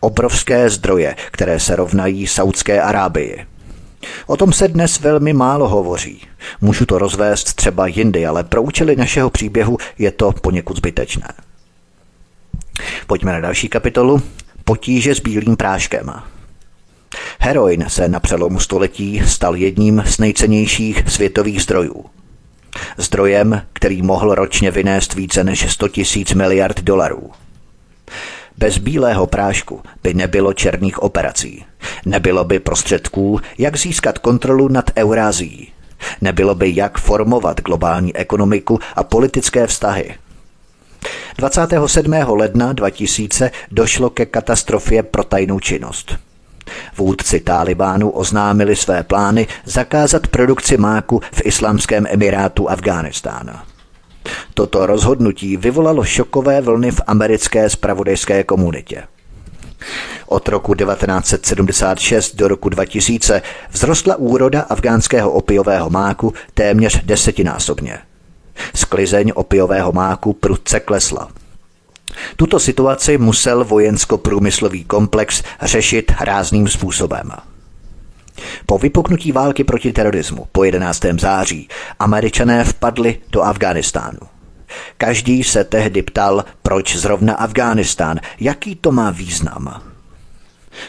Obrovské 0.00 0.70
zdroje, 0.70 1.16
které 1.30 1.60
se 1.60 1.76
rovnají 1.76 2.26
Saudské 2.26 2.82
Arábii. 2.82 3.46
O 4.26 4.36
tom 4.36 4.52
se 4.52 4.68
dnes 4.68 5.00
velmi 5.00 5.32
málo 5.32 5.68
hovoří. 5.68 6.22
Můžu 6.60 6.86
to 6.86 6.98
rozvést 6.98 7.54
třeba 7.54 7.86
jindy, 7.86 8.26
ale 8.26 8.44
pro 8.44 8.62
účely 8.62 8.96
našeho 8.96 9.30
příběhu 9.30 9.78
je 9.98 10.10
to 10.10 10.32
poněkud 10.32 10.76
zbytečné. 10.76 11.28
Pojďme 13.06 13.32
na 13.32 13.40
další 13.40 13.68
kapitolu. 13.68 14.22
Potíže 14.64 15.14
s 15.14 15.20
bílým 15.20 15.56
práškem. 15.56 16.12
Heroin 17.38 17.84
se 17.88 18.08
na 18.08 18.20
přelomu 18.20 18.60
století 18.60 19.22
stal 19.26 19.56
jedním 19.56 20.02
z 20.06 20.18
nejcennějších 20.18 21.04
světových 21.08 21.62
zdrojů. 21.62 22.04
Zdrojem, 22.96 23.62
který 23.72 24.02
mohl 24.02 24.34
ročně 24.34 24.70
vynést 24.70 25.14
více 25.14 25.44
než 25.44 25.72
100 25.72 25.86
000 25.96 26.24
miliard 26.34 26.80
dolarů. 26.80 27.30
Bez 28.58 28.78
bílého 28.78 29.26
prášku 29.26 29.82
by 30.02 30.14
nebylo 30.14 30.52
černých 30.52 31.02
operací. 31.02 31.64
Nebylo 32.06 32.44
by 32.44 32.58
prostředků, 32.58 33.40
jak 33.58 33.76
získat 33.76 34.18
kontrolu 34.18 34.68
nad 34.68 34.90
Eurázií. 34.96 35.72
Nebylo 36.20 36.54
by 36.54 36.72
jak 36.76 36.98
formovat 36.98 37.60
globální 37.60 38.16
ekonomiku 38.16 38.78
a 38.96 39.02
politické 39.02 39.66
vztahy. 39.66 40.14
27. 41.38 42.12
ledna 42.12 42.72
2000 42.72 43.50
došlo 43.70 44.10
ke 44.10 44.26
katastrofě 44.26 45.02
pro 45.02 45.24
tajnou 45.24 45.60
činnost. 45.60 46.18
Vůdci 46.96 47.40
Talibánu 47.40 48.10
oznámili 48.10 48.76
své 48.76 49.02
plány 49.02 49.46
zakázat 49.64 50.26
produkci 50.26 50.76
máku 50.76 51.20
v 51.32 51.42
Islámském 51.44 52.06
emirátu 52.10 52.70
Afghánistána. 52.70 53.64
Toto 54.54 54.86
rozhodnutí 54.86 55.56
vyvolalo 55.56 56.04
šokové 56.04 56.60
vlny 56.60 56.90
v 56.90 57.00
americké 57.06 57.70
spravodajské 57.70 58.44
komunitě. 58.44 59.02
Od 60.26 60.48
roku 60.48 60.74
1976 60.74 62.36
do 62.36 62.48
roku 62.48 62.68
2000 62.68 63.42
vzrostla 63.70 64.16
úroda 64.16 64.60
afgánského 64.60 65.30
opiového 65.30 65.90
máku 65.90 66.34
téměř 66.54 67.04
desetinásobně. 67.04 67.98
Sklizeň 68.74 69.32
opiového 69.34 69.92
máku 69.92 70.32
prudce 70.32 70.80
klesla. 70.80 71.28
Tuto 72.36 72.60
situaci 72.60 73.18
musel 73.18 73.64
vojensko-průmyslový 73.64 74.84
komplex 74.84 75.42
řešit 75.62 76.12
rázným 76.20 76.68
způsobem. 76.68 77.30
Po 78.66 78.78
vypuknutí 78.78 79.32
války 79.32 79.64
proti 79.64 79.92
terorismu 79.92 80.46
po 80.52 80.64
11. 80.64 81.02
září 81.20 81.68
američané 81.98 82.64
vpadli 82.64 83.18
do 83.32 83.42
Afghánistánu. 83.42 84.18
Každý 84.96 85.44
se 85.44 85.64
tehdy 85.64 86.02
ptal, 86.02 86.44
proč 86.62 86.96
zrovna 86.96 87.34
Afghánistán, 87.34 88.20
jaký 88.40 88.76
to 88.76 88.92
má 88.92 89.10
význam. 89.10 89.82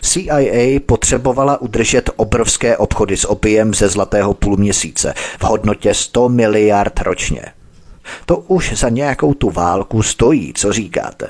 CIA 0.02 0.80
potřebovala 0.86 1.62
udržet 1.62 2.10
obrovské 2.16 2.78
obchody 2.78 3.18
s 3.18 3.30
opiem 3.30 3.74
ze 3.74 3.90
zlatého 3.90 4.34
půlměsíce 4.34 5.14
v 5.40 5.44
hodnotě 5.44 5.94
100 5.94 6.30
miliard 6.30 7.02
ročně. 7.02 7.42
To 8.26 8.38
už 8.38 8.74
za 8.74 8.90
nějakou 8.90 9.34
tu 9.34 9.50
válku 9.50 10.04
stojí, 10.04 10.54
co 10.54 10.74
říkáte. 10.74 11.28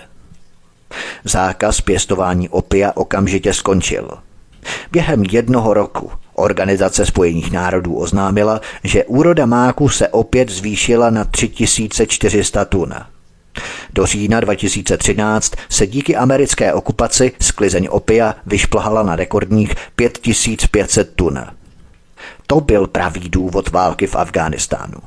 Zákaz 1.24 1.82
pěstování 1.82 2.50
opia 2.50 2.92
okamžitě 2.96 3.54
skončil– 3.54 4.10
Během 4.92 5.24
jednoho 5.32 5.74
roku 5.74 6.12
Organizace 6.34 7.06
spojených 7.06 7.52
národů 7.52 7.96
oznámila, 7.96 8.62
že 8.84 9.06
úroda 9.06 9.46
máku 9.46 9.90
se 9.90 10.08
opět 10.08 10.50
zvýšila 10.50 11.10
na 11.10 11.26
3400 11.26 12.66
tun. 12.66 12.94
Do 13.94 14.06
října 14.06 14.40
2013 14.40 15.54
se 15.70 15.88
díky 15.88 16.16
americké 16.16 16.74
okupaci 16.74 17.32
sklizeň 17.42 17.88
opia 17.92 18.36
vyšplhala 18.46 19.04
na 19.04 19.16
rekordních 19.16 19.76
5500 19.96 21.16
tun. 21.16 21.40
To 22.48 22.62
byl 22.62 22.88
pravý 22.88 23.30
důvod 23.30 23.70
války 23.70 24.08
v 24.08 24.16
Afghánistánu. 24.16 24.98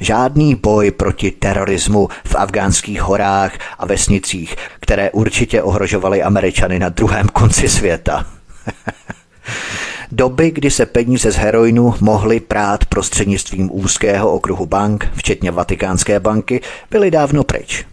Žádný 0.00 0.54
boj 0.54 0.90
proti 0.90 1.30
terorismu 1.30 2.08
v 2.24 2.34
afgánských 2.34 3.02
horách 3.02 3.52
a 3.78 3.86
vesnicích, 3.86 4.56
které 4.80 5.10
určitě 5.10 5.62
ohrožovaly 5.62 6.22
Američany 6.22 6.78
na 6.78 6.88
druhém 6.88 7.28
konci 7.28 7.68
světa. 7.68 8.26
Doby, 10.12 10.50
kdy 10.50 10.70
se 10.70 10.86
peníze 10.86 11.32
z 11.32 11.36
heroinu 11.36 11.94
mohly 12.00 12.40
prát 12.40 12.84
prostřednictvím 12.84 13.70
úzkého 13.72 14.32
okruhu 14.32 14.66
bank, 14.66 15.08
včetně 15.14 15.50
Vatikánské 15.50 16.20
banky, 16.20 16.60
byly 16.90 17.10
dávno 17.10 17.44
pryč. 17.44 17.86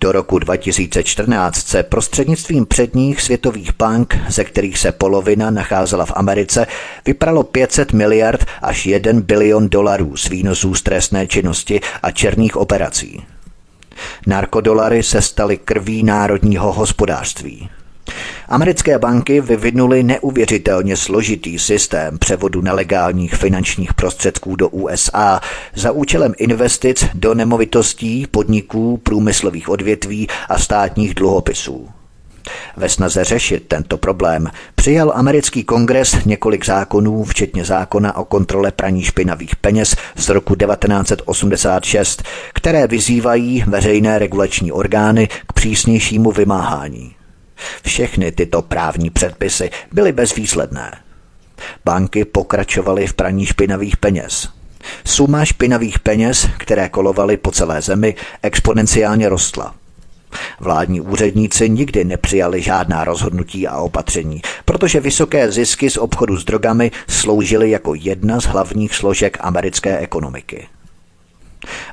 Do 0.00 0.12
roku 0.12 0.38
2014 0.38 1.66
se 1.66 1.82
prostřednictvím 1.82 2.66
předních 2.66 3.20
světových 3.20 3.76
bank, 3.76 4.16
ze 4.28 4.44
kterých 4.44 4.78
se 4.78 4.92
polovina 4.92 5.50
nacházela 5.50 6.06
v 6.06 6.12
Americe, 6.16 6.66
vypralo 7.06 7.42
500 7.42 7.92
miliard 7.92 8.44
až 8.62 8.86
1 8.86 9.12
bilion 9.20 9.68
dolarů 9.68 10.16
z 10.16 10.28
výnosů 10.28 10.74
z 10.74 10.82
trestné 10.82 11.26
činnosti 11.26 11.80
a 12.02 12.10
černých 12.10 12.56
operací. 12.56 13.22
Narkodolary 14.26 15.02
se 15.02 15.22
staly 15.22 15.56
krví 15.56 16.02
národního 16.02 16.72
hospodářství. 16.72 17.68
Americké 18.48 18.98
banky 18.98 19.40
vyvinuly 19.40 20.02
neuvěřitelně 20.02 20.96
složitý 20.96 21.58
systém 21.58 22.18
převodu 22.18 22.62
nelegálních 22.62 23.34
finančních 23.34 23.94
prostředků 23.94 24.56
do 24.56 24.68
USA 24.68 25.40
za 25.74 25.92
účelem 25.92 26.34
investic 26.38 27.04
do 27.14 27.34
nemovitostí, 27.34 28.26
podniků, 28.30 28.96
průmyslových 28.96 29.68
odvětví 29.68 30.28
a 30.48 30.58
státních 30.58 31.14
dluhopisů. 31.14 31.88
Ve 32.76 32.88
snaze 32.88 33.24
řešit 33.24 33.64
tento 33.68 33.96
problém 33.96 34.50
přijal 34.74 35.12
americký 35.14 35.64
kongres 35.64 36.16
několik 36.24 36.66
zákonů, 36.66 37.24
včetně 37.24 37.64
zákona 37.64 38.16
o 38.16 38.24
kontrole 38.24 38.72
praní 38.72 39.02
špinavých 39.02 39.56
peněz 39.56 39.96
z 40.16 40.28
roku 40.28 40.54
1986, 40.54 42.22
které 42.54 42.86
vyzývají 42.86 43.64
veřejné 43.66 44.18
regulační 44.18 44.72
orgány 44.72 45.28
k 45.46 45.52
přísnějšímu 45.52 46.32
vymáhání. 46.32 47.16
Všechny 47.82 48.32
tyto 48.32 48.62
právní 48.62 49.10
předpisy 49.10 49.70
byly 49.92 50.12
bezvýsledné. 50.12 50.98
Banky 51.84 52.24
pokračovaly 52.24 53.06
v 53.06 53.14
praní 53.14 53.46
špinavých 53.46 53.96
peněz. 53.96 54.48
Suma 55.04 55.44
špinavých 55.44 55.98
peněz, 55.98 56.48
které 56.58 56.88
kolovaly 56.88 57.36
po 57.36 57.50
celé 57.50 57.82
zemi, 57.82 58.14
exponenciálně 58.42 59.28
rostla. 59.28 59.74
Vládní 60.60 61.00
úředníci 61.00 61.70
nikdy 61.70 62.04
nepřijali 62.04 62.62
žádná 62.62 63.04
rozhodnutí 63.04 63.68
a 63.68 63.76
opatření, 63.76 64.42
protože 64.64 65.00
vysoké 65.00 65.52
zisky 65.52 65.90
z 65.90 65.96
obchodu 65.96 66.36
s 66.36 66.44
drogami 66.44 66.90
sloužily 67.08 67.70
jako 67.70 67.94
jedna 67.94 68.40
z 68.40 68.44
hlavních 68.44 68.94
složek 68.94 69.36
americké 69.40 69.98
ekonomiky. 69.98 70.68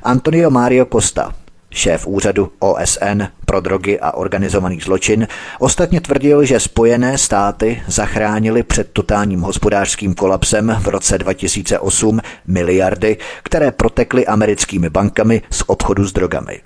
Antonio 0.02 0.50
Mario 0.50 0.86
Costa, 0.92 1.34
šéf 1.74 2.06
úřadu 2.06 2.52
OSN 2.58 3.22
pro 3.46 3.60
drogy 3.60 4.00
a 4.00 4.10
organizovaný 4.10 4.80
zločin, 4.80 5.28
ostatně 5.58 6.00
tvrdil, 6.00 6.44
že 6.44 6.60
Spojené 6.60 7.18
státy 7.18 7.82
zachránili 7.86 8.62
před 8.62 8.90
totálním 8.92 9.40
hospodářským 9.40 10.14
kolapsem 10.14 10.76
v 10.80 10.88
roce 10.88 11.18
2008 11.18 12.20
miliardy, 12.46 13.16
které 13.42 13.70
protekly 13.70 14.26
americkými 14.26 14.90
bankami 14.90 15.42
z 15.50 15.62
obchodu 15.66 16.04
s 16.04 16.12
drogami. 16.12 16.60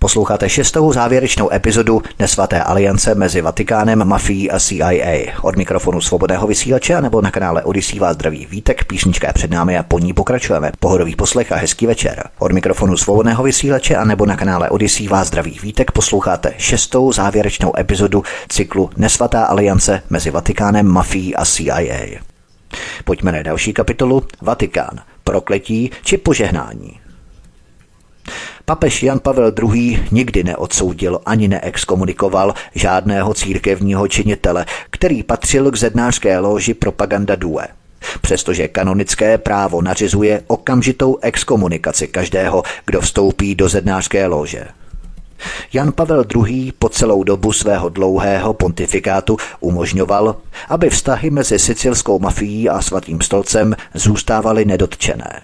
Posloucháte 0.00 0.48
šestou 0.48 0.92
závěrečnou 0.92 1.52
epizodu 1.52 2.02
Nesvaté 2.18 2.62
aliance 2.62 3.14
mezi 3.14 3.40
Vatikánem, 3.40 4.04
mafií 4.04 4.50
a 4.50 4.58
CIA. 4.58 5.32
Od 5.42 5.56
mikrofonu 5.56 6.00
svobodného 6.00 6.46
vysílače 6.46 7.00
nebo 7.00 7.20
na 7.20 7.30
kanále 7.30 7.64
Odisí 7.64 7.98
vás 7.98 8.14
zdraví 8.14 8.46
vítek, 8.50 8.84
písnička 8.84 9.26
je 9.26 9.32
před 9.32 9.50
námi 9.50 9.78
a 9.78 9.82
po 9.82 9.98
ní 9.98 10.12
pokračujeme. 10.12 10.72
Pohodový 10.80 11.16
poslech 11.16 11.52
a 11.52 11.56
hezký 11.56 11.86
večer. 11.86 12.28
Od 12.38 12.52
mikrofonu 12.52 12.96
svobodného 12.96 13.42
vysílače 13.42 13.96
a 13.96 14.04
nebo 14.04 14.26
na 14.26 14.36
kanále 14.36 14.70
Odisí 14.70 15.08
vás 15.08 15.26
zdraví 15.28 15.58
vítek 15.62 15.90
posloucháte 15.90 16.54
šestou 16.58 17.12
závěrečnou 17.12 17.78
epizodu 17.78 18.22
cyklu 18.48 18.90
Nesvatá 18.96 19.44
aliance 19.44 20.02
mezi 20.10 20.30
Vatikánem, 20.30 20.86
mafií 20.86 21.36
a 21.36 21.44
CIA. 21.44 22.20
Pojďme 23.04 23.32
na 23.32 23.42
další 23.42 23.72
kapitolu 23.72 24.22
Vatikán. 24.42 25.00
Prokletí 25.24 25.90
či 26.04 26.18
požehnání. 26.18 27.07
Papež 28.68 29.02
Jan 29.02 29.18
Pavel 29.18 29.52
II. 29.62 30.06
nikdy 30.10 30.44
neodsoudil 30.44 31.20
ani 31.26 31.48
neexkomunikoval 31.48 32.54
žádného 32.74 33.34
církevního 33.34 34.08
činitele, 34.08 34.66
který 34.90 35.22
patřil 35.22 35.70
k 35.70 35.76
zednářské 35.76 36.38
loži 36.38 36.74
Propaganda 36.74 37.36
Due. 37.36 37.68
Přestože 38.20 38.68
kanonické 38.68 39.38
právo 39.38 39.82
nařizuje 39.82 40.42
okamžitou 40.46 41.18
exkomunikaci 41.22 42.08
každého, 42.08 42.62
kdo 42.86 43.00
vstoupí 43.00 43.54
do 43.54 43.68
zednářské 43.68 44.26
lože. 44.26 44.66
Jan 45.72 45.92
Pavel 45.92 46.24
II. 46.36 46.72
po 46.78 46.88
celou 46.88 47.22
dobu 47.22 47.52
svého 47.52 47.88
dlouhého 47.88 48.54
pontifikátu 48.54 49.36
umožňoval, 49.60 50.36
aby 50.68 50.90
vztahy 50.90 51.30
mezi 51.30 51.58
sicilskou 51.58 52.18
mafií 52.18 52.68
a 52.68 52.82
svatým 52.82 53.20
stolcem 53.20 53.76
zůstávaly 53.94 54.64
nedotčené. 54.64 55.40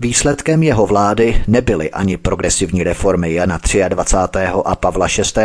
Výsledkem 0.00 0.62
jeho 0.62 0.86
vlády 0.86 1.42
nebyly 1.46 1.90
ani 1.90 2.16
progresivní 2.16 2.82
reformy 2.82 3.34
Jana 3.34 3.60
23. 3.88 4.38
a 4.64 4.76
Pavla 4.76 5.06
VI. 5.36 5.42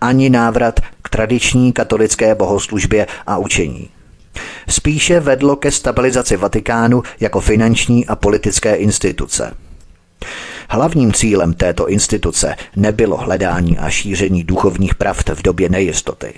ani 0.00 0.30
návrat 0.30 0.80
k 1.02 1.08
tradiční 1.08 1.72
katolické 1.72 2.34
bohoslužbě 2.34 3.06
a 3.26 3.38
učení. 3.38 3.88
Spíše 4.68 5.20
vedlo 5.20 5.56
ke 5.56 5.70
stabilizaci 5.70 6.36
Vatikánu 6.36 7.02
jako 7.20 7.40
finanční 7.40 8.06
a 8.06 8.16
politické 8.16 8.74
instituce. 8.74 9.54
Hlavním 10.68 11.12
cílem 11.12 11.54
této 11.54 11.88
instituce 11.88 12.56
nebylo 12.76 13.16
hledání 13.16 13.78
a 13.78 13.90
šíření 13.90 14.44
duchovních 14.44 14.94
pravd 14.94 15.28
v 15.28 15.42
době 15.42 15.68
nejistoty. 15.68 16.34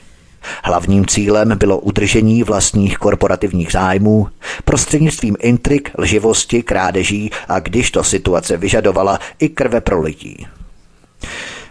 Hlavním 0.64 1.06
cílem 1.06 1.58
bylo 1.58 1.78
udržení 1.78 2.42
vlastních 2.42 2.98
korporativních 2.98 3.72
zájmů 3.72 4.28
prostřednictvím 4.64 5.36
intrik, 5.40 5.90
lživosti, 5.98 6.62
krádeží 6.62 7.30
a 7.48 7.60
když 7.60 7.90
to 7.90 8.04
situace 8.04 8.56
vyžadovala 8.56 9.18
i 9.38 9.48
krve 9.48 9.80
prolití. 9.80 10.46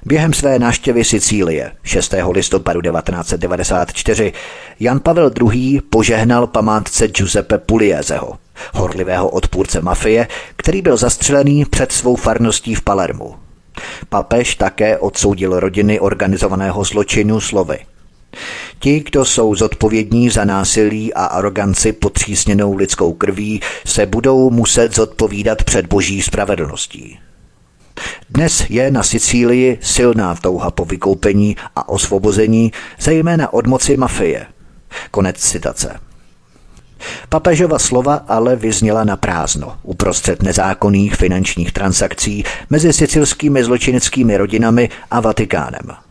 Během 0.05 0.33
své 0.33 0.59
návštěvy 0.59 1.03
Sicílie 1.03 1.71
6. 1.83 2.13
listopadu 2.31 2.81
1994 2.81 4.33
Jan 4.79 4.99
Pavel 4.99 5.31
II. 5.41 5.81
požehnal 5.81 6.47
památce 6.47 7.07
Giuseppe 7.07 7.57
Puliezeho, 7.57 8.37
horlivého 8.73 9.29
odpůrce 9.29 9.81
mafie, 9.81 10.27
který 10.55 10.81
byl 10.81 10.97
zastřelený 10.97 11.65
před 11.65 11.91
svou 11.91 12.15
farností 12.15 12.75
v 12.75 12.81
Palermu. 12.81 13.35
Papež 14.09 14.55
také 14.55 14.97
odsoudil 14.97 15.59
rodiny 15.59 15.99
organizovaného 15.99 16.83
zločinu 16.83 17.39
slovy– 17.39 17.79
Ti, 18.79 18.99
kdo 18.99 19.25
jsou 19.25 19.55
zodpovědní 19.55 20.29
za 20.29 20.45
násilí 20.45 21.13
a 21.13 21.25
aroganci 21.25 21.93
potřísněnou 21.93 22.75
lidskou 22.75 23.13
krví, 23.13 23.61
se 23.85 24.05
budou 24.05 24.49
muset 24.49 24.95
zodpovídat 24.95 25.63
před 25.63 25.85
boží 25.85 26.21
spravedlností. 26.21 27.19
Dnes 28.29 28.65
je 28.69 28.91
na 28.91 29.03
Sicílii 29.03 29.77
silná 29.81 30.35
touha 30.35 30.71
po 30.71 30.85
vykoupení 30.85 31.55
a 31.75 31.89
osvobození, 31.89 32.71
zejména 32.99 33.53
od 33.53 33.67
moci 33.67 33.97
mafie. 33.97 34.45
Konec 35.11 35.37
citace. 35.37 35.99
Papežova 37.29 37.79
slova 37.79 38.15
ale 38.27 38.55
vyzněla 38.55 39.03
na 39.03 39.17
prázdno 39.17 39.77
uprostřed 39.83 40.43
nezákonných 40.43 41.15
finančních 41.15 41.71
transakcí 41.71 42.43
mezi 42.69 42.93
sicilskými 42.93 43.63
zločineckými 43.63 44.37
rodinami 44.37 44.89
a 45.11 45.19
Vatikánem. 45.19 46.10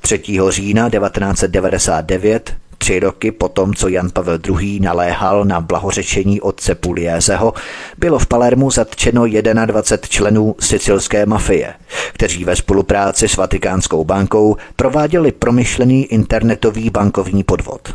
3. 0.00 0.22
října 0.48 0.90
1999 0.90 2.54
Tři 2.82 3.00
roky 3.00 3.32
potom, 3.32 3.74
co 3.74 3.88
Jan 3.88 4.10
Pavel 4.10 4.38
II. 4.60 4.80
naléhal 4.80 5.44
na 5.44 5.60
blahořečení 5.60 6.40
otce 6.40 6.74
Puliézeho, 6.74 7.54
bylo 7.98 8.18
v 8.18 8.26
Palermu 8.26 8.70
zatčeno 8.70 9.24
21 9.66 10.08
členů 10.08 10.56
sicilské 10.60 11.26
mafie, 11.26 11.74
kteří 12.12 12.44
ve 12.44 12.56
spolupráci 12.56 13.28
s 13.28 13.36
Vatikánskou 13.36 14.04
bankou 14.04 14.56
prováděli 14.76 15.32
promyšlený 15.32 16.04
internetový 16.04 16.90
bankovní 16.90 17.44
podvod. 17.44 17.94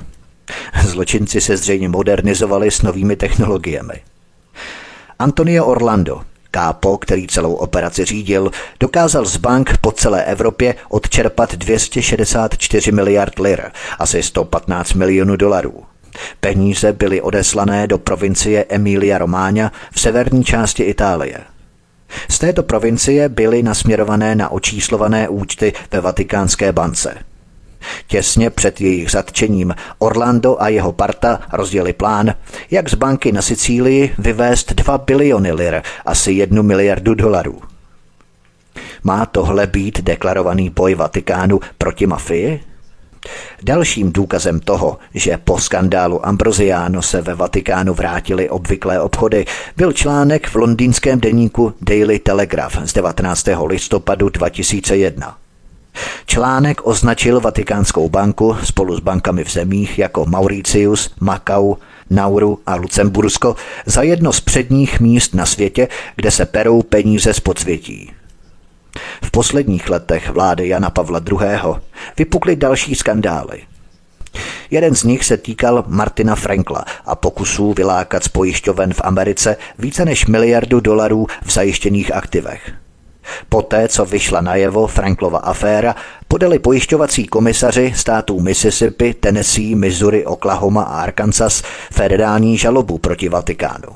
Zločinci 0.87 1.41
se 1.41 1.57
zřejmě 1.57 1.89
modernizovali 1.89 2.71
s 2.71 2.81
novými 2.81 3.15
technologiemi. 3.15 3.93
Antonio 5.19 5.65
Orlando, 5.65 6.21
Kápo, 6.51 6.97
který 6.97 7.27
celou 7.27 7.53
operaci 7.53 8.05
řídil, 8.05 8.51
dokázal 8.79 9.25
z 9.25 9.37
bank 9.37 9.77
po 9.81 9.91
celé 9.91 10.23
Evropě 10.23 10.75
odčerpat 10.89 11.55
264 11.55 12.91
miliard 12.91 13.39
lir, 13.39 13.61
asi 13.99 14.23
115 14.23 14.93
milionů 14.93 15.35
dolarů. 15.35 15.83
Peníze 16.39 16.93
byly 16.93 17.21
odeslané 17.21 17.87
do 17.87 17.97
provincie 17.97 18.65
Emilia 18.69 19.17
Romagna 19.17 19.71
v 19.91 19.99
severní 19.99 20.43
části 20.43 20.83
Itálie. 20.83 21.39
Z 22.29 22.39
této 22.39 22.63
provincie 22.63 23.29
byly 23.29 23.63
nasměrované 23.63 24.35
na 24.35 24.49
očíslované 24.49 25.29
účty 25.29 25.73
ve 25.91 26.01
Vatikánské 26.01 26.71
bance– 26.71 27.17
Těsně 28.07 28.49
před 28.49 28.81
jejich 28.81 29.11
zatčením 29.11 29.75
Orlando 29.97 30.61
a 30.61 30.67
jeho 30.67 30.91
parta 30.91 31.39
rozdělili 31.53 31.93
plán, 31.93 32.33
jak 32.71 32.89
z 32.89 32.93
banky 32.93 33.31
na 33.31 33.41
Sicílii 33.41 34.13
vyvést 34.17 34.73
2 34.73 34.97
biliony 34.97 35.51
lir, 35.51 35.81
asi 36.05 36.31
1 36.31 36.61
miliardu 36.61 37.13
dolarů. 37.13 37.61
Má 39.03 39.25
tohle 39.25 39.67
být 39.67 40.01
deklarovaný 40.01 40.69
boj 40.69 40.95
Vatikánu 40.95 41.59
proti 41.77 42.07
mafii? 42.07 42.63
Dalším 43.63 44.11
důkazem 44.11 44.59
toho, 44.59 44.97
že 45.13 45.37
po 45.37 45.59
skandálu 45.59 46.25
Ambrosiano 46.27 47.01
se 47.01 47.21
ve 47.21 47.35
Vatikánu 47.35 47.93
vrátily 47.93 48.49
obvyklé 48.49 48.99
obchody, 49.01 49.45
byl 49.77 49.93
článek 49.93 50.47
v 50.47 50.55
londýnském 50.55 51.19
deníku 51.19 51.73
Daily 51.81 52.19
Telegraph 52.19 52.77
z 52.85 52.93
19. 52.93 53.47
listopadu 53.67 54.29
2001. 54.29 55.37
Článek 56.25 56.87
označil 56.87 57.39
Vatikánskou 57.39 58.09
banku 58.09 58.57
spolu 58.63 58.97
s 58.97 58.99
bankami 58.99 59.43
v 59.43 59.51
zemích 59.51 59.99
jako 59.99 60.25
Mauritius, 60.25 61.11
Makau, 61.19 61.75
Nauru 62.09 62.59
a 62.65 62.75
Lucembursko 62.75 63.55
za 63.85 64.01
jedno 64.01 64.33
z 64.33 64.39
předních 64.39 64.99
míst 64.99 65.35
na 65.35 65.45
světě, 65.45 65.87
kde 66.15 66.31
se 66.31 66.45
perou 66.45 66.81
peníze 66.81 67.33
z 67.33 67.39
podsvětí. 67.39 68.11
V 69.23 69.31
posledních 69.31 69.89
letech 69.89 70.29
vlády 70.29 70.67
Jana 70.67 70.89
Pavla 70.89 71.21
II. 71.31 71.75
vypukly 72.17 72.55
další 72.55 72.95
skandály. 72.95 73.61
Jeden 74.71 74.95
z 74.95 75.03
nich 75.03 75.25
se 75.25 75.37
týkal 75.37 75.83
Martina 75.87 76.35
Frankla 76.35 76.85
a 77.05 77.15
pokusů 77.15 77.73
vylákat 77.73 78.23
z 78.23 78.27
pojišťoven 78.27 78.93
v 78.93 79.01
Americe 79.03 79.57
více 79.79 80.05
než 80.05 80.25
miliardu 80.25 80.79
dolarů 80.79 81.27
v 81.45 81.51
zajištěných 81.51 82.15
aktivech. 82.15 82.71
Poté, 83.49 83.87
co 83.87 84.05
vyšla 84.05 84.41
najevo 84.41 84.87
Franklova 84.87 85.39
aféra, 85.39 85.95
podali 86.27 86.59
pojišťovací 86.59 87.27
komisaři 87.27 87.93
států 87.95 88.39
Mississippi, 88.39 89.13
Tennessee, 89.13 89.75
Missouri, 89.75 90.25
Oklahoma 90.25 90.83
a 90.83 91.01
Arkansas 91.01 91.63
federální 91.91 92.57
žalobu 92.57 92.97
proti 92.97 93.29
Vatikánu. 93.29 93.89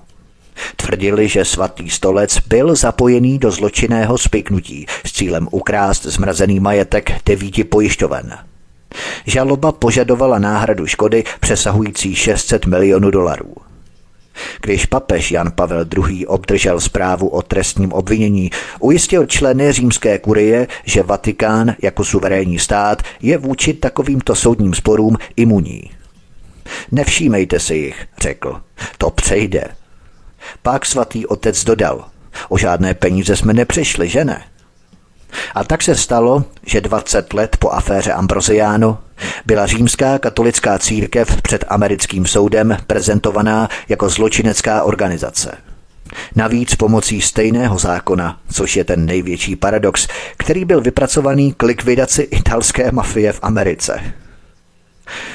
Tvrdili, 0.75 1.27
že 1.27 1.45
svatý 1.45 1.89
stolec 1.89 2.38
byl 2.47 2.75
zapojený 2.75 3.39
do 3.39 3.51
zločinného 3.51 4.17
spiknutí 4.17 4.86
s 5.05 5.11
cílem 5.11 5.47
ukrást 5.51 6.05
zmrazený 6.05 6.59
majetek 6.59 7.11
devíti 7.25 7.63
pojišťoven. 7.63 8.38
Žaloba 9.25 9.71
požadovala 9.71 10.39
náhradu 10.39 10.88
škody 10.88 11.23
přesahující 11.39 12.15
600 12.15 12.65
milionů 12.65 13.11
dolarů. 13.11 13.70
Když 14.61 14.86
papež 14.86 15.32
Jan 15.32 15.51
Pavel 15.51 15.86
II. 15.97 16.25
obdržel 16.25 16.79
zprávu 16.79 17.27
o 17.27 17.41
trestním 17.41 17.93
obvinění, 17.93 18.51
ujistil 18.79 19.25
členy 19.25 19.71
římské 19.71 20.19
kurie, 20.19 20.67
že 20.86 21.03
Vatikán 21.03 21.75
jako 21.82 22.03
suverénní 22.03 22.59
stát 22.59 23.03
je 23.21 23.38
vůči 23.38 23.73
takovýmto 23.73 24.36
soudním 24.36 24.73
sporům 24.73 25.17
imunní. 25.36 25.91
Nevšímejte 26.91 27.59
si 27.59 27.75
jich, 27.75 28.07
řekl. 28.21 28.61
To 28.97 29.09
přejde. 29.09 29.67
Pak 30.61 30.86
svatý 30.86 31.25
otec 31.25 31.63
dodal. 31.63 32.05
O 32.49 32.57
žádné 32.57 32.93
peníze 32.93 33.36
jsme 33.36 33.53
nepřišli, 33.53 34.09
že 34.09 34.25
ne? 34.25 34.43
A 35.55 35.63
tak 35.63 35.84
se 35.84 35.95
stalo, 35.95 36.43
že 36.65 36.82
20 36.82 37.34
let 37.34 37.57
po 37.59 37.69
aféře 37.71 38.13
Ambrosiano 38.13 38.97
byla 39.45 39.65
římská 39.65 40.19
katolická 40.19 40.79
církev 40.79 41.41
před 41.41 41.65
americkým 41.67 42.25
soudem 42.25 42.77
prezentovaná 42.88 43.69
jako 43.89 44.09
zločinecká 44.09 44.84
organizace. 44.84 45.57
Navíc 46.36 46.75
pomocí 46.75 47.21
stejného 47.21 47.79
zákona, 47.79 48.39
což 48.51 48.75
je 48.75 48.84
ten 48.84 49.05
největší 49.05 49.55
paradox, 49.55 50.07
který 50.38 50.65
byl 50.65 50.82
vypracovaný 50.82 51.53
k 51.57 51.63
likvidaci 51.63 52.21
italské 52.21 52.91
mafie 52.91 53.34
v 53.34 53.39
Americe. 53.41 54.13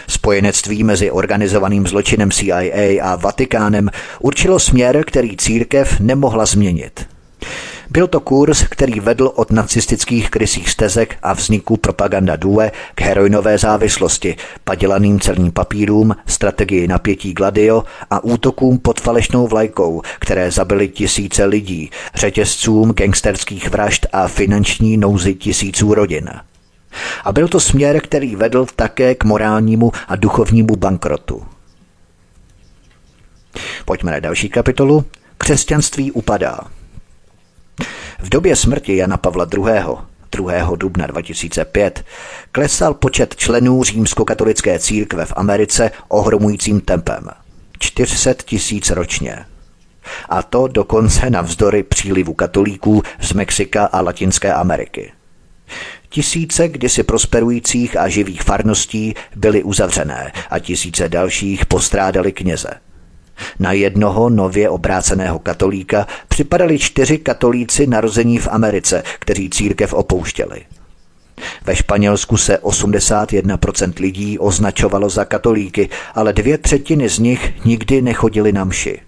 Spojenectví 0.09 0.85
mezi 0.85 1.11
organizovaným 1.11 1.87
zločinem 1.87 2.31
CIA 2.31 3.03
a 3.03 3.17
Vatikánem 3.17 3.91
určilo 4.21 4.59
směr, 4.59 5.05
který 5.07 5.37
církev 5.37 6.01
nemohla 6.01 6.47
změnit. 6.47 7.07
Byl 7.91 8.07
to 8.07 8.21
kurz, 8.21 8.63
který 8.63 9.01
vedl 9.01 9.33
od 9.35 9.51
nacistických 9.51 10.31
krysích 10.31 10.71
stezek 10.71 11.17
a 11.23 11.33
vzniku 11.33 11.77
propaganda 11.77 12.37
due 12.37 12.73
k 12.95 13.01
heroinové 13.01 13.59
závislosti, 13.59 14.37
padělaným 14.65 15.21
celním 15.21 15.53
papírům, 15.53 16.17
strategii 16.27 16.89
napětí 16.89 17.33
gladio 17.33 17.85
a 18.11 18.25
útokům 18.25 18.79
pod 18.79 19.01
falešnou 19.01 19.47
vlajkou, 19.47 20.03
které 20.19 20.51
zabily 20.51 20.89
tisíce 20.89 21.45
lidí, 21.45 21.91
řetězcům 22.15 22.93
gangsterských 22.93 23.71
vražd 23.71 24.07
a 24.13 24.29
finanční 24.29 24.97
nouzy 24.97 25.35
tisíců 25.35 25.95
rodin. 25.95 26.31
A 27.25 27.33
byl 27.33 27.49
to 27.49 27.61
směr, 27.61 28.01
který 28.01 28.37
vedl 28.37 28.67
také 28.77 29.15
k 29.15 29.25
morálnímu 29.25 29.93
a 30.09 30.17
duchovnímu 30.17 30.77
bankrotu. 30.77 31.43
Pojďme 33.85 34.13
na 34.13 34.21
další 34.21 34.49
kapitolu. 34.49 35.05
Křesťanství 35.39 36.13
upadá. 36.13 36.61
V 38.27 38.29
době 38.29 38.57
smrti 38.57 38.97
Jana 38.97 39.17
Pavla 39.17 39.47
II. 39.55 39.97
2. 40.33 40.77
dubna 40.77 41.07
2005 41.07 42.05
klesal 42.53 42.95
počet 42.95 43.37
členů 43.37 43.85
římskokatolické 43.85 44.79
církve 44.79 45.25
v 45.25 45.33
Americe 45.37 45.91
ohromujícím 46.09 46.81
tempem. 46.81 47.29
400 47.79 48.35
tisíc 48.45 48.91
ročně. 48.91 49.47
A 50.29 50.43
to 50.43 50.69
dokonce 50.69 51.31
navzdory 51.31 51.83
přílivu 51.83 52.35
katolíků 52.35 53.03
z 53.21 53.33
Mexika 53.33 53.85
a 53.85 54.01
Latinské 54.01 54.53
Ameriky. 54.53 55.13
Tisíce 56.09 56.69
kdysi 56.69 57.03
prosperujících 57.03 57.97
a 57.97 58.09
živých 58.09 58.43
farností 58.43 59.15
byly 59.37 59.63
uzavřené 59.63 60.33
a 60.51 60.59
tisíce 60.59 61.09
dalších 61.09 61.67
postrádali 61.67 62.33
kněze. 62.33 62.71
Na 63.59 63.73
jednoho 63.73 64.31
nově 64.31 64.69
obráceného 64.69 65.39
katolíka 65.39 66.07
připadali 66.29 66.79
čtyři 66.79 67.19
katolíci 67.19 67.87
narození 67.87 68.39
v 68.39 68.49
Americe, 68.51 69.03
kteří 69.19 69.51
církev 69.51 69.95
opouštěli. 69.95 70.63
Ve 71.65 71.77
Španělsku 71.77 72.37
se 72.37 72.59
81% 72.63 73.93
lidí 74.01 74.39
označovalo 74.39 75.09
za 75.11 75.25
katolíky, 75.25 75.89
ale 76.15 76.33
dvě 76.33 76.59
třetiny 76.59 77.09
z 77.09 77.19
nich 77.19 77.65
nikdy 77.65 78.03
nechodili 78.03 78.53
na 78.53 78.65
mši. 78.65 79.01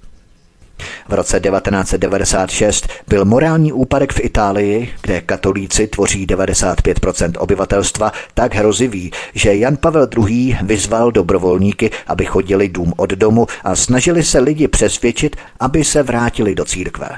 V 1.08 1.12
roce 1.14 1.40
1996 1.40 2.88
byl 3.08 3.24
morální 3.24 3.72
úpadek 3.72 4.12
v 4.12 4.20
Itálii, 4.20 4.90
kde 5.02 5.20
katolíci 5.20 5.86
tvoří 5.86 6.26
95% 6.26 7.32
obyvatelstva, 7.38 8.12
tak 8.34 8.54
hrozivý, 8.54 9.10
že 9.34 9.56
Jan 9.56 9.76
Pavel 9.76 10.08
II. 10.16 10.58
vyzval 10.62 11.12
dobrovolníky, 11.12 11.90
aby 12.06 12.24
chodili 12.24 12.68
dům 12.68 12.92
od 12.96 13.10
domu 13.10 13.46
a 13.64 13.76
snažili 13.76 14.22
se 14.22 14.38
lidi 14.38 14.68
přesvědčit, 14.68 15.36
aby 15.60 15.84
se 15.84 16.02
vrátili 16.02 16.54
do 16.54 16.64
církve. 16.64 17.08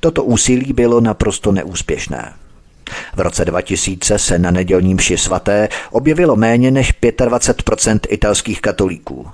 Toto 0.00 0.24
úsilí 0.24 0.72
bylo 0.72 1.00
naprosto 1.00 1.52
neúspěšné. 1.52 2.32
V 3.16 3.20
roce 3.20 3.44
2000 3.44 4.18
se 4.18 4.38
na 4.38 4.50
nedělním 4.50 4.96
mši 4.96 5.18
svaté 5.18 5.68
objevilo 5.90 6.36
méně 6.36 6.70
než 6.70 6.94
25% 7.02 7.98
italských 8.08 8.60
katolíků. 8.60 9.26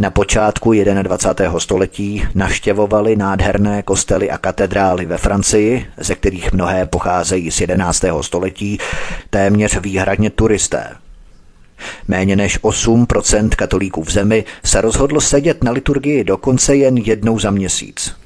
Na 0.00 0.10
počátku 0.10 0.72
21. 1.02 1.60
století 1.60 2.24
naštěvovali 2.34 3.16
nádherné 3.16 3.82
kostely 3.82 4.30
a 4.30 4.38
katedrály 4.38 5.06
ve 5.06 5.18
Francii, 5.18 5.86
ze 5.96 6.14
kterých 6.14 6.52
mnohé 6.52 6.86
pocházejí 6.86 7.50
z 7.50 7.60
11. 7.60 8.04
století, 8.20 8.78
téměř 9.30 9.80
výhradně 9.80 10.30
turisté. 10.30 10.96
Méně 12.08 12.36
než 12.36 12.60
8% 12.60 13.48
katolíků 13.48 14.02
v 14.02 14.10
zemi 14.10 14.44
se 14.64 14.80
rozhodlo 14.80 15.20
sedět 15.20 15.64
na 15.64 15.72
liturgii 15.72 16.24
dokonce 16.24 16.76
jen 16.76 16.96
jednou 16.96 17.38
za 17.38 17.50
měsíc. 17.50 18.21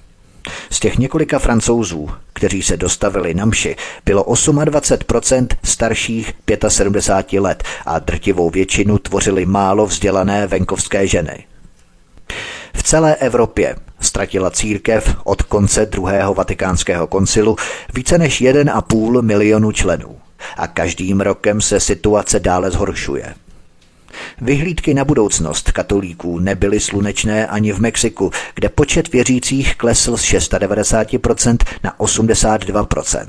Z 0.71 0.81
těch 0.81 0.99
několika 0.99 1.39
francouzů, 1.39 2.11
kteří 2.33 2.63
se 2.63 2.77
dostavili 2.77 3.35
na 3.35 3.45
mši, 3.45 3.77
bylo 4.05 4.25
28% 4.25 5.47
starších 5.65 6.33
75 6.69 7.41
let 7.41 7.65
a 7.87 7.99
drtivou 7.99 8.51
většinu 8.51 8.99
tvořili 8.99 9.47
málo 9.47 9.87
vzdělané 9.87 10.47
venkovské 10.47 11.07
ženy. 11.07 11.45
V 12.75 12.83
celé 12.83 13.15
Evropě 13.15 13.77
ztratila 14.01 14.51
církev 14.51 15.17
od 15.25 15.43
konce 15.43 15.87
druhého 15.87 16.35
vatikánského 16.35 17.07
koncilu 17.07 17.57
více 17.95 18.19
než 18.19 18.43
1,5 18.43 19.23
milionu 19.23 19.73
členů 19.73 20.17
a 20.57 20.67
každým 20.67 21.21
rokem 21.21 21.61
se 21.61 21.81
situace 21.81 22.41
dále 22.41 22.71
zhoršuje. 22.71 23.35
Vyhlídky 24.41 24.95
na 24.95 25.05
budoucnost 25.05 25.73
katolíků 25.73 26.39
nebyly 26.39 26.81
slunečné 26.81 27.47
ani 27.47 27.73
v 27.73 27.79
Mexiku, 27.79 28.31
kde 28.55 28.69
počet 28.69 29.12
věřících 29.12 29.77
klesl 29.77 30.17
z 30.17 30.33
96% 30.33 31.57
na 31.85 31.95
82%. 31.99 33.27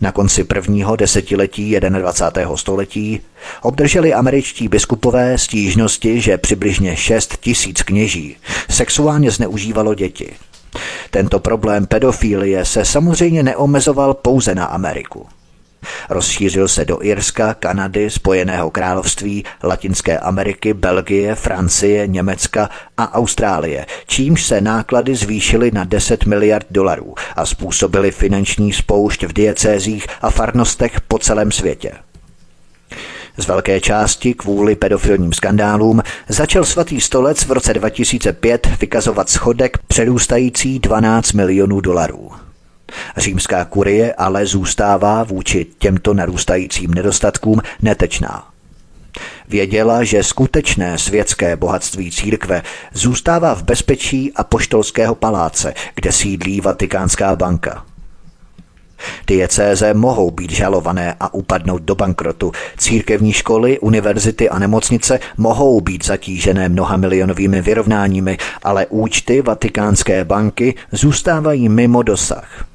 Na 0.00 0.12
konci 0.12 0.44
prvního 0.44 0.96
desetiletí 0.96 1.76
21. 1.80 2.56
století 2.56 3.20
obdrželi 3.62 4.14
američtí 4.14 4.68
biskupové 4.68 5.38
stížnosti, 5.38 6.20
že 6.20 6.38
přibližně 6.38 6.96
6 6.96 7.36
tisíc 7.40 7.82
kněží 7.82 8.36
sexuálně 8.70 9.30
zneužívalo 9.30 9.94
děti. 9.94 10.32
Tento 11.10 11.38
problém 11.38 11.86
pedofilie 11.86 12.64
se 12.64 12.84
samozřejmě 12.84 13.42
neomezoval 13.42 14.14
pouze 14.14 14.54
na 14.54 14.64
Ameriku. 14.64 15.26
Rozšířil 16.10 16.68
se 16.68 16.84
do 16.84 16.98
Irska, 17.02 17.54
Kanady, 17.54 18.10
Spojeného 18.10 18.70
království, 18.70 19.44
Latinské 19.64 20.18
Ameriky, 20.18 20.74
Belgie, 20.74 21.34
Francie, 21.34 22.06
Německa 22.06 22.70
a 22.96 23.14
Austrálie, 23.14 23.86
čímž 24.06 24.46
se 24.46 24.60
náklady 24.60 25.14
zvýšily 25.14 25.70
na 25.70 25.84
10 25.84 26.24
miliard 26.24 26.66
dolarů 26.70 27.14
a 27.36 27.46
způsobily 27.46 28.10
finanční 28.10 28.72
spoušť 28.72 29.24
v 29.24 29.32
diecézích 29.32 30.06
a 30.22 30.30
farnostech 30.30 31.00
po 31.00 31.18
celém 31.18 31.52
světě. 31.52 31.92
Z 33.36 33.46
velké 33.46 33.80
části 33.80 34.34
kvůli 34.34 34.76
pedofilním 34.76 35.32
skandálům 35.32 36.02
začal 36.28 36.64
svatý 36.64 37.00
stolec 37.00 37.44
v 37.44 37.52
roce 37.52 37.74
2005 37.74 38.68
vykazovat 38.80 39.30
schodek 39.30 39.78
přerůstající 39.86 40.78
12 40.78 41.32
milionů 41.32 41.80
dolarů. 41.80 42.30
Římská 43.16 43.64
kurie 43.64 44.14
ale 44.14 44.46
zůstává 44.46 45.24
vůči 45.24 45.66
těmto 45.78 46.14
narůstajícím 46.14 46.94
nedostatkům 46.94 47.60
netečná. 47.82 48.48
Věděla, 49.48 50.04
že 50.04 50.22
skutečné 50.22 50.98
světské 50.98 51.56
bohatství 51.56 52.10
církve 52.10 52.62
zůstává 52.92 53.54
v 53.54 53.62
bezpečí 53.62 54.32
a 54.36 54.44
poštolského 54.44 55.14
paláce, 55.14 55.74
kde 55.94 56.12
sídlí 56.12 56.60
Vatikánská 56.60 57.36
banka. 57.36 57.84
Diecéze 59.26 59.94
mohou 59.94 60.30
být 60.30 60.50
žalované 60.52 61.14
a 61.20 61.34
upadnout 61.34 61.82
do 61.82 61.94
bankrotu. 61.94 62.52
Církevní 62.78 63.32
školy, 63.32 63.78
univerzity 63.78 64.48
a 64.48 64.58
nemocnice 64.58 65.20
mohou 65.36 65.80
být 65.80 66.04
zatížené 66.04 66.68
mnoha 66.68 66.96
milionovými 66.96 67.62
vyrovnáními, 67.62 68.38
ale 68.62 68.86
účty 68.86 69.42
Vatikánské 69.42 70.24
banky 70.24 70.74
zůstávají 70.92 71.68
mimo 71.68 72.02
dosah. 72.02 72.71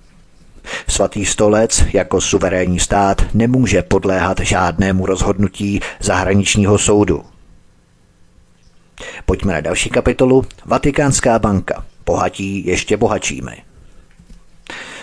Svatý 0.88 1.26
stolec 1.26 1.84
jako 1.94 2.22
suverénní 2.22 2.80
stát 2.80 3.22
nemůže 3.34 3.82
podléhat 3.82 4.40
žádnému 4.40 5.06
rozhodnutí 5.06 5.80
zahraničního 6.00 6.78
soudu. 6.78 7.24
Pojďme 9.26 9.54
na 9.54 9.62
další 9.62 9.90
kapitolu. 9.90 10.46
Vatikánská 10.66 11.40
banka. 11.40 11.86
Bohatí 12.06 12.66
ještě 12.66 12.98
bohatšími. 12.98 13.58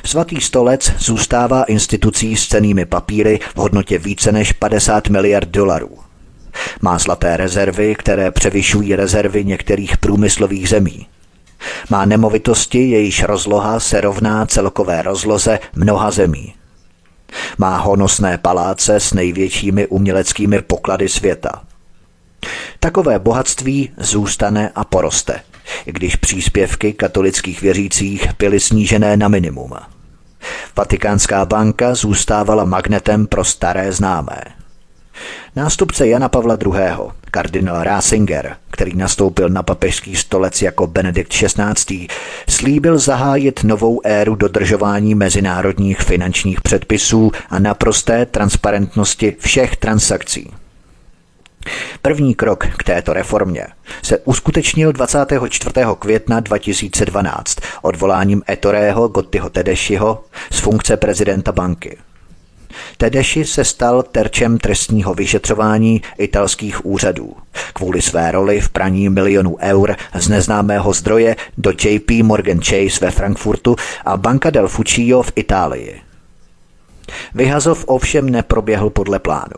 Svatý 0.05 0.41
stolec 0.41 0.93
zůstává 0.99 1.65
institucí 1.65 2.37
s 2.37 2.47
cenými 2.47 2.85
papíry 2.85 3.41
v 3.55 3.57
hodnotě 3.57 3.99
více 3.99 4.33
než 4.33 4.53
50 4.53 5.09
miliard 5.09 5.49
dolarů. 5.49 5.99
Má 6.83 6.99
zlaté 6.99 7.37
rezervy, 7.37 7.95
které 7.95 8.31
převyšují 8.31 8.97
rezervy 8.97 9.45
některých 9.45 9.97
průmyslových 9.97 10.69
zemí. 10.69 11.07
Má 11.91 12.05
nemovitosti, 12.05 12.91
jejíž 12.91 13.23
rozloha 13.23 13.81
se 13.81 14.01
rovná 14.01 14.47
celkové 14.47 15.03
rozloze 15.03 15.59
mnoha 15.75 16.11
zemí. 16.11 16.55
Má 17.59 17.77
honosné 17.79 18.39
paláce 18.39 19.01
s 19.01 19.13
největšími 19.13 19.87
uměleckými 19.87 20.63
poklady 20.63 21.09
světa. 21.09 21.63
Takové 22.81 23.19
bohatství 23.19 23.91
zůstane 23.97 24.71
a 24.75 24.85
poroste, 24.85 25.41
když 25.85 26.17
příspěvky 26.17 26.93
katolických 26.93 27.63
věřících 27.63 28.29
byly 28.39 28.61
snížené 28.61 29.17
na 29.17 29.29
minimum. 29.29 29.71
Vatikánská 30.77 31.45
banka 31.45 31.95
zůstávala 31.95 32.65
magnetem 32.65 33.27
pro 33.27 33.45
staré 33.45 33.93
známé. 33.93 34.64
Nástupce 35.57 36.07
Jana 36.07 36.29
Pavla 36.29 36.59
II., 36.67 37.11
kardinál 37.31 37.83
Rasinger, 37.83 38.57
který 38.71 38.97
nastoupil 38.97 39.49
na 39.49 39.63
papežský 39.63 40.17
stolec 40.17 40.63
jako 40.63 40.87
Benedikt 40.87 41.33
XVI., 41.33 42.07
slíbil 42.49 42.99
zahájit 42.99 43.65
novou 43.65 44.01
éru 44.05 44.35
dodržování 44.35 45.15
mezinárodních 45.15 46.01
finančních 46.01 46.61
předpisů 46.61 47.33
a 47.51 47.59
naprosté 47.59 48.27
transparentnosti 48.27 49.37
všech 49.39 49.77
transakcí. 49.77 50.51
První 52.03 52.35
krok 52.35 52.67
k 52.67 52.83
této 52.83 53.13
reformě 53.13 53.67
se 54.03 54.19
uskutečnil 54.19 54.93
24. 54.93 55.75
května 55.99 56.41
2012 56.41 57.59
odvoláním 57.83 58.43
Etorého 58.51 59.09
Gottiho 59.09 59.51
Tedešiho 59.51 60.25
z 60.51 60.59
funkce 60.59 60.97
prezidenta 60.97 61.53
banky. 61.53 61.99
Tedeši 62.97 63.45
se 63.45 63.65
stal 63.65 64.03
terčem 64.03 64.59
trestního 64.59 65.15
vyšetřování 65.15 66.03
italských 66.19 66.87
úřadů 66.87 67.37
kvůli 67.73 68.03
své 68.03 68.31
roli 68.33 68.61
v 68.61 68.69
praní 68.69 69.09
milionů 69.09 69.57
eur 69.61 69.97
z 70.15 70.29
neznámého 70.29 70.93
zdroje 70.93 71.37
do 71.59 71.73
JP 71.85 72.11
Morgan 72.23 72.61
Chase 72.61 73.05
ve 73.05 73.11
Frankfurtu 73.11 73.77
a 74.05 74.17
Banca 74.17 74.51
del 74.51 74.69
Fuccio 74.69 75.23
v 75.23 75.33
Itálii. 75.37 76.01
Vyhazov 77.35 77.85
ovšem 77.87 78.31
neproběhl 78.31 78.91
podle 78.91 79.19
plánu. 79.19 79.57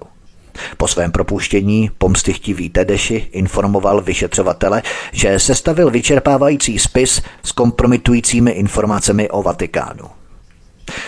Po 0.76 0.88
svém 0.88 1.12
propuštění 1.12 1.90
pomstychtivý 1.98 2.70
Tedeši 2.70 3.28
informoval 3.32 4.00
vyšetřovatele, 4.00 4.82
že 5.12 5.38
sestavil 5.38 5.90
vyčerpávající 5.90 6.78
spis 6.78 7.22
s 7.42 7.52
kompromitujícími 7.52 8.50
informacemi 8.50 9.30
o 9.30 9.42
Vatikánu. 9.42 10.04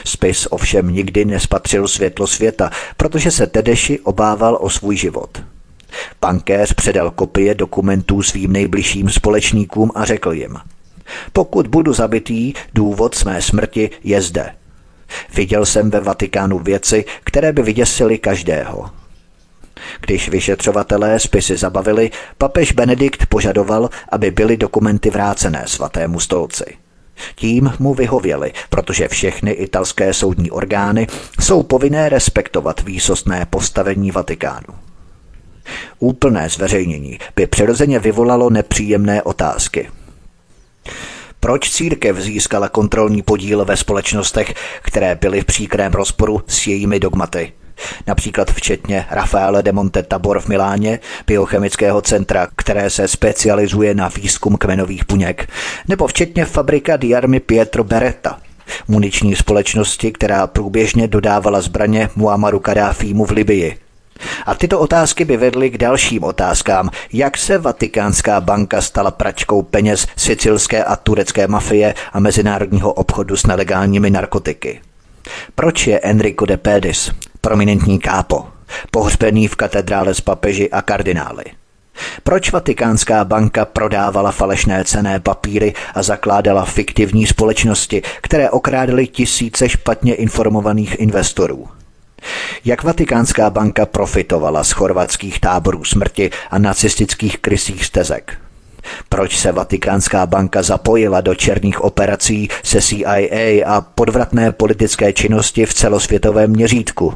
Spis 0.04 0.46
ovšem 0.50 0.88
nikdy 0.88 1.24
nespatřil 1.24 1.88
světlo 1.88 2.26
světa, 2.26 2.70
protože 2.96 3.30
se 3.30 3.46
Tedeši 3.46 4.00
obával 4.00 4.58
o 4.60 4.70
svůj 4.70 4.96
život. 4.96 5.42
Pankéř 6.20 6.72
předal 6.72 7.10
kopie 7.10 7.54
dokumentů 7.54 8.22
svým 8.22 8.52
nejbližším 8.52 9.10
společníkům 9.10 9.90
a 9.94 10.04
řekl 10.04 10.32
jim 10.32 10.56
Pokud 11.32 11.66
budu 11.66 11.92
zabitý, 11.92 12.52
důvod 12.74 13.14
své 13.14 13.42
smrti 13.42 13.90
je 14.04 14.22
zde. 14.22 14.54
Viděl 15.34 15.66
jsem 15.66 15.90
ve 15.90 16.00
Vatikánu 16.00 16.58
věci, 16.58 17.04
které 17.24 17.52
by 17.52 17.62
vyděsily 17.62 18.18
každého. 18.18 18.90
Když 20.00 20.28
vyšetřovatelé 20.28 21.20
spisy 21.20 21.56
zabavili, 21.56 22.10
papež 22.38 22.72
Benedikt 22.72 23.26
požadoval, 23.26 23.90
aby 24.12 24.30
byly 24.30 24.56
dokumenty 24.56 25.10
vrácené 25.10 25.64
svatému 25.66 26.20
stolci. 26.20 26.64
Tím 27.34 27.72
mu 27.78 27.94
vyhověli, 27.94 28.52
protože 28.70 29.08
všechny 29.08 29.50
italské 29.50 30.14
soudní 30.14 30.50
orgány 30.50 31.06
jsou 31.40 31.62
povinné 31.62 32.08
respektovat 32.08 32.80
výsostné 32.80 33.46
postavení 33.50 34.10
Vatikánu. 34.10 34.74
Úplné 35.98 36.48
zveřejnění 36.48 37.18
by 37.36 37.46
přirozeně 37.46 37.98
vyvolalo 37.98 38.50
nepříjemné 38.50 39.22
otázky. 39.22 39.90
Proč 41.40 41.70
církev 41.70 42.16
získala 42.16 42.68
kontrolní 42.68 43.22
podíl 43.22 43.64
ve 43.64 43.76
společnostech, 43.76 44.54
které 44.82 45.14
byly 45.14 45.40
v 45.40 45.44
příkrém 45.44 45.92
rozporu 45.92 46.42
s 46.46 46.66
jejími 46.66 47.00
dogmaty? 47.00 47.52
Například 48.06 48.50
včetně 48.50 49.06
Rafaele 49.10 49.62
de 49.62 49.72
Monte 49.72 50.02
Tabor 50.02 50.40
v 50.40 50.48
Miláně, 50.48 51.00
biochemického 51.26 52.00
centra, 52.02 52.48
které 52.56 52.90
se 52.90 53.08
specializuje 53.08 53.94
na 53.94 54.08
výzkum 54.08 54.56
kmenových 54.56 55.06
buněk, 55.06 55.48
nebo 55.88 56.06
včetně 56.06 56.44
fabrika 56.44 56.96
diarmy 56.96 57.40
Pietro 57.40 57.84
Beretta, 57.84 58.38
muniční 58.88 59.36
společnosti, 59.36 60.12
která 60.12 60.46
průběžně 60.46 61.08
dodávala 61.08 61.60
zbraně 61.60 62.08
Muammaru 62.16 62.58
Kadáfímu 62.58 63.24
v 63.24 63.30
Libii. 63.30 63.78
A 64.46 64.54
tyto 64.54 64.80
otázky 64.80 65.24
by 65.24 65.36
vedly 65.36 65.70
k 65.70 65.78
dalším 65.78 66.24
otázkám, 66.24 66.90
jak 67.12 67.38
se 67.38 67.58
Vatikánská 67.58 68.40
banka 68.40 68.80
stala 68.80 69.10
pračkou 69.10 69.62
peněz 69.62 70.06
sicilské 70.16 70.84
a 70.84 70.96
turecké 70.96 71.48
mafie 71.48 71.94
a 72.12 72.20
mezinárodního 72.20 72.92
obchodu 72.92 73.36
s 73.36 73.46
nelegálními 73.46 74.10
narkotiky. 74.10 74.80
Proč 75.54 75.86
je 75.86 76.00
Enrico 76.00 76.46
de 76.46 76.56
Pedis, 76.56 77.10
prominentní 77.40 77.98
kápo, 77.98 78.46
pohřbený 78.90 79.48
v 79.48 79.56
katedrále 79.56 80.14
s 80.14 80.20
papeži 80.20 80.70
a 80.70 80.82
kardinály. 80.82 81.44
Proč 82.22 82.52
Vatikánská 82.52 83.24
banka 83.24 83.64
prodávala 83.64 84.30
falešné 84.30 84.84
cené 84.84 85.20
papíry 85.20 85.74
a 85.94 86.02
zakládala 86.02 86.64
fiktivní 86.64 87.26
společnosti, 87.26 88.02
které 88.20 88.50
okrádaly 88.50 89.06
tisíce 89.06 89.68
špatně 89.68 90.14
informovaných 90.14 91.00
investorů? 91.00 91.68
Jak 92.64 92.82
Vatikánská 92.82 93.50
banka 93.50 93.86
profitovala 93.86 94.64
z 94.64 94.70
chorvatských 94.70 95.40
táborů 95.40 95.84
smrti 95.84 96.30
a 96.50 96.58
nacistických 96.58 97.38
krysích 97.38 97.84
stezek? 97.84 98.38
Proč 99.08 99.38
se 99.38 99.52
Vatikánská 99.52 100.26
banka 100.26 100.62
zapojila 100.62 101.20
do 101.20 101.34
černých 101.34 101.80
operací 101.80 102.48
se 102.62 102.82
CIA 102.82 103.66
a 103.66 103.80
podvratné 103.80 104.52
politické 104.52 105.12
činnosti 105.12 105.66
v 105.66 105.74
celosvětovém 105.74 106.50
měřítku? 106.50 107.14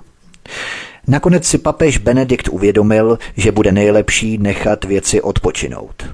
Nakonec 1.07 1.47
si 1.47 1.59
papež 1.59 1.99
Benedikt 1.99 2.49
uvědomil, 2.49 3.19
že 3.37 3.53
bude 3.53 3.73
nejlepší 3.73 4.39
nechat 4.39 4.85
věci 4.85 5.23
odpočinout. 5.23 6.07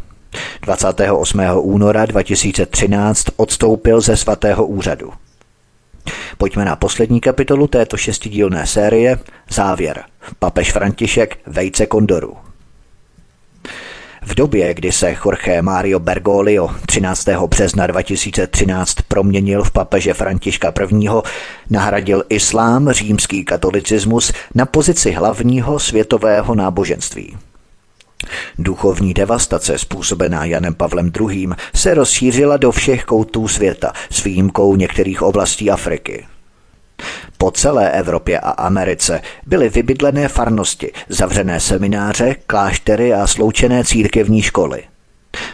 28. 0.63 1.41
února 1.57 2.07
2013 2.07 3.27
odstoupil 3.37 4.01
ze 4.01 4.17
svatého 4.17 4.67
úřadu. 4.67 5.13
Pojďme 6.39 6.65
na 6.65 6.77
poslední 6.77 7.21
kapitolu 7.21 7.67
této 7.67 7.97
šestidílné 7.97 8.67
série, 8.67 9.19
závěr. 9.51 10.05
Papež 10.39 10.73
František 10.73 11.39
vejce 11.47 11.87
kondoru. 11.87 12.37
V 14.23 14.35
době, 14.35 14.75
kdy 14.75 14.93
se 14.93 15.17
Jorge 15.25 15.63
Mario 15.63 15.99
Bergoglio 15.99 16.71
13. 16.87 17.29
března 17.47 17.87
2013 17.87 18.95
proměnil 19.09 19.65
v 19.65 19.71
papeže 19.71 20.15
Františka 20.15 20.73
I., 20.91 21.09
nahradil 21.71 22.25
islám, 22.29 22.91
římský 22.91 23.45
katolicismus 23.45 24.33
na 24.55 24.67
pozici 24.67 25.11
hlavního 25.11 25.79
světového 25.79 26.55
náboženství. 26.55 27.37
Duchovní 28.59 29.15
devastace 29.15 29.79
způsobená 29.79 30.45
Janem 30.45 30.75
Pavlem 30.75 31.13
II. 31.21 31.49
se 31.75 31.95
rozšířila 31.95 32.57
do 32.57 32.73
všech 32.73 33.05
koutů 33.05 33.49
světa 33.49 33.93
s 34.11 34.25
výjimkou 34.25 34.77
některých 34.77 35.23
oblastí 35.23 35.71
Afriky. 35.71 36.27
Po 37.39 37.51
celé 37.51 37.91
Evropě 37.91 38.41
a 38.41 38.51
Americe 38.51 39.21
byly 39.47 39.69
vybydlené 39.69 40.29
farnosti, 40.29 40.93
zavřené 41.09 41.61
semináře, 41.61 42.37
kláštery 42.47 43.15
a 43.15 43.27
sloučené 43.27 43.85
církevní 43.85 44.43
školy. 44.43 44.83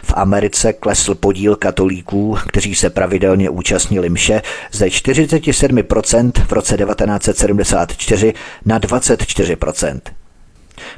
V 0.03 0.13
Americe 0.15 0.73
klesl 0.73 1.15
podíl 1.15 1.55
katolíků, 1.55 2.37
kteří 2.47 2.75
se 2.75 2.89
pravidelně 2.89 3.49
účastnili 3.49 4.09
mše, 4.09 4.41
ze 4.71 4.85
47% 4.85 6.31
v 6.47 6.51
roce 6.51 6.77
1974 6.77 8.33
na 8.65 8.79
24%. 8.79 9.99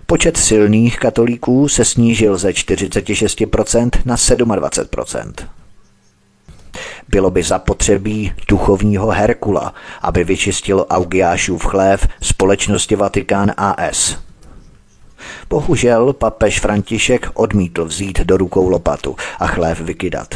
Počet 0.06 0.38
silných 0.38 1.00
katolíků 1.00 1.68
se 1.68 1.86
snížil 1.86 2.38
ze 2.38 2.50
46% 2.50 3.90
na 4.06 4.16
27%. 4.16 5.34
Bylo 7.08 7.32
by 7.32 7.44
zapotřebí 7.44 8.34
duchovního 8.48 9.08
Herkula, 9.08 9.74
aby 10.02 10.24
vyčistil 10.24 10.86
Augiášův 10.90 11.66
chlév 11.66 12.08
společnosti 12.22 12.96
Vatikán 12.96 13.52
AS. 13.58 14.18
Bohužel 15.50 16.14
papež 16.14 16.60
František 16.60 17.30
odmítl 17.34 17.86
vzít 17.86 18.20
do 18.20 18.38
rukou 18.38 18.70
lopatu 18.70 19.16
a 19.40 19.48
chlév 19.48 19.82
vykydat. 19.82 20.28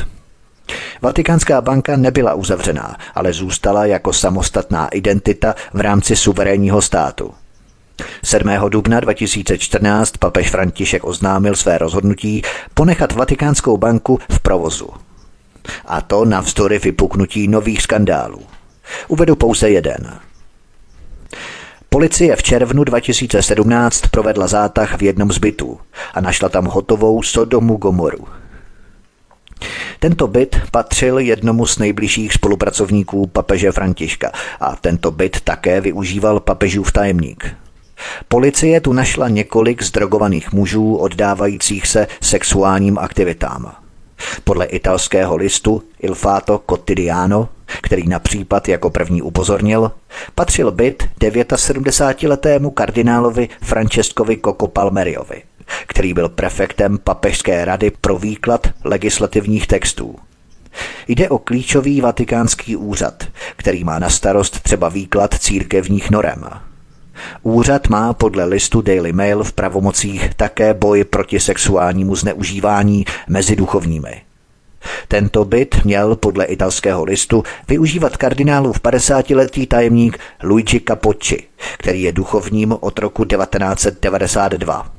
Vatikánská 1.01 1.61
banka 1.61 1.97
nebyla 1.97 2.33
uzavřená, 2.33 2.95
ale 3.15 3.33
zůstala 3.33 3.85
jako 3.85 4.13
samostatná 4.13 4.87
identita 4.87 5.55
v 5.73 5.79
rámci 5.79 6.15
suverénního 6.15 6.81
státu. 6.81 7.33
7. 8.23 8.49
dubna 8.69 8.99
2014 8.99 10.17
papež 10.17 10.49
František 10.49 11.03
oznámil 11.03 11.55
své 11.55 11.77
rozhodnutí 11.77 12.41
ponechat 12.73 13.11
Vatikánskou 13.11 13.77
banku 13.77 14.19
v 14.29 14.39
provozu. 14.39 14.89
A 15.85 16.01
to 16.01 16.25
navzdory 16.25 16.79
vypuknutí 16.79 17.47
nových 17.47 17.81
skandálů. 17.81 18.41
Uvedu 19.07 19.35
pouze 19.35 19.69
jeden. 19.69 20.19
Policie 21.89 22.35
v 22.35 22.43
červnu 22.43 22.83
2017 22.83 24.01
provedla 24.11 24.47
zátah 24.47 24.97
v 24.97 25.03
jednom 25.03 25.31
z 25.31 25.37
bytů 25.37 25.79
a 26.13 26.21
našla 26.21 26.49
tam 26.49 26.65
hotovou 26.65 27.23
Sodomu 27.23 27.77
Gomoru. 27.77 28.27
Tento 29.99 30.27
byt 30.27 30.61
patřil 30.71 31.19
jednomu 31.19 31.65
z 31.65 31.77
nejbližších 31.77 32.33
spolupracovníků 32.33 33.27
papeže 33.27 33.71
Františka 33.71 34.31
a 34.59 34.75
tento 34.75 35.11
byt 35.11 35.41
také 35.41 35.81
využíval 35.81 36.39
papežův 36.39 36.91
tajemník. 36.91 37.55
Policie 38.27 38.81
tu 38.81 38.93
našla 38.93 39.29
několik 39.29 39.83
zdrogovaných 39.83 40.53
mužů 40.53 40.95
oddávajících 40.95 41.87
se 41.87 42.07
sexuálním 42.21 42.97
aktivitám. 42.97 43.80
Podle 44.43 44.65
italského 44.65 45.35
listu 45.35 45.83
Il 45.99 46.15
Fato 46.15 46.59
Quotidiano, 46.59 47.49
který 47.81 48.07
na 48.07 48.19
případ 48.19 48.67
jako 48.67 48.89
první 48.89 49.21
upozornil, 49.21 49.91
patřil 50.35 50.71
byt 50.71 51.03
79-letému 51.19 52.71
kardinálovi 52.71 53.49
Francescovi 53.61 54.37
Coco 54.45 54.67
Palmeriovi, 54.67 55.43
který 55.87 56.13
byl 56.13 56.29
prefektem 56.29 56.97
Papežské 56.97 57.65
rady 57.65 57.91
pro 58.01 58.17
výklad 58.17 58.67
legislativních 58.83 59.67
textů. 59.67 60.15
Jde 61.07 61.29
o 61.29 61.37
klíčový 61.37 62.01
vatikánský 62.01 62.75
úřad, 62.75 63.23
který 63.55 63.83
má 63.83 63.99
na 63.99 64.09
starost 64.09 64.59
třeba 64.59 64.89
výklad 64.89 65.33
církevních 65.39 66.11
norem. 66.11 66.70
Úřad 67.43 67.87
má 67.89 68.13
podle 68.13 68.45
listu 68.45 68.81
Daily 68.81 69.13
Mail 69.13 69.43
v 69.43 69.53
pravomocích 69.53 70.33
také 70.35 70.73
boj 70.73 71.03
proti 71.03 71.39
sexuálnímu 71.39 72.15
zneužívání 72.15 73.05
mezi 73.29 73.55
duchovními. 73.55 74.21
Tento 75.07 75.45
byt 75.45 75.75
měl 75.85 76.15
podle 76.15 76.45
italského 76.45 77.03
listu 77.03 77.43
využívat 77.67 78.17
kardinálův 78.17 78.79
50-letý 78.79 79.67
tajemník 79.67 80.17
Luigi 80.43 80.81
Capocci, 80.87 81.43
který 81.77 82.01
je 82.01 82.11
duchovním 82.11 82.75
od 82.79 82.99
roku 82.99 83.25
1992. 83.25 84.91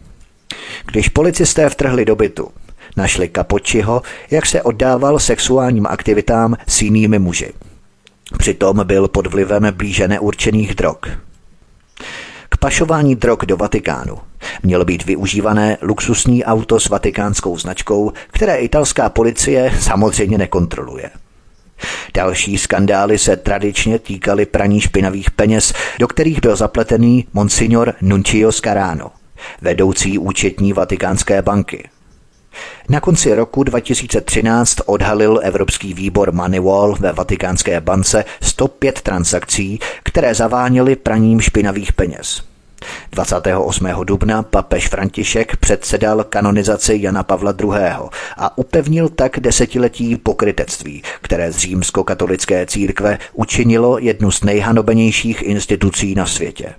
Když 0.87 1.09
policisté 1.09 1.71
vtrhli 1.71 2.05
do 2.05 2.17
bytu, 2.17 2.49
našli 2.97 3.31
Capocciho, 3.37 4.03
jak 4.31 4.47
se 4.47 4.63
oddával 4.63 5.19
sexuálním 5.19 5.87
aktivitám 5.87 6.57
s 6.67 6.83
jinými 6.83 7.19
muži. 7.19 7.53
Přitom 8.39 8.81
byl 8.85 9.09
pod 9.09 9.27
vlivem 9.27 9.67
blíže 9.77 10.09
neurčených 10.09 10.75
drog 10.75 10.99
pašování 12.63 13.17
drog 13.17 13.39
do 13.47 13.57
Vatikánu 13.57 14.19
mělo 14.63 14.85
být 14.85 15.05
využívané 15.05 15.79
luxusní 15.83 16.45
auto 16.45 16.81
s 16.81 16.89
vatikánskou 16.89 17.59
značkou, 17.59 18.13
které 18.29 18.57
italská 18.57 19.09
policie 19.09 19.73
samozřejmě 19.81 20.39
nekontroluje. 20.39 21.11
Další 22.15 22.59
skandály 22.59 23.19
se 23.19 23.37
tradičně 23.37 23.99
týkaly 23.99 24.47
praní 24.47 24.81
špinavých 24.81 25.31
peněz, 25.31 25.73
do 25.99 26.09
kterých 26.09 26.41
byl 26.41 26.57
zapletený 26.57 27.27
monsignor 27.33 27.95
Nuncio 28.01 28.53
Scarano, 28.53 29.11
vedoucí 29.61 30.19
účetní 30.19 30.73
vatikánské 30.73 31.43
banky. 31.43 31.89
Na 32.89 33.01
konci 33.01 33.35
roku 33.35 33.63
2013 33.63 34.79
odhalil 34.87 35.41
Evropský 35.43 35.95
výbor 35.95 36.33
Moneywall 36.33 36.97
ve 37.01 37.13
vatikánské 37.13 37.81
bance 37.81 38.25
105 38.43 39.01
transakcí, 39.01 39.79
které 40.03 40.35
zaváněly 40.35 40.97
praním 40.97 41.41
špinavých 41.41 41.93
peněz. 41.93 42.43
28. 43.11 43.87
dubna 44.05 44.43
papež 44.43 44.89
František 44.89 45.57
předsedal 45.57 46.25
kanonizaci 46.25 46.99
Jana 47.01 47.23
Pavla 47.23 47.55
II. 47.61 47.71
a 48.37 48.59
upevnil 48.59 49.09
tak 49.09 49.41
desetiletí 49.41 50.17
pokrytectví, 50.17 51.03
které 51.21 51.53
z 51.53 51.57
římskokatolické 51.57 52.67
církve 52.67 53.19
učinilo 53.33 53.99
jednu 53.99 54.31
z 54.31 54.43
nejhanobenějších 54.43 55.43
institucí 55.43 56.15
na 56.15 56.27
světě. 56.27 56.75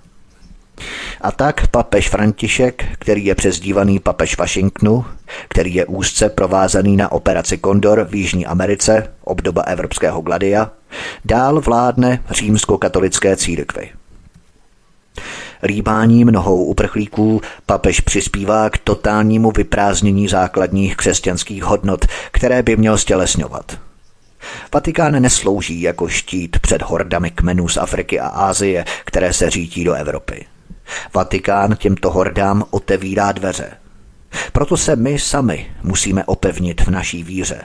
A 1.20 1.32
tak 1.32 1.66
papež 1.66 2.08
František, 2.08 2.84
který 2.98 3.24
je 3.24 3.34
přezdívaný 3.34 3.98
papež 3.98 4.36
Washingtonu, 4.38 5.04
který 5.48 5.74
je 5.74 5.86
úzce 5.86 6.28
provázaný 6.28 6.96
na 6.96 7.12
operaci 7.12 7.58
Kondor 7.58 8.04
v 8.04 8.14
Jižní 8.14 8.46
Americe, 8.46 9.10
obdoba 9.24 9.62
evropského 9.62 10.20
gladia, 10.20 10.70
dál 11.24 11.60
vládne 11.60 12.24
římskokatolické 12.30 13.36
církvi. 13.36 13.90
Rýbáním 15.62 16.26
nohou 16.26 16.64
uprchlíků 16.64 17.40
papež 17.66 18.00
přispívá 18.00 18.70
k 18.70 18.78
totálnímu 18.78 19.50
vyprázdnění 19.50 20.28
základních 20.28 20.96
křesťanských 20.96 21.64
hodnot, 21.64 22.04
které 22.32 22.62
by 22.62 22.76
měl 22.76 22.98
stělesňovat. 22.98 23.78
Vatikán 24.74 25.22
neslouží 25.22 25.80
jako 25.80 26.08
štít 26.08 26.58
před 26.58 26.82
hordami 26.82 27.30
kmenů 27.30 27.68
z 27.68 27.76
Afriky 27.76 28.20
a 28.20 28.28
Ázie, 28.28 28.84
které 29.04 29.32
se 29.32 29.50
řítí 29.50 29.84
do 29.84 29.92
Evropy. 29.92 30.46
Vatikán 31.14 31.76
těmto 31.76 32.10
hordám 32.10 32.64
otevírá 32.70 33.32
dveře. 33.32 33.70
Proto 34.52 34.76
se 34.76 34.96
my 34.96 35.18
sami 35.18 35.70
musíme 35.82 36.24
opevnit 36.24 36.80
v 36.80 36.88
naší 36.88 37.22
víře. 37.22 37.60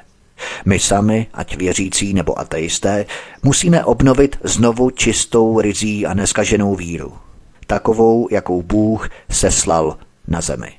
My 0.66 0.80
sami, 0.80 1.28
ať 1.34 1.56
věřící 1.58 2.14
nebo 2.14 2.40
ateisté, 2.40 3.06
musíme 3.44 3.86
obnovit 3.86 4.40
znovu 4.44 4.90
čistou, 4.90 5.62
rizí 5.62 6.06
a 6.06 6.14
neskaženou 6.14 6.76
víru 6.76 7.14
takovou, 7.70 8.28
jakou 8.32 8.62
Bůh 8.62 9.10
seslal 9.32 9.98
na 10.28 10.42
zemi. 10.42 10.74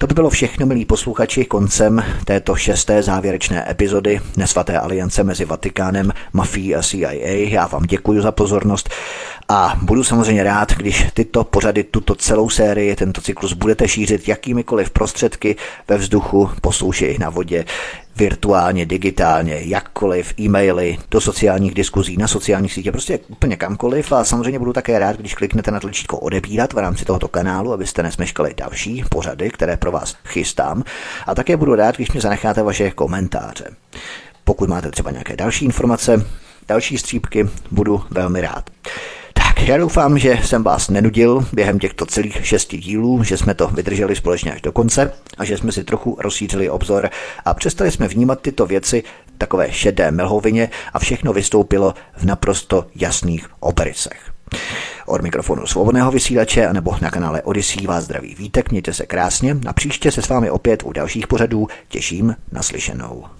To 0.00 0.06
by 0.06 0.14
bylo 0.14 0.30
všechno, 0.30 0.66
milí 0.66 0.84
posluchači, 0.84 1.44
koncem 1.44 2.04
této 2.24 2.56
šesté 2.56 3.02
závěrečné 3.02 3.70
epizody 3.70 4.20
Nesvaté 4.36 4.78
aliance 4.78 5.24
mezi 5.24 5.44
Vatikánem, 5.44 6.12
mafií 6.32 6.74
a 6.74 6.82
CIA. 6.82 7.10
Já 7.48 7.66
vám 7.66 7.82
děkuji 7.82 8.22
za 8.22 8.32
pozornost 8.32 8.90
a 9.48 9.78
budu 9.82 10.04
samozřejmě 10.04 10.42
rád, 10.42 10.72
když 10.72 11.06
tyto 11.14 11.44
pořady, 11.44 11.84
tuto 11.84 12.14
celou 12.14 12.48
sérii, 12.48 12.96
tento 12.96 13.20
cyklus 13.20 13.52
budete 13.52 13.88
šířit 13.88 14.28
jakýmikoliv 14.28 14.90
prostředky 14.90 15.56
ve 15.88 15.96
vzduchu, 15.96 16.50
posloušej 16.60 17.16
na 17.18 17.30
vodě, 17.30 17.64
virtuálně, 18.20 18.86
digitálně, 18.86 19.60
jakkoliv, 19.60 20.34
e-maily, 20.40 20.98
do 21.10 21.20
sociálních 21.20 21.74
diskuzí, 21.74 22.16
na 22.16 22.28
sociálních 22.28 22.72
sítích, 22.72 22.92
prostě 22.92 23.18
úplně 23.28 23.56
kamkoliv. 23.56 24.12
A 24.12 24.24
samozřejmě 24.24 24.58
budu 24.58 24.72
také 24.72 24.98
rád, 24.98 25.16
když 25.16 25.34
kliknete 25.34 25.70
na 25.70 25.80
tlačítko 25.80 26.18
odebírat 26.18 26.72
v 26.72 26.78
rámci 26.78 27.04
tohoto 27.04 27.28
kanálu, 27.28 27.72
abyste 27.72 28.02
nesmeškali 28.02 28.54
další 28.56 29.04
pořady, 29.10 29.50
které 29.50 29.76
pro 29.76 29.92
vás 29.92 30.16
chystám. 30.24 30.82
A 31.26 31.34
také 31.34 31.56
budu 31.56 31.74
rád, 31.74 31.96
když 31.96 32.12
mě 32.12 32.20
zanecháte 32.20 32.62
vaše 32.62 32.90
komentáře. 32.90 33.64
Pokud 34.44 34.68
máte 34.68 34.90
třeba 34.90 35.10
nějaké 35.10 35.36
další 35.36 35.64
informace, 35.64 36.26
další 36.68 36.98
střípky, 36.98 37.48
budu 37.70 38.02
velmi 38.10 38.40
rád. 38.40 38.70
Já 39.64 39.76
doufám, 39.76 40.18
že 40.18 40.38
jsem 40.44 40.62
vás 40.62 40.88
nenudil 40.88 41.46
během 41.52 41.78
těchto 41.78 42.06
celých 42.06 42.46
šesti 42.46 42.78
dílů, 42.78 43.24
že 43.24 43.36
jsme 43.36 43.54
to 43.54 43.68
vydrželi 43.68 44.16
společně 44.16 44.52
až 44.52 44.60
do 44.60 44.72
konce 44.72 45.12
a 45.38 45.44
že 45.44 45.58
jsme 45.58 45.72
si 45.72 45.84
trochu 45.84 46.16
rozšířili 46.20 46.70
obzor 46.70 47.10
a 47.44 47.54
přestali 47.54 47.90
jsme 47.90 48.08
vnímat 48.08 48.40
tyto 48.40 48.66
věci 48.66 49.02
takové 49.38 49.72
šedé 49.72 50.10
melhovině 50.10 50.70
a 50.92 50.98
všechno 50.98 51.32
vystoupilo 51.32 51.94
v 52.16 52.24
naprosto 52.24 52.86
jasných 52.94 53.48
obrysech. 53.60 54.32
Od 55.06 55.22
mikrofonu 55.22 55.66
svobodného 55.66 56.10
vysílače 56.10 56.66
anebo 56.66 56.96
na 57.02 57.10
kanále 57.10 57.42
Odyssey 57.42 57.86
vás 57.86 58.04
zdraví 58.04 58.34
vítek, 58.34 58.70
mějte 58.70 58.92
se 58.92 59.06
krásně 59.06 59.56
a 59.66 59.72
příště 59.72 60.10
se 60.12 60.22
s 60.22 60.28
vámi 60.28 60.50
opět 60.50 60.82
u 60.82 60.92
dalších 60.92 61.26
pořadů 61.26 61.66
těším 61.88 62.36
na 62.52 62.62
slyšenou. 62.62 63.39